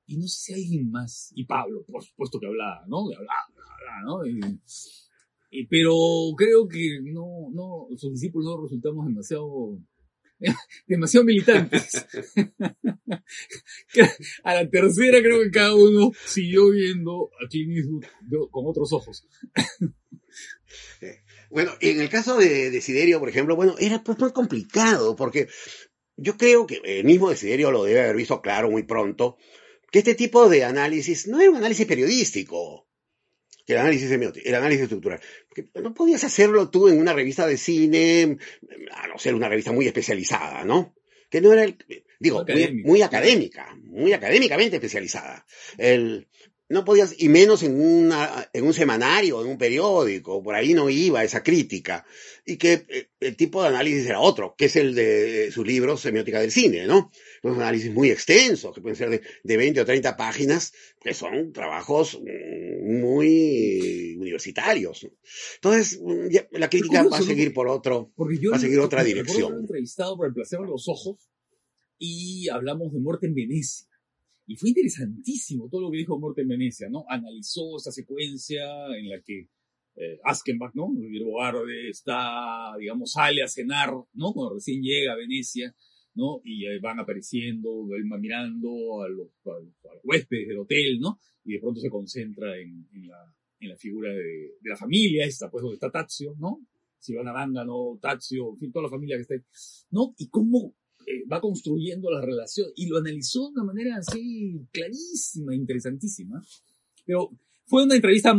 y 0.07 0.17
no 0.17 0.27
sé 0.27 0.39
si 0.39 0.53
alguien 0.53 0.91
más, 0.91 1.31
y 1.35 1.45
Pablo, 1.45 1.85
por 1.85 2.03
supuesto 2.03 2.39
que 2.39 2.47
hablaba, 2.47 2.83
¿no? 2.87 2.99
Hablaba, 2.99 4.01
¿no? 4.03 4.21
Pero 5.69 5.93
creo 6.37 6.67
que 6.67 6.99
no, 7.03 7.49
no, 7.53 7.87
sus 7.97 8.13
discípulos 8.13 8.45
no 8.45 8.63
resultamos 8.63 9.05
demasiado, 9.05 9.79
demasiado 10.87 11.25
militantes. 11.25 12.07
a 14.43 14.53
la 14.53 14.69
tercera 14.69 15.21
creo 15.21 15.43
que 15.43 15.51
cada 15.51 15.75
uno 15.75 16.11
siguió 16.25 16.69
viendo 16.69 17.29
a 17.43 17.47
Clint 17.49 18.05
con 18.49 18.65
otros 18.65 18.93
ojos. 18.93 19.27
Bueno, 21.51 21.73
en 21.81 21.99
el 21.99 22.09
caso 22.09 22.37
de 22.37 22.71
Desiderio, 22.71 23.19
por 23.19 23.27
ejemplo, 23.27 23.57
bueno, 23.57 23.75
era 23.77 24.01
pues 24.01 24.17
muy 24.17 24.31
complicado, 24.31 25.17
porque 25.17 25.49
yo 26.15 26.37
creo 26.37 26.65
que 26.65 26.81
el 26.83 27.03
mismo 27.03 27.29
Desiderio 27.29 27.71
lo 27.71 27.83
debe 27.83 27.99
haber 27.99 28.15
visto 28.15 28.41
claro 28.41 28.71
muy 28.71 28.83
pronto, 28.83 29.37
que 29.91 29.99
este 29.99 30.15
tipo 30.15 30.47
de 30.47 30.63
análisis 30.63 31.27
no 31.27 31.41
era 31.41 31.51
un 31.51 31.57
análisis 31.57 31.85
periodístico, 31.85 32.87
que 33.65 33.73
el 33.73 33.79
análisis 33.79 34.07
semiótico, 34.07 34.47
el 34.47 34.55
análisis 34.55 34.83
estructural. 34.83 35.19
Que 35.53 35.67
no 35.81 35.93
podías 35.93 36.23
hacerlo 36.23 36.69
tú 36.69 36.87
en 36.87 36.97
una 36.97 37.11
revista 37.13 37.45
de 37.45 37.57
cine, 37.57 38.37
a 38.93 39.07
no 39.07 39.19
ser 39.19 39.35
una 39.35 39.49
revista 39.49 39.73
muy 39.73 39.85
especializada, 39.87 40.63
¿no? 40.63 40.95
Que 41.29 41.41
no 41.41 41.51
era 41.51 41.65
el, 41.65 41.77
digo, 42.19 42.45
Muy 42.47 42.73
muy 42.83 43.01
académica, 43.01 43.75
muy 43.83 44.13
académicamente 44.13 44.77
especializada. 44.77 45.45
El, 45.77 46.29
no 46.71 46.85
podías, 46.85 47.13
y 47.17 47.27
menos 47.27 47.63
en, 47.63 47.79
una, 47.79 48.49
en 48.53 48.63
un 48.63 48.73
semanario, 48.73 49.41
en 49.41 49.49
un 49.49 49.57
periódico, 49.57 50.41
por 50.41 50.55
ahí 50.55 50.73
no 50.73 50.89
iba 50.89 51.23
esa 51.23 51.43
crítica. 51.43 52.05
Y 52.45 52.55
que 52.55 52.85
eh, 52.87 53.09
el 53.19 53.35
tipo 53.35 53.61
de 53.61 53.67
análisis 53.67 54.05
era 54.05 54.21
otro, 54.21 54.55
que 54.57 54.65
es 54.65 54.75
el 54.77 54.95
de 54.95 55.51
sus 55.51 55.67
libros 55.67 56.01
Semiótica 56.01 56.39
del 56.39 56.51
Cine, 56.51 56.87
¿no? 56.87 57.11
Unos 57.43 57.57
análisis 57.57 57.91
muy 57.91 58.09
extensos, 58.09 58.73
que 58.73 58.81
pueden 58.81 58.95
ser 58.95 59.09
de, 59.09 59.21
de 59.43 59.57
20 59.57 59.81
o 59.81 59.85
30 59.85 60.15
páginas, 60.15 60.73
que 61.01 61.13
son 61.13 61.51
trabajos 61.51 62.19
mm, 62.21 63.01
muy 63.01 64.15
universitarios. 64.17 65.05
Entonces, 65.55 65.99
mm, 66.01 66.57
la 66.57 66.69
crítica 66.69 67.03
va 67.03 67.17
a 67.17 67.21
seguir 67.21 67.53
por 67.53 67.67
otro. 67.67 68.13
Va 68.17 68.55
a 68.55 68.59
seguir 68.59 68.79
otra 68.79 69.03
dirección. 69.03 69.59
entrevistado 69.59 70.15
por 70.15 70.27
el 70.27 70.33
placer 70.33 70.59
de 70.61 70.67
los 70.67 70.87
ojos 70.87 71.29
y 71.97 72.47
hablamos 72.49 72.93
de 72.93 72.99
muerte 72.99 73.27
en 73.27 73.35
Venecia. 73.35 73.90
Y 74.47 74.55
fue 74.55 74.69
interesantísimo 74.69 75.69
todo 75.69 75.81
lo 75.81 75.91
que 75.91 75.97
dijo 75.97 76.19
Muerte 76.19 76.41
en 76.41 76.49
Venecia, 76.49 76.89
¿no? 76.89 77.05
Analizó 77.07 77.77
esa 77.77 77.91
secuencia 77.91 78.63
en 78.97 79.09
la 79.09 79.21
que 79.21 79.47
eh, 79.95 80.19
Askenbach, 80.23 80.73
¿no? 80.73 80.89
El 80.99 81.23
Bogarde 81.23 81.89
está, 81.89 82.75
digamos, 82.79 83.11
sale 83.11 83.43
a 83.43 83.47
cenar, 83.47 83.91
¿no? 84.13 84.33
Cuando 84.33 84.55
recién 84.55 84.81
llega 84.81 85.13
a 85.13 85.17
Venecia, 85.17 85.73
¿no? 86.15 86.41
Y 86.43 86.65
eh, 86.65 86.79
van 86.81 86.99
apareciendo, 86.99 87.87
él 87.95 88.03
va 88.11 88.17
mirando 88.17 89.01
a 89.03 89.09
los, 89.09 89.27
a 89.45 89.59
los- 89.59 89.85
a 89.89 89.93
los 89.95 90.03
huéspedes 90.03 90.47
del 90.49 90.59
hotel, 90.59 90.99
¿no? 90.99 91.19
Y 91.45 91.53
de 91.53 91.59
pronto 91.59 91.79
se 91.81 91.89
concentra 91.89 92.57
en, 92.57 92.87
en 92.93 93.07
la, 93.07 93.33
en 93.59 93.69
la 93.69 93.77
figura 93.77 94.11
de, 94.11 94.55
de 94.61 94.69
la 94.69 94.75
familia 94.77 95.25
esta, 95.25 95.49
pues 95.49 95.61
donde 95.61 95.75
está 95.75 95.89
Tazio, 95.91 96.35
¿no? 96.39 96.65
Si 96.99 97.13
van 97.13 97.27
a 97.27 97.33
Manga, 97.33 97.63
¿no? 97.65 97.97
Tazio, 98.01 98.49
en 98.51 98.57
fin, 98.57 98.71
toda 98.71 98.83
la 98.83 98.89
familia 98.89 99.15
que 99.17 99.21
está 99.23 99.33
ahí, 99.35 99.41
¿no? 99.91 100.13
Y 100.17 100.29
cómo 100.29 100.75
eh, 101.07 101.23
va 101.31 101.39
construyendo 101.41 102.09
la 102.09 102.21
relación 102.21 102.67
y 102.75 102.87
lo 102.87 102.97
analizó 102.97 103.47
de 103.49 103.53
una 103.61 103.63
manera 103.63 103.97
así 103.97 104.59
clarísima, 104.71 105.55
interesantísima. 105.55 106.41
Pero 107.05 107.29
fue 107.65 107.83
una 107.83 107.95
entrevista 107.95 108.31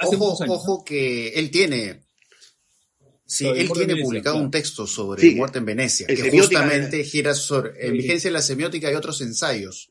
hace 0.00 0.16
Ojo, 0.16 0.24
muchos 0.26 0.40
años. 0.42 0.48
¿no? 0.48 0.54
ojo 0.54 0.84
que 0.84 1.28
él 1.30 1.50
tiene. 1.50 2.04
Sí, 3.24 3.46
él 3.46 3.70
tiene 3.72 3.86
Venecia, 3.94 4.04
publicado 4.04 4.34
claro. 4.34 4.44
un 4.44 4.50
texto 4.50 4.86
sobre 4.86 5.22
Sí, 5.22 5.34
muerte 5.34 5.58
en 5.58 5.64
Venecia, 5.64 6.06
en 6.08 6.16
que 6.16 6.30
justamente 6.30 7.02
gira 7.04 7.34
sobre 7.34 7.86
en 7.86 7.94
vigencia 7.94 8.28
de 8.28 8.34
la 8.34 8.42
semiótica 8.42 8.92
y 8.92 8.94
otros 8.94 9.20
ensayos. 9.22 9.88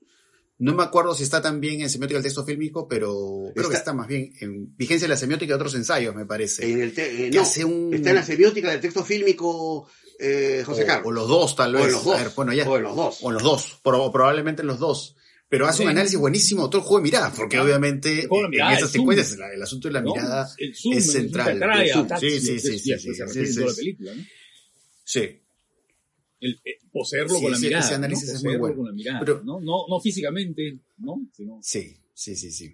No 0.59 0.75
me 0.75 0.83
acuerdo 0.83 1.15
si 1.15 1.23
está 1.23 1.41
también 1.41 1.81
en 1.81 1.89
semiótica 1.89 2.17
del 2.19 2.23
texto 2.23 2.45
fílmico, 2.45 2.87
pero 2.87 3.51
creo 3.55 3.67
que 3.67 3.75
Está- 3.77 3.93
más 3.95 4.07
bien 4.07 4.31
en 4.41 4.75
vigencia 4.77 5.05
de 5.07 5.13
la 5.15 5.17
semiótica 5.17 5.53
y 5.53 5.55
otros 5.55 5.73
ensayos, 5.73 6.13
me 6.13 6.27
parece. 6.27 6.71
En 6.71 6.81
el 6.81 6.93
te- 6.93 7.11
eh, 7.27 7.31
Que 7.31 7.35
no, 7.37 7.41
hace 7.41 7.65
un- 7.65 7.91
está 7.91 8.09
en 8.09 8.15
la 8.17 8.23
semiótica 8.23 8.69
del 8.69 8.79
texto 8.79 9.03
fílmico 9.03 9.89
eh, 10.21 10.63
José 10.65 10.83
o, 10.83 10.85
Carlos. 10.85 11.07
o 11.07 11.11
los 11.11 11.27
dos, 11.27 11.55
tal 11.55 11.75
O 11.75 11.79
vez. 11.79 11.87
en 11.87 11.91
los 11.93 12.03
dos. 12.05 12.15
A 12.19 12.23
ver, 12.23 12.31
bueno, 12.35 12.53
ya. 12.53 12.69
O 12.69 12.77
los 12.79 12.95
dos. 12.95 13.17
O 13.21 13.31
los 13.31 13.43
dos, 13.43 13.79
pro- 13.83 14.11
probablemente 14.11 14.61
en 14.61 14.67
los 14.67 14.79
dos. 14.79 15.15
Pero 15.49 15.67
hace 15.67 15.81
un 15.83 15.89
Sí. 15.89 15.91
análisis 15.91 16.17
buenísimo 16.17 16.63
de 16.63 16.69
todo 16.69 16.77
el 16.81 16.83
juego 16.87 16.99
de 16.99 17.03
miradas, 17.03 17.33
porque 17.35 17.59
obviamente 17.59 18.21
el 18.21 18.29
en 18.31 18.49
mirada, 18.51 18.73
esas 18.73 18.83
el 18.95 19.01
secuencias 19.01 19.37
el 19.53 19.61
asunto 19.61 19.87
de 19.89 19.93
la 19.95 20.01
¿no? 20.01 20.13
mirada 20.13 20.49
El 20.57 20.73
zoom, 20.75 20.93
es 20.93 21.05
el 21.07 21.11
zoom 21.11 21.21
central, 21.23 21.81
el 21.81 22.19
Sí, 22.19 22.29
sí, 22.29 22.35
es- 22.35 22.43
sí, 22.43 22.59
sí, 22.59 22.79
sí, 22.79 23.13
sí, 23.13 23.45
sí, 23.47 23.73
sí. 23.73 23.97
¿no? 23.99 24.11
Sí. 25.03 25.41
El, 26.39 26.53
eh, 26.65 26.79
poseerlo 26.91 27.35
Sí, 27.35 27.41
con 27.41 27.51
la 27.51 27.57
ese- 27.57 27.65
mirada. 27.67 27.85
ese 27.85 27.95
análisis 27.95 28.29
¿no? 28.29 28.35
es 28.35 28.43
muy 28.45 28.55
bueno. 28.57 28.75
con 28.77 28.85
la 28.87 28.91
mirada, 28.93 29.19
Pero- 29.19 29.41
¿no? 29.43 29.59
No, 29.59 29.85
no 29.89 29.99
físicamente, 29.99 30.79
¿no? 30.99 31.21
Sino, 31.35 31.59
Sí, 31.61 31.97
sí, 32.13 32.35
sí, 32.37 32.49
sí. 32.51 32.71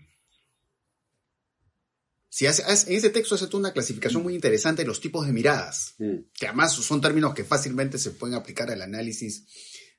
Sí, 2.38 2.45
hace- 2.45 2.61
en 2.91 2.95
ese 2.95 3.09
texto 3.09 3.33
hace 3.33 3.47
toda 3.47 3.61
una 3.61 3.73
clasificación 3.73 4.21
muy 4.21 4.35
interesante 4.35 4.83
de 4.83 4.88
los 4.88 5.01
tipos 5.01 5.25
de 5.25 5.33
miradas, 5.33 5.95
Mm. 5.97 6.17
que 6.35 6.45
además 6.47 6.71
son 6.73 7.01
términos 7.01 7.33
que 7.33 7.43
fácilmente 7.43 7.97
se 7.97 8.11
pueden 8.11 8.35
aplicar 8.35 8.69
al 8.69 8.79
análisis 8.83 9.43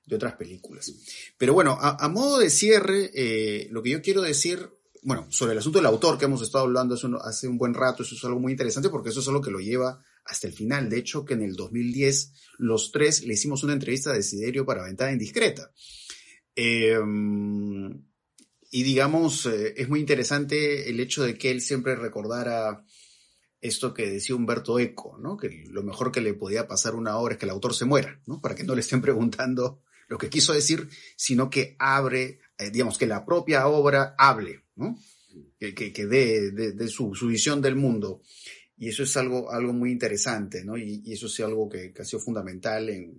de 0.07 0.15
otras 0.15 0.35
películas. 0.35 0.93
Pero 1.37 1.53
bueno, 1.53 1.77
a, 1.81 1.97
a 1.99 2.09
modo 2.09 2.39
de 2.39 2.49
cierre, 2.49 3.11
eh, 3.13 3.67
lo 3.73 3.83
que 3.83 3.91
yo 3.91 4.03
quiero 4.03 4.23
decir, 4.23 4.71
bueno, 5.03 5.27
sobre 5.31 5.51
el 5.55 5.59
asunto 5.59 5.81
del 5.81 5.87
autor 5.87 6.17
que 6.17 6.27
hemos 6.27 6.41
estado 6.41 6.63
hablando 6.63 6.95
hace 6.95 7.07
un, 7.07 7.17
hace 7.21 7.49
un 7.49 7.59
buen 7.59 7.75
rato, 7.75 8.05
eso 8.05 8.15
es 8.15 8.23
algo 8.25 8.39
muy 8.39 8.53
interesante 8.53 8.89
porque 8.89 9.09
eso 9.09 9.19
es 9.19 9.27
algo 9.27 9.43
que 9.43 9.51
lo 9.51 9.59
lleva 9.59 10.01
hasta 10.25 10.47
el 10.47 10.53
final. 10.53 10.89
De 10.89 10.99
hecho, 10.99 11.25
que 11.25 11.35
en 11.35 11.43
el 11.43 11.57
2010 11.57 12.35
los 12.59 12.93
tres 12.93 13.25
le 13.25 13.35
hicimos 13.35 13.65
una 13.65 13.73
entrevista 13.73 14.11
a 14.11 14.15
Desiderio 14.15 14.65
para 14.65 14.85
Ventana 14.85 15.11
Indiscreta. 15.11 15.73
Eh, 16.55 16.97
y 18.71 18.83
digamos, 18.83 19.47
eh, 19.47 19.75
es 19.77 19.89
muy 19.89 20.01
interesante 20.01 20.89
el 20.91 21.01
hecho 21.01 21.23
de 21.23 21.37
que 21.39 21.51
él 21.51 21.61
siempre 21.61 21.97
recordara 21.97 22.85
esto 23.61 23.93
que 23.93 24.09
decía 24.11 24.37
Humberto 24.37 24.79
Eco, 24.79 25.19
¿no? 25.19 25.37
Que 25.37 25.65
lo 25.71 25.83
mejor 25.83 26.13
que 26.13 26.21
le 26.21 26.35
podía 26.35 26.69
pasar 26.69 26.95
una 26.95 27.17
obra 27.19 27.35
es 27.35 27.39
que 27.41 27.47
el 27.47 27.51
autor 27.51 27.75
se 27.75 27.85
muera, 27.87 28.21
¿no? 28.27 28.41
Para 28.41 28.55
que 28.55 28.65
no 28.65 28.75
le 28.75 28.81
estén 28.83 29.01
preguntando 29.03 29.83
lo 30.09 30.17
que 30.19 30.31
quiso 30.31 30.53
decir, 30.55 30.89
sino 31.17 31.51
que 31.51 31.77
abre, 31.79 32.41
eh, 32.59 32.71
digamos, 32.71 32.97
que 32.99 33.07
la 33.07 33.25
propia 33.27 33.67
obra 33.69 34.15
hable, 34.17 34.65
¿no? 34.77 34.99
Que, 35.59 35.75
que, 35.75 35.93
que 35.93 36.07
dé, 36.07 36.51
dé- 36.53 36.73
dé 36.73 36.89
su, 36.89 37.11
visión 37.11 37.61
del 37.61 37.75
mundo. 37.77 38.23
Y 38.77 38.89
eso 38.89 39.03
es 39.03 39.17
algo, 39.17 39.51
algo 39.51 39.73
muy 39.73 39.91
interesante, 39.91 40.65
¿no? 40.65 40.77
Y, 40.79 41.03
y 41.05 41.13
eso 41.13 41.27
es 41.27 41.41
algo 41.41 41.69
que, 41.69 41.93
que, 41.93 42.03
ha 42.03 42.05
sido 42.05 42.21
fundamental 42.21 42.89
en, 42.89 43.13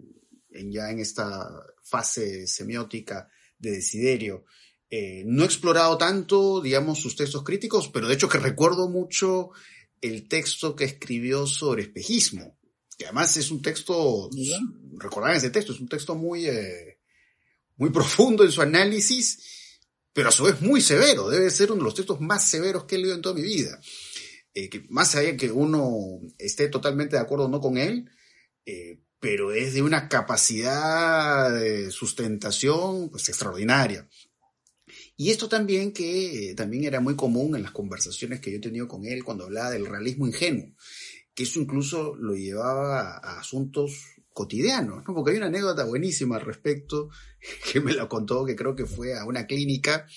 en, 0.52 0.72
ya 0.72 0.90
en 0.90 1.00
esta 1.00 1.48
fase 1.84 2.48
semiótica 2.48 3.30
de 3.58 3.72
Desiderio. 3.72 4.46
Eh, 4.90 5.24
no 5.26 5.44
he 5.44 5.46
explorado 5.46 5.98
tanto, 5.98 6.62
digamos, 6.62 7.00
sus 7.00 7.16
textos 7.16 7.44
críticos, 7.44 7.90
pero 7.90 8.08
de 8.08 8.16
hecho 8.16 8.30
que 8.30 8.40
recuerdo 8.40 8.90
mucho 8.90 9.52
el 10.02 10.28
texto 10.28 10.76
que 10.76 10.86
escribió 10.86 11.46
sobre 11.46 11.84
espejismo, 11.84 12.58
que 12.98 13.06
además 13.06 13.38
es 13.38 13.52
un 13.52 13.62
texto, 13.62 14.30
recordar 14.98 15.36
ese 15.36 15.52
texto, 15.52 15.74
es 15.74 15.80
un 15.80 15.88
texto 15.88 16.16
muy, 16.16 16.48
eh, 16.48 17.00
muy 17.78 17.92
profundo 17.92 18.44
en 18.44 18.52
su 18.52 18.62
análisis, 18.62 19.80
pero 20.12 20.30
a 20.30 20.32
su 20.34 20.44
vez 20.44 20.60
muy 20.62 20.82
severo, 20.82 21.30
debe 21.30 21.50
ser 21.50 21.72
uno 21.72 21.80
de 21.80 21.86
los 21.86 21.96
textos 21.96 22.20
más 22.20 22.50
severos 22.50 22.86
que 22.86 22.96
he 22.96 22.98
leído 22.98 23.16
en 23.16 23.22
toda 23.22 23.36
mi 23.36 23.44
vida. 23.44 23.80
Eh, 24.54 24.70
que 24.70 24.86
más 24.90 25.16
allá 25.16 25.30
de 25.30 25.38
que 25.38 25.52
uno 25.52 26.20
esté 26.38 26.68
totalmente 26.68 27.16
de 27.16 27.22
acuerdo 27.22 27.46
o 27.46 27.50
no 27.50 27.62
con 27.62 27.78
él, 27.78 28.10
eh, 28.66 29.00
pero 29.20 29.54
es 29.54 29.74
de 29.74 29.82
una 29.82 30.10
capacidad 30.10 31.52
de 31.52 31.92
sustentación 31.92 33.10
pues, 33.10 33.30
extraordinaria. 33.30 34.08
Y 35.20 35.32
esto 35.32 35.50
también 35.50 35.92
que 35.92 36.52
eh, 36.52 36.56
también 36.56 36.86
era 36.86 37.02
muy 37.02 37.18
común 37.18 37.54
en 37.54 37.62
las 37.62 37.74
conversaciones 37.74 38.40
que 38.40 38.52
yo 38.52 38.58
he 38.58 38.62
tenido 38.62 38.88
con 38.88 39.06
él 39.06 39.26
cuando 39.26 39.44
hablaba 39.44 39.70
del 39.70 39.86
realismo 39.86 40.26
ingenuo, 40.26 40.74
que 41.36 41.44
eso 41.44 41.60
incluso 41.60 42.16
lo 42.16 42.36
llevaba 42.36 43.18
a, 43.18 43.38
asuntos 43.38 43.92
cotidianos, 44.32 45.04
¿no? 45.06 45.14
porque 45.14 45.32
hay 45.32 45.38
una 45.38 45.48
anécdota 45.48 45.84
buenísima 45.84 46.38
al 46.38 46.46
respecto 46.46 47.10
que 47.74 47.82
me 47.82 47.92
la 47.92 48.08
contó, 48.08 48.46
que 48.46 48.56
creo 48.56 48.78
que 48.78 48.86
fue 48.86 49.14
a 49.14 49.26
una 49.26 49.46
clínica 49.46 50.08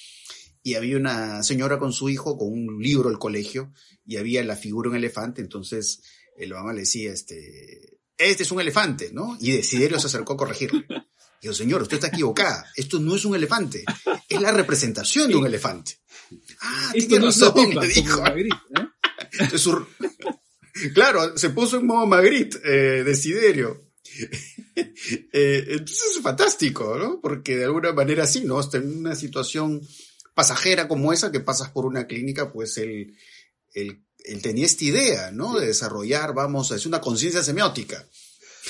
y 0.63 0.75
había 0.75 0.99
una 0.99 1.43
señora 1.43 1.81
con 1.81 1.93
su 1.93 2.09
hijo 2.09 2.39
con 2.39 2.53
un 2.53 2.81
libro 2.81 3.09
del 3.09 3.19
colegio 3.19 3.73
y 4.07 4.19
había 4.19 4.45
la 4.45 4.55
figura 4.55 4.87
de 4.87 4.91
un 4.91 4.97
elefante, 4.99 5.43
entonces 5.43 6.05
el 6.37 6.51
mamá 6.51 6.73
le 6.75 6.83
decía, 6.83 7.13
este, 7.13 7.99
este 8.19 8.45
es 8.45 8.53
un 8.53 8.61
elefante, 8.61 9.11
¿no? 9.13 9.37
Y 9.41 9.51
Desiderio 9.51 9.99
se 9.99 10.07
acercó 10.07 10.35
a 10.35 10.37
corregirle. 10.37 10.87
Dijo, 11.43 11.55
señor, 11.55 11.83
usted 11.83 11.97
está 11.97 12.07
equivocada, 12.07 12.71
esto 12.77 13.01
no 13.01 13.17
es 13.17 13.25
un 13.25 13.35
elefante, 13.35 13.85
es 14.29 14.41
la 14.41 14.53
representación 14.53 15.29
de 15.29 15.35
un 15.35 15.45
elefante. 15.45 15.99
Ah, 16.61 16.93
Esto 16.95 17.09
tiene 17.09 17.25
no 17.25 17.27
razón, 17.27 17.53
pipa, 17.53 17.85
le 17.85 17.95
como 17.95 18.07
dijo. 18.07 18.23
Magritte, 18.23 18.57
¿eh? 18.79 18.87
Claro, 20.95 21.37
se 21.37 21.51
puso 21.51 21.79
en 21.79 21.87
modo 21.87 22.07
Magritte, 22.07 22.59
eh, 22.65 23.05
Desiderio. 23.05 23.93
Eh, 25.35 25.65
entonces 25.69 26.17
es 26.17 26.23
fantástico, 26.23 26.97
¿no? 26.97 27.21
Porque 27.21 27.57
de 27.57 27.65
alguna 27.65 27.93
manera 27.93 28.27
sí, 28.27 28.43
¿no? 28.45 28.59
Hasta 28.59 28.79
en 28.79 28.99
una 28.99 29.15
situación 29.15 29.81
pasajera 30.35 30.89
como 30.89 31.13
esa 31.13 31.31
que 31.31 31.41
pasas 31.41 31.71
por 31.71 31.85
una 31.85 32.07
clínica, 32.07 32.51
pues 32.53 32.79
él, 32.79 33.17
él, 33.75 34.03
él 34.19 34.43
tenía 34.43 34.65
esta 34.65 34.85
idea, 34.85 35.31
¿no? 35.31 35.59
De 35.59 35.67
desarrollar, 35.67 36.33
vamos, 36.35 36.71
es 36.71 36.87
una 36.87 37.01
conciencia 37.01 37.43
semiótica. 37.43 38.07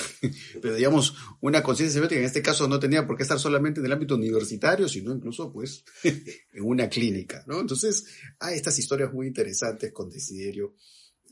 Pero 0.61 0.75
digamos, 0.75 1.15
una 1.41 1.61
conciencia 1.61 1.93
semiótica 1.93 2.19
en 2.19 2.25
este 2.25 2.41
caso 2.41 2.67
no 2.67 2.79
tenía 2.79 3.05
por 3.05 3.17
qué 3.17 3.23
estar 3.23 3.39
solamente 3.39 3.79
en 3.79 3.85
el 3.85 3.91
ámbito 3.91 4.15
universitario, 4.15 4.87
sino 4.87 5.13
incluso 5.13 5.51
pues 5.51 5.83
en 6.03 6.63
una 6.63 6.89
clínica, 6.89 7.43
¿no? 7.47 7.59
Entonces, 7.59 8.05
hay 8.39 8.55
estas 8.55 8.77
historias 8.79 9.13
muy 9.13 9.27
interesantes 9.27 9.91
con 9.91 10.09
Desiderio. 10.09 10.75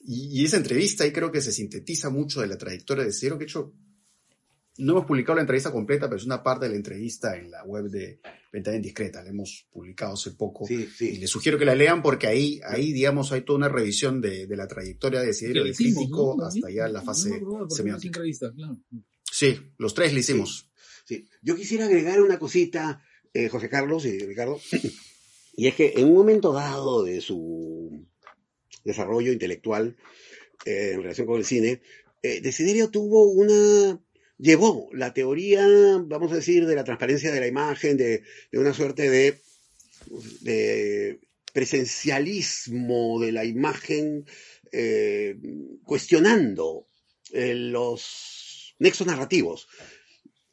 Y, 0.03 0.43
esa 0.43 0.57
entrevista 0.57 1.03
ahí 1.03 1.11
creo 1.11 1.31
que 1.31 1.41
se 1.41 1.51
sintetiza 1.51 2.09
mucho 2.09 2.41
de 2.41 2.47
la 2.47 2.57
trayectoria 2.57 3.03
de 3.03 3.09
Desiderio, 3.09 3.37
que 3.37 3.45
hecho 3.45 3.73
no 4.77 4.93
hemos 4.93 5.05
publicado 5.05 5.35
la 5.35 5.41
entrevista 5.41 5.71
completa, 5.71 6.07
pero 6.07 6.17
es 6.17 6.25
una 6.25 6.41
parte 6.41 6.65
de 6.65 6.71
la 6.71 6.77
entrevista 6.77 7.37
en 7.37 7.51
la 7.51 7.63
web 7.63 7.85
de 7.89 8.19
Ventana 8.51 8.77
Indiscreta. 8.77 9.21
La 9.23 9.29
hemos 9.29 9.67
publicado 9.71 10.13
hace 10.13 10.31
poco. 10.31 10.65
Sí, 10.65 10.75
Y 10.75 10.87
sí. 10.87 11.17
les 11.17 11.29
sugiero 11.29 11.57
que 11.57 11.65
la 11.65 11.75
lean 11.75 12.01
porque 12.01 12.27
ahí, 12.27 12.59
ahí 12.65 12.91
digamos, 12.93 13.31
hay 13.31 13.41
toda 13.41 13.57
una 13.57 13.69
revisión 13.69 14.21
de, 14.21 14.47
de 14.47 14.55
la 14.55 14.67
trayectoria 14.67 15.19
de 15.21 15.27
Desiderio, 15.27 15.63
Que 15.63 15.67
del 15.69 15.77
crítico 15.77 16.35
¿no? 16.37 16.45
hasta 16.45 16.69
ya 16.69 16.87
la 16.87 17.01
fase 17.01 17.41
no 17.41 17.69
semiótica. 17.69 18.21
claro. 18.55 18.77
Sí, 19.31 19.59
los 19.77 19.93
tres 19.93 20.13
le 20.13 20.19
hicimos. 20.21 20.69
Sí. 21.05 21.27
Yo 21.41 21.55
quisiera 21.55 21.85
agregar 21.85 22.21
una 22.21 22.39
cosita, 22.39 23.03
eh, 23.33 23.49
José 23.49 23.69
Carlos 23.69 24.05
y 24.05 24.19
Ricardo, 24.19 24.59
y 25.55 25.67
es 25.67 25.75
que 25.75 25.93
en 25.97 26.07
un 26.07 26.13
momento 26.13 26.53
dado 26.53 27.03
de 27.03 27.21
su 27.21 28.05
desarrollo 28.83 29.31
intelectual 29.31 29.97
eh, 30.65 30.91
en 30.93 31.01
relación 31.01 31.27
con 31.27 31.37
el 31.37 31.45
cine, 31.45 31.81
eh, 32.23 32.41
Desiderio 32.41 32.89
tuvo 32.89 33.25
una 33.31 33.99
llevó 34.41 34.89
la 34.91 35.13
teoría, 35.13 35.65
vamos 36.03 36.31
a 36.31 36.35
decir, 36.35 36.65
de 36.65 36.75
la 36.75 36.83
transparencia 36.83 37.31
de 37.31 37.39
la 37.39 37.47
imagen, 37.47 37.95
de, 37.95 38.23
una 38.53 38.73
suerte 38.73 39.09
de, 39.09 41.19
presencialismo 41.53 43.19
de 43.21 43.31
la 43.31 43.45
imagen, 43.45 44.25
eh, 44.71 45.37
cuestionando 45.83 46.87
eh, 47.33 47.53
los 47.53 48.73
nexos 48.79 49.05
narrativos 49.05 49.67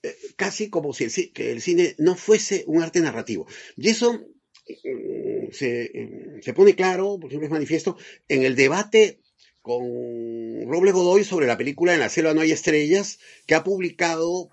eh, 0.03 0.15
casi 0.37 0.71
como 0.71 0.93
si 0.93 1.05
el, 1.05 1.13
el 1.35 1.61
cine 1.61 1.95
no 1.99 2.15
fuese 2.15 2.65
un 2.67 2.83
arte 2.83 3.01
narrativo. 3.01 3.47
Y 3.77 3.89
eso 3.89 4.13
mm, 4.13 5.53
se, 5.53 5.83
eh, 5.83 6.41
se 6.43 6.53
pone 6.53 6.75
claro, 6.75 7.19
por 7.19 7.31
ejemplo, 7.31 7.47
es 7.47 7.53
manifiesto, 7.53 7.97
en 8.29 8.45
el 8.45 8.55
debate 8.55 9.21
con 9.69 10.67
Robles 10.67 10.95
Godoy 10.95 11.25
sobre 11.25 11.47
la 11.47 11.59
película 11.59 11.93
En 11.93 12.01
la 12.01 12.09
selva 12.09 12.33
no 12.33 12.41
hay 12.41 12.53
estrellas, 12.53 13.19
que 13.47 13.55
ha 13.55 13.65
publicado 13.65 14.49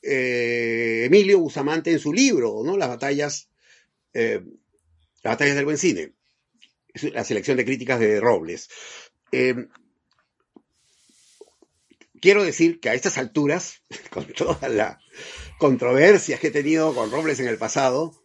eh, 0.00 1.02
Emilio 1.06 1.40
Bustamante 1.40 1.90
en 1.90 1.98
su 1.98 2.12
libro, 2.12 2.62
¿no? 2.64 2.76
Las 2.76 2.88
batallas, 2.88 3.48
eh, 4.14 4.40
las 5.24 5.32
batallas 5.32 5.56
del 5.56 5.64
buen 5.64 5.76
cine. 5.76 6.12
La 7.12 7.24
selección 7.24 7.56
de 7.56 7.64
críticas 7.64 7.98
de 7.98 8.20
Robles. 8.20 8.68
Eh, 9.32 9.66
quiero 12.20 12.44
decir 12.44 12.78
que 12.78 12.90
a 12.90 12.94
estas 12.94 13.18
alturas, 13.18 13.82
con 14.10 14.24
todas 14.26 14.70
las 14.70 14.98
controversias 15.58 16.38
que 16.38 16.46
he 16.46 16.52
tenido 16.52 16.94
con 16.94 17.10
Robles 17.10 17.40
en 17.40 17.48
el 17.48 17.58
pasado, 17.58 18.22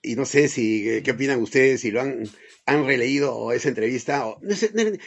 y 0.00 0.14
no 0.14 0.26
sé 0.26 0.46
si 0.46 1.02
qué 1.02 1.10
opinan 1.10 1.42
ustedes, 1.42 1.80
si 1.80 1.90
lo 1.90 2.02
han, 2.02 2.30
han 2.66 2.84
releído 2.86 3.52
esa 3.52 3.68
entrevista. 3.68 4.26
o- 4.26 4.40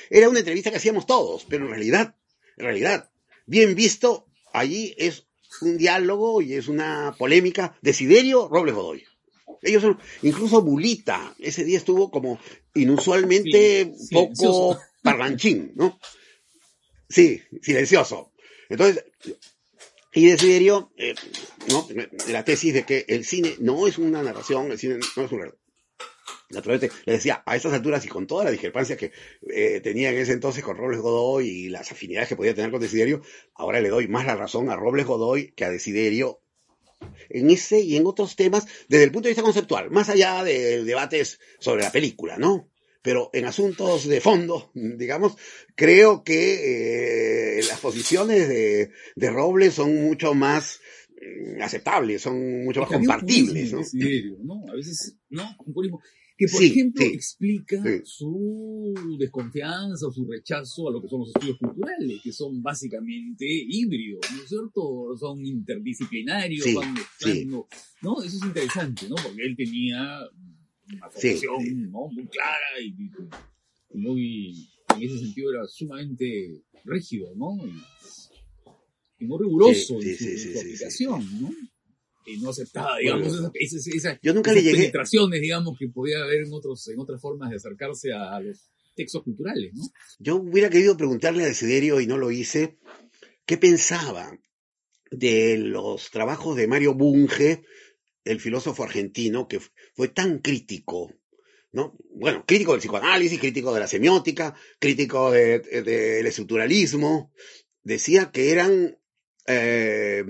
Era 0.10 0.30
una 0.30 0.40
entrevista 0.40 0.72
que 0.72 0.78
hacíamos 0.78 1.06
todos, 1.06 1.46
pero 1.50 1.66
en 1.66 1.72
realidad, 1.72 2.16
en 2.58 2.66
realidad, 2.66 3.10
bien 3.46 3.76
visto, 3.76 4.26
allí 4.54 4.96
es 4.98 5.26
un 5.62 5.78
diálogo 5.78 6.42
y 6.42 6.54
es 6.54 6.68
una 6.68 7.16
polémica. 7.18 7.78
Desiderio, 7.82 8.48
Robles 8.50 8.76
Godoy. 8.76 9.04
Ellos 9.62 9.82
son, 9.82 10.00
incluso 10.22 10.62
Bulita, 10.62 11.36
ese 11.40 11.66
día 11.66 11.78
estuvo 11.78 12.10
como 12.12 12.40
inusualmente 12.76 13.92
Sí, 13.98 14.08
poco 14.14 14.80
parlanchín, 15.04 15.74
¿no? 15.76 16.00
Sí, 17.10 17.42
silencioso. 17.62 18.32
Entonces, 18.70 19.04
y 20.14 20.28
Desiderio, 20.28 20.92
eh, 20.98 21.14
¿no? 21.70 21.88
la 22.30 22.44
tesis 22.46 22.74
de 22.74 22.84
que 22.84 23.06
el 23.10 23.26
cine 23.26 23.56
no 23.60 23.88
es 23.88 23.98
una 23.98 24.24
narración, 24.24 24.72
el 24.72 24.80
cine 24.80 24.96
no 25.16 25.24
es 25.26 25.32
un 25.32 25.40
relato. 25.40 25.58
Naturalmente, 26.52 26.96
le 27.06 27.14
decía, 27.14 27.44
a 27.46 27.56
estas 27.56 27.74
alturas 27.74 28.04
y 28.06 28.08
con 28.08 28.26
toda 28.26 28.44
la 28.44 28.52
discrepancia 28.52 28.98
que 28.98 29.12
eh, 29.54 29.82
tenía 29.82 30.10
en 30.10 30.18
ese 30.18 30.34
entonces 30.34 30.64
con 30.64 30.78
Robles 30.78 31.00
Godoy 31.00 31.48
y 31.48 31.70
las 31.70 31.92
afinidades 31.92 32.30
que 32.30 32.36
podía 32.36 32.56
tener 32.56 32.72
con 32.72 32.82
Desiderio, 32.82 33.22
ahora 33.54 33.80
le 33.82 33.90
doy 33.90 34.08
más 34.08 34.26
la 34.26 34.36
razón 34.36 34.70
a 34.70 34.76
Robles 34.76 35.06
Godoy 35.06 35.52
que 35.52 35.66
a 35.66 35.70
Desiderio 35.70 36.42
en 37.30 37.50
ese 37.50 37.82
y 37.82 37.96
en 37.96 38.06
otros 38.08 38.36
temas 38.36 38.66
desde 38.88 39.04
el 39.04 39.12
punto 39.12 39.28
de 39.28 39.32
vista 39.32 39.44
conceptual, 39.44 39.92
más 39.92 40.10
allá 40.10 40.44
de 40.44 40.84
debates 40.84 41.40
sobre 41.60 41.84
la 41.84 41.92
película, 41.92 42.38
¿no? 42.38 42.70
Pero 43.02 43.30
en 43.32 43.46
asuntos 43.46 44.08
de 44.08 44.20
fondo, 44.20 44.72
digamos, 44.74 45.38
creo 45.76 46.24
que 46.24 47.60
eh, 47.60 47.64
las 47.68 47.80
posiciones 47.80 48.50
de, 48.50 48.92
de 49.16 49.30
Robles 49.30 49.76
son 49.76 49.96
mucho 50.04 50.34
más 50.34 50.82
mm, 51.22 51.62
aceptables, 51.62 52.22
son 52.22 52.66
mucho 52.66 52.82
más 52.82 52.90
compartibles, 52.90 53.72
¿no? 53.72 53.80
Desiderio, 53.80 54.38
¿no? 54.44 54.64
A 54.70 54.76
veces, 54.76 55.16
¿no? 55.30 55.56
Que, 56.40 56.48
por 56.48 56.62
Sí, 56.62 56.68
ejemplo, 56.68 57.06
sí, 57.06 57.12
explica 57.14 57.84
sí. 57.84 58.02
su 58.06 58.94
desconfianza 59.20 60.08
o 60.08 60.12
su 60.14 60.26
rechazo 60.26 60.88
a 60.88 60.94
lo 60.94 61.02
que 61.02 61.10
son 61.10 61.20
los 61.20 61.36
estudios 61.36 61.58
culturales, 61.58 62.22
que 62.24 62.32
son 62.32 62.64
básicamente 62.64 63.46
híbridos, 63.46 64.22
¿no 64.34 64.44
es 64.44 64.48
cierto? 64.48 65.18
Son 65.20 65.46
interdisciplinarios, 65.46 66.74
van 66.74 66.94
mezclando, 66.94 67.68
¿no? 68.02 68.24
Eso 68.24 68.38
es 68.38 68.44
interesante, 68.46 69.10
¿no? 69.10 69.16
Porque 69.16 69.42
él 69.44 69.56
tenía 69.58 70.00
una 70.88 71.10
formación. 71.10 71.92
¿no? 71.92 72.08
Muy 72.08 72.28
clara 72.28 72.80
y, 72.82 72.96
muy, 73.98 74.70
en 74.96 75.04
ese 75.04 75.20
sentido 75.20 75.52
era 75.52 75.68
sumamente 75.68 76.62
rígido, 76.86 77.36
¿no? 77.36 77.58
Y, 77.68 77.82
y 79.20 79.28
muy 79.28 79.40
riguroso 79.40 80.02
en 80.02 80.16
su, 80.18 80.26
en 80.26 80.54
su 80.54 80.60
aplicación, 80.60 81.42
¿no? 81.42 81.50
Y 82.26 82.38
no 82.38 82.50
aceptaba, 82.50 82.98
digamos, 82.98 83.32
Bueno, 83.32 83.52
esas, 83.54 84.20
Yo 84.22 84.34
nunca 84.34 84.52
esas 84.52 84.64
le 84.64 84.70
llegué, 84.70 84.82
penetraciones, 84.84 85.42
digamos, 85.42 85.78
que 85.80 85.88
podía 85.88 86.22
haber 86.22 86.46
en 86.46 86.54
otros, 86.54 86.88
en 86.90 87.00
otras 87.00 87.22
formas 87.22 87.50
de 87.50 87.56
acercarse 87.56 88.14
a, 88.14 88.36
a 88.36 88.40
los 88.42 88.70
textos 88.96 89.24
culturales, 89.24 89.74
¿no? 89.74 89.84
yo 90.20 90.36
hubiera 90.36 90.70
querido 90.70 90.98
preguntarle 90.98 91.44
a 91.44 91.48
Desiderio 91.48 92.02
y 92.02 92.08
no 92.08 92.18
lo 92.18 92.32
hice, 92.32 92.78
¿qué 93.46 93.58
pensaba 93.58 94.38
de 95.10 95.58
los 95.58 96.12
trabajos 96.12 96.58
de 96.58 96.68
Mario 96.68 96.94
Bunge, 96.94 97.64
el 98.26 98.42
filósofo 98.42 98.84
argentino, 98.84 99.48
que 99.48 99.62
fue 99.96 100.10
tan 100.10 100.40
crítico 100.40 101.14
¿no? 101.72 101.96
Bueno, 102.12 102.44
crítico 102.46 102.72
del 102.72 102.80
psicoanálisis, 102.80 103.40
crítico 103.40 103.74
de 103.74 103.80
la 103.80 103.88
semiótica, 103.88 104.56
crítico 104.80 105.32
del 105.32 105.62
de, 105.62 106.20
estructuralismo, 106.22 107.32
decía 107.84 108.32
que 108.32 108.52
eran 108.52 108.98
eh, 109.46 110.24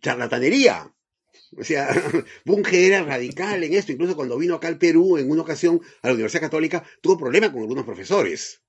charlatanería. 0.00 0.92
O 1.56 1.64
sea, 1.64 1.88
Bunge 2.44 2.86
era 2.86 3.02
radical 3.02 3.62
en 3.64 3.74
esto, 3.74 3.92
incluso 3.92 4.14
cuando 4.16 4.38
vino 4.38 4.54
acá 4.54 4.68
al 4.68 4.78
Perú 4.78 5.18
en 5.18 5.30
una 5.30 5.42
ocasión 5.42 5.80
a 6.02 6.08
la 6.08 6.14
Universidad 6.14 6.42
Católica, 6.42 6.84
tuvo 7.00 7.18
problemas 7.18 7.50
con 7.50 7.60
algunos 7.60 7.84
profesores 7.84 8.62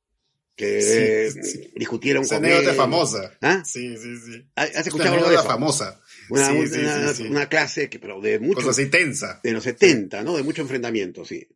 que 0.56 1.32
sí, 1.32 1.42
sí. 1.44 1.72
discutieron 1.76 2.24
Esa 2.24 2.36
con 2.36 2.46
anécdota 2.46 2.72
él. 2.72 2.76
famosa. 2.76 3.38
¿Ah? 3.42 3.64
Sí, 3.66 3.96
sí, 3.98 4.18
sí. 4.18 4.46
¿Has 4.56 4.72
Una 4.72 4.80
escuchado 4.82 5.16
algo 5.16 5.30
de 5.30 5.36
eso? 5.36 5.44
famosa. 5.46 6.02
Una, 6.30 6.46
Sí, 6.48 6.54
una- 6.58 6.68
sí, 6.68 6.74
sí, 6.76 6.80
una- 6.82 7.14
sí. 7.14 7.24
una 7.24 7.50
clase 7.50 7.90
que, 7.90 8.00
pero 8.00 8.20
de 8.22 8.40
mucho, 8.40 8.60
Cosa 8.62 8.72
así 8.72 8.88
tensa. 8.88 9.40
de 9.44 9.52
los 9.54 9.64
70, 9.64 10.24
¿no? 10.24 10.36
De 10.36 10.44
mucho 10.44 10.62
enfrentamiento, 10.62 11.24
sí. 11.26 11.48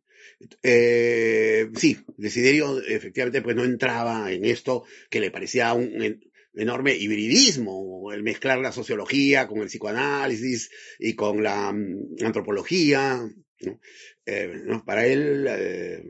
Eh, 0.62 1.68
sí, 1.76 1.98
Desiderio 2.16 2.80
efectivamente 2.82 3.42
pues 3.42 3.56
no 3.56 3.64
entraba 3.64 4.30
en 4.32 4.44
esto 4.44 4.84
que 5.10 5.20
le 5.20 5.30
parecía 5.30 5.72
un 5.72 6.20
enorme 6.56 6.94
hibridismo, 6.94 8.10
el 8.12 8.22
mezclar 8.22 8.58
la 8.58 8.72
sociología 8.72 9.46
con 9.46 9.58
el 9.58 9.68
psicoanálisis 9.68 10.70
y 10.98 11.14
con 11.14 11.42
la 11.42 11.72
mm, 11.72 12.24
antropología. 12.24 13.28
Eh, 14.24 14.62
¿no? 14.64 14.84
Para 14.84 15.06
él 15.06 15.46
eh, 15.48 16.04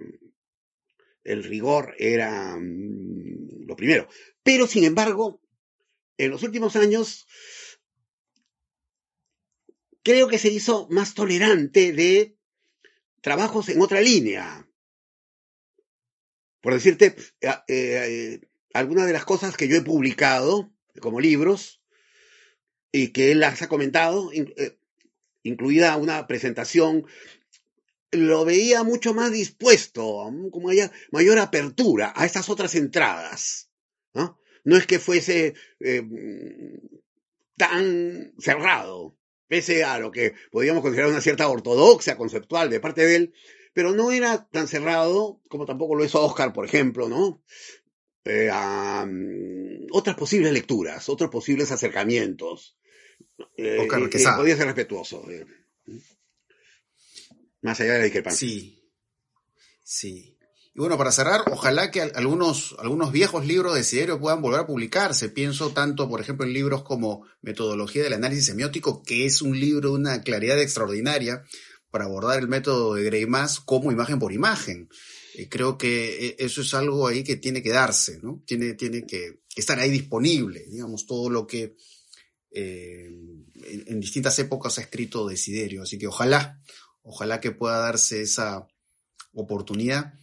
el 1.25 1.45
rigor 1.45 1.95
era 1.99 2.57
mm, 2.57 3.67
lo 3.67 3.77
primero. 3.77 4.09
Pero, 4.43 4.67
sin 4.67 4.85
embargo, 4.85 5.41
en 6.17 6.31
los 6.31 6.43
últimos 6.43 6.77
años 6.77 7.27
creo 10.03 10.29
que 10.29 10.39
se 10.39 10.49
hizo 10.49 10.87
más 10.89 11.15
tolerante 11.15 11.93
de 11.93 12.37
trabajos 13.21 13.69
en 13.69 13.81
otra 13.81 14.01
línea. 14.01 14.69
Por 16.61 16.75
decirte, 16.75 17.17
eh, 17.69 18.41
algunas 18.79 19.07
de 19.07 19.13
las 19.13 19.25
cosas 19.25 19.57
que 19.57 19.69
yo 19.69 19.77
he 19.77 19.83
publicado 19.83 20.73
como 21.01 21.21
libros 21.21 21.81
y 22.93 23.09
que 23.09 23.33
él 23.33 23.41
las 23.41 23.61
ha 23.63 23.69
comentado, 23.69 24.31
eh, 24.33 24.79
incluida 25.43 25.97
una 25.97 26.27
presentación, 26.27 27.07
lo 28.13 28.45
veía 28.45 28.83
mucho 28.83 29.15
más 29.15 29.33
dispuesto, 29.33 30.31
mm, 30.31 30.51
como 30.51 30.71
haya 30.71 30.91
mayor 31.11 31.39
apertura 31.39 32.13
a 32.17 32.25
estas 32.25 32.49
otras 32.49 32.75
entradas. 32.75 33.71
No, 34.15 34.39
no 34.65 34.77
es 34.77 34.87
que 34.87 34.99
fuese 34.99 35.55
eh, 35.81 36.03
mm, 36.03 36.99
tan 37.57 38.33
cerrado, 38.39 39.17
pese 39.49 39.85
a 39.85 39.99
lo 39.99 40.11
que 40.11 40.35
podríamos 40.51 40.83
considerar 40.83 41.11
una 41.11 41.21
cierta 41.21 41.49
ortodoxia 41.49 42.17
conceptual 42.17 42.71
de 42.71 42.81
parte 42.81 43.07
de 43.07 43.17
él, 43.17 43.35
pero 43.73 43.93
no 43.93 44.11
era 44.11 44.49
tan 44.49 44.69
cerrado 44.69 45.41
como 45.49 45.67
tampoco 45.67 45.95
lo 45.95 46.05
hizo 46.05 46.25
Oscar, 46.25 46.53
por 46.53 46.65
ejemplo, 46.65 47.09
¿no? 47.09 47.43
Eh, 48.27 48.51
a 48.53 49.07
mm, 49.07 49.87
otras 49.93 50.17
posibles 50.17 50.53
lecturas, 50.53 51.09
otros 51.09 51.31
posibles 51.31 51.71
acercamientos. 51.71 52.77
Eh, 53.57 53.79
Oscar 53.81 54.11
Quesada. 54.11 54.37
podía 54.37 54.57
ser 54.57 54.67
respetuoso. 54.67 55.25
eh. 55.31 55.47
Más 57.63 57.81
allá 57.81 57.93
de 57.95 57.99
la 57.99 58.05
discrepancia. 58.05 58.47
Sí. 58.49 58.83
Sí. 59.83 60.33
Y 60.75 60.79
bueno, 60.81 60.99
para 60.99 61.11
cerrar, 61.13 61.43
ojalá 61.51 61.91
que 61.91 62.03
al- 62.03 62.13
algunos, 62.17 62.77
algunos 62.79 63.11
viejos 63.13 63.47
libros 63.47 63.75
de 63.75 63.83
Siderio 63.85 64.21
puedan 64.21 64.43
volver 64.43 64.61
a 64.61 64.67
publicarse. 64.67 65.31
Pienso 65.31 65.71
tanto, 65.73 66.09
por 66.09 66.21
ejemplo, 66.21 66.45
en 66.47 66.53
libros 66.53 66.83
como 66.83 67.27
Metodología 67.41 68.03
del 68.03 68.13
Análisis 68.13 68.47
Semiótico, 68.47 69.03
que 69.03 69.25
es 69.25 69.41
un 69.41 69.59
libro 69.59 69.91
de 69.91 69.95
una 69.97 70.23
claridad 70.23 70.61
extraordinaria 70.61 71.45
para 71.91 72.05
abordar 72.05 72.39
el 72.39 72.49
método 72.49 72.95
de 72.95 73.05
Greimas 73.05 73.59
como 73.61 73.91
imagen 73.91 74.19
por 74.19 74.33
imagen. 74.33 74.89
Eh, 75.39 75.51
creo 75.51 75.77
que 75.77 76.29
eh, 76.29 76.37
eso 76.39 76.63
es 76.63 76.73
algo 76.73 77.07
ahí 77.07 77.23
que 77.23 77.37
tiene 77.37 77.63
que 77.63 77.69
darse, 77.69 78.19
¿no? 78.23 78.43
Tiene, 78.47 78.73
tiene 78.73 79.05
que 79.05 79.43
estar 79.55 79.79
ahí 79.79 79.91
disponible, 79.91 80.65
digamos, 80.65 81.05
todo 81.05 81.29
lo 81.29 81.47
que 81.47 81.77
eh, 82.51 83.05
en, 83.07 83.85
en 83.87 84.01
distintas 84.01 84.39
épocas 84.39 84.79
ha 84.79 84.81
escrito 84.81 85.29
Desiderio. 85.29 85.83
Así 85.83 85.99
que 85.99 86.07
ojalá, 86.07 86.59
ojalá 87.03 87.39
que 87.39 87.51
pueda 87.51 87.77
darse 87.77 88.23
esa 88.23 88.67
oportunidad. 89.35 90.15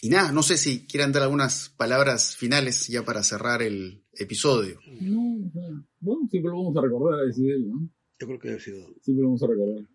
Y 0.00 0.08
nada, 0.08 0.32
no 0.32 0.42
sé 0.42 0.56
si 0.56 0.86
quieran 0.86 1.12
dar 1.12 1.24
algunas 1.24 1.68
palabras 1.68 2.36
finales 2.36 2.88
ya 2.88 3.04
para 3.04 3.22
cerrar 3.22 3.60
el 3.60 4.02
episodio. 4.14 4.80
No, 4.98 5.46
o 5.46 5.52
sea, 5.52 5.68
bueno, 6.00 6.26
siempre 6.30 6.50
lo 6.50 6.56
vamos 6.56 6.76
a 6.78 6.80
recordar 6.80 7.20
a 7.20 7.24
Desiderio, 7.24 7.66
¿no? 7.66 7.90
Yo 8.18 8.26
creo 8.26 8.38
que 8.38 8.50
ha 8.52 8.58
sido. 8.58 8.78
Siempre 9.02 9.24
lo 9.24 9.28
vamos 9.28 9.42
a 9.42 9.46
recordar. 9.46 9.86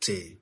Sí, 0.00 0.40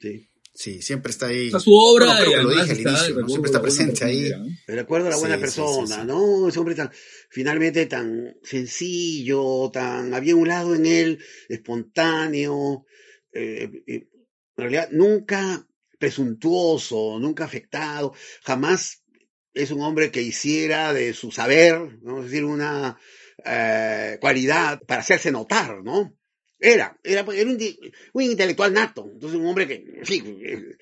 Sí. 0.00 0.28
Sí, 0.58 0.82
siempre 0.82 1.10
está 1.10 1.26
ahí. 1.26 1.46
Está 1.46 1.60
su 1.60 1.72
obra 1.72 2.06
Bueno, 2.06 2.20
creo 2.20 2.30
y 2.30 2.34
que 2.34 2.42
lo 2.42 2.50
dije 2.50 2.72
al 2.72 2.80
inicio, 2.80 3.28
Siempre 3.28 3.48
está 3.48 3.62
presente 3.62 4.04
ahí. 4.04 4.32
El 4.66 4.76
recuerdo 4.76 5.04
de 5.04 5.10
la 5.12 5.16
buena 5.16 5.36
Sí, 5.36 5.40
sí, 5.40 5.50
sí, 5.50 5.60
persona, 5.60 6.00
sí. 6.00 6.06
¿no? 6.06 6.48
Ese 6.48 6.58
hombre 6.58 6.74
tan, 6.74 6.90
finalmente 7.30 7.86
tan 7.86 8.36
sencillo, 8.42 9.70
tan, 9.72 10.12
había 10.14 10.34
un 10.36 10.48
lado 10.48 10.74
en 10.74 10.86
él 10.86 11.18
espontáneo, 11.48 12.84
eh, 13.32 13.70
eh, 13.86 14.08
en 14.56 14.56
realidad 14.56 14.88
nunca 14.90 15.64
presuntuoso, 15.98 17.18
nunca 17.20 17.44
afectado, 17.44 18.12
jamás 18.42 19.04
es 19.52 19.70
un 19.70 19.82
hombre 19.82 20.10
que 20.10 20.22
hiciera 20.22 20.92
de 20.92 21.14
su 21.14 21.30
saber, 21.30 21.78
vamos 22.02 22.22
a 22.22 22.24
decir, 22.24 22.44
una 22.44 22.98
eh, 23.44 24.18
cualidad 24.20 24.80
para 24.86 25.00
hacerse 25.00 25.30
notar, 25.30 25.82
¿no? 25.82 26.17
Era, 26.60 26.98
era, 27.04 27.24
era 27.32 27.50
un, 27.50 28.22
intelectual 28.22 28.72
nato, 28.72 29.08
entonces 29.12 29.38
un 29.38 29.46
hombre 29.46 29.68
que, 29.68 30.00
sí, 30.04 30.22
eh, 30.42 30.76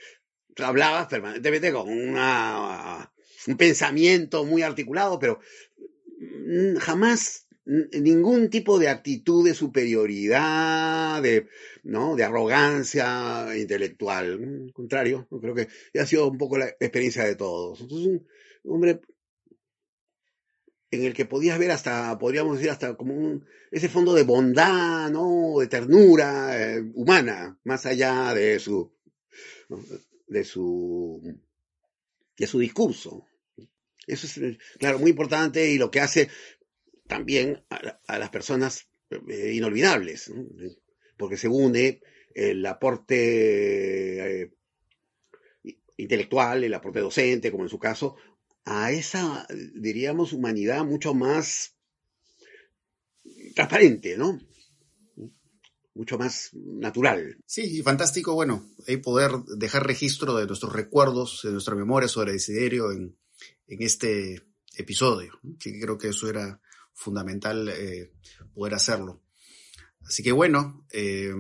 hablaba 0.65 1.07
permanentemente 1.07 1.73
con 1.73 1.89
una, 1.89 3.13
un 3.47 3.57
pensamiento 3.57 4.45
muy 4.45 4.63
articulado, 4.63 5.19
pero 5.19 5.39
mm, 6.19 6.77
jamás 6.77 7.47
mm, 7.67 8.01
ningún 8.03 8.49
tipo 8.49 8.79
de 8.79 8.89
actitud 8.89 9.45
de 9.45 9.55
superioridad, 9.55 11.23
de, 11.23 11.47
¿no? 11.83 12.17
de 12.17 12.25
arrogancia 12.25 13.47
intelectual. 13.57 14.33
Al 14.33 14.73
contrario, 14.73 15.29
creo 15.41 15.55
que 15.55 15.69
ha 15.99 16.07
sido 16.07 16.29
un 16.31 16.39
poco 16.39 16.57
la 16.57 16.69
experiencia 16.81 17.25
de 17.25 17.37
todos. 17.37 17.83
Entonces, 17.83 18.07
un 18.07 18.75
hombre 18.75 19.01
en 20.97 21.05
el 21.05 21.15
que 21.15 21.25
podías 21.27 21.59
ver 21.59 21.71
hasta, 21.71 22.19
podríamos 22.19 22.57
decir, 22.57 22.71
hasta 22.71 22.97
como 22.97 23.15
un, 23.15 23.47
ese 23.71 23.89
fondo 23.89 24.15
de 24.15 24.25
bondad, 24.25 25.11
¿no? 25.11 25.55
De 25.61 25.67
ternura 25.69 26.31
eh, 26.77 26.83
humana, 26.95 27.59
más 27.65 27.87
allá 27.87 28.35
de 28.35 28.59
su, 28.59 28.93
de 30.27 30.45
su, 30.45 31.39
de 32.39 32.47
su 32.47 32.59
discurso. 32.59 33.27
Eso 34.07 34.27
es, 34.27 34.39
eh, 34.39 34.59
claro, 34.79 34.99
muy 34.99 35.11
importante 35.11 35.71
y 35.71 35.79
lo 35.79 35.91
que 35.91 36.01
hace 36.01 36.29
también 37.09 37.65
a, 37.71 37.83
la- 37.83 38.01
a 38.07 38.19
las 38.19 38.31
personas 38.31 38.89
eh, 39.29 39.53
inolvidables, 39.55 40.31
¿no? 40.31 40.47
porque 41.17 41.37
se 41.37 41.49
une 41.49 42.01
el 42.35 42.65
aporte 42.67 44.53
intelectual, 45.97 46.65
el 46.65 46.75
aporte 46.75 47.01
docente, 47.01 47.51
como 47.51 47.65
en 47.65 47.71
su 47.71 47.79
caso, 47.79 48.17
a 48.67 48.91
esa, 48.91 49.47
diríamos, 49.75 50.33
humanidad 50.33 50.85
mucho 50.85 51.15
más 51.15 51.77
transparente, 53.55 54.19
¿no? 54.19 54.41
Mucho 55.95 56.19
más 56.19 56.51
natural. 56.53 57.39
Sí, 57.47 57.79
y 57.79 57.83
fantástico, 57.83 58.35
bueno, 58.35 58.69
poder 59.03 59.31
dejar 59.57 59.87
registro 59.87 60.35
de 60.35 60.47
nuestros 60.47 60.73
recuerdos, 60.73 61.41
de 61.45 61.53
nuestra 61.53 61.77
memoria 61.77 62.09
sobre 62.09 62.33
Desiderio 62.33 62.91
en, 62.93 63.17
este 63.69 64.43
episodio. 64.77 65.39
creo 65.59 65.97
que 65.97 66.09
eso 66.09 66.29
era 66.29 66.61
fundamental 66.93 67.69
eh, 67.69 68.13
poder 68.53 68.75
hacerlo. 68.75 69.23
Así 70.03 70.23
que 70.23 70.33
bueno, 70.33 70.87
eh, 70.91 71.33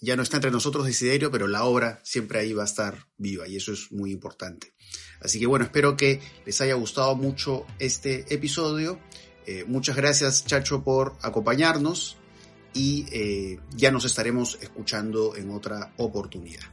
ya 0.00 0.16
no 0.16 0.22
está 0.22 0.36
entre 0.36 0.50
nosotros 0.50 0.86
Desiderio, 0.86 1.30
pero 1.30 1.46
la 1.46 1.64
obra 1.64 2.00
siempre 2.04 2.38
ahí 2.38 2.52
va 2.52 2.62
a 2.62 2.66
estar 2.66 3.06
viva 3.16 3.46
y 3.48 3.56
eso 3.56 3.72
es 3.72 3.92
muy 3.92 4.12
importante. 4.12 4.74
Así 5.22 5.38
que 5.38 5.46
bueno, 5.46 5.64
espero 5.64 5.96
que 5.96 6.20
les 6.46 6.60
haya 6.60 6.74
gustado 6.74 7.14
mucho 7.14 7.66
este 7.78 8.32
episodio. 8.32 8.98
Eh, 9.46 9.64
muchas 9.66 9.96
gracias 9.96 10.44
Chacho 10.44 10.82
por 10.82 11.16
acompañarnos 11.22 12.16
y 12.72 13.06
eh, 13.12 13.58
ya 13.74 13.90
nos 13.90 14.04
estaremos 14.04 14.58
escuchando 14.60 15.34
en 15.36 15.50
otra 15.50 15.92
oportunidad. 15.96 16.64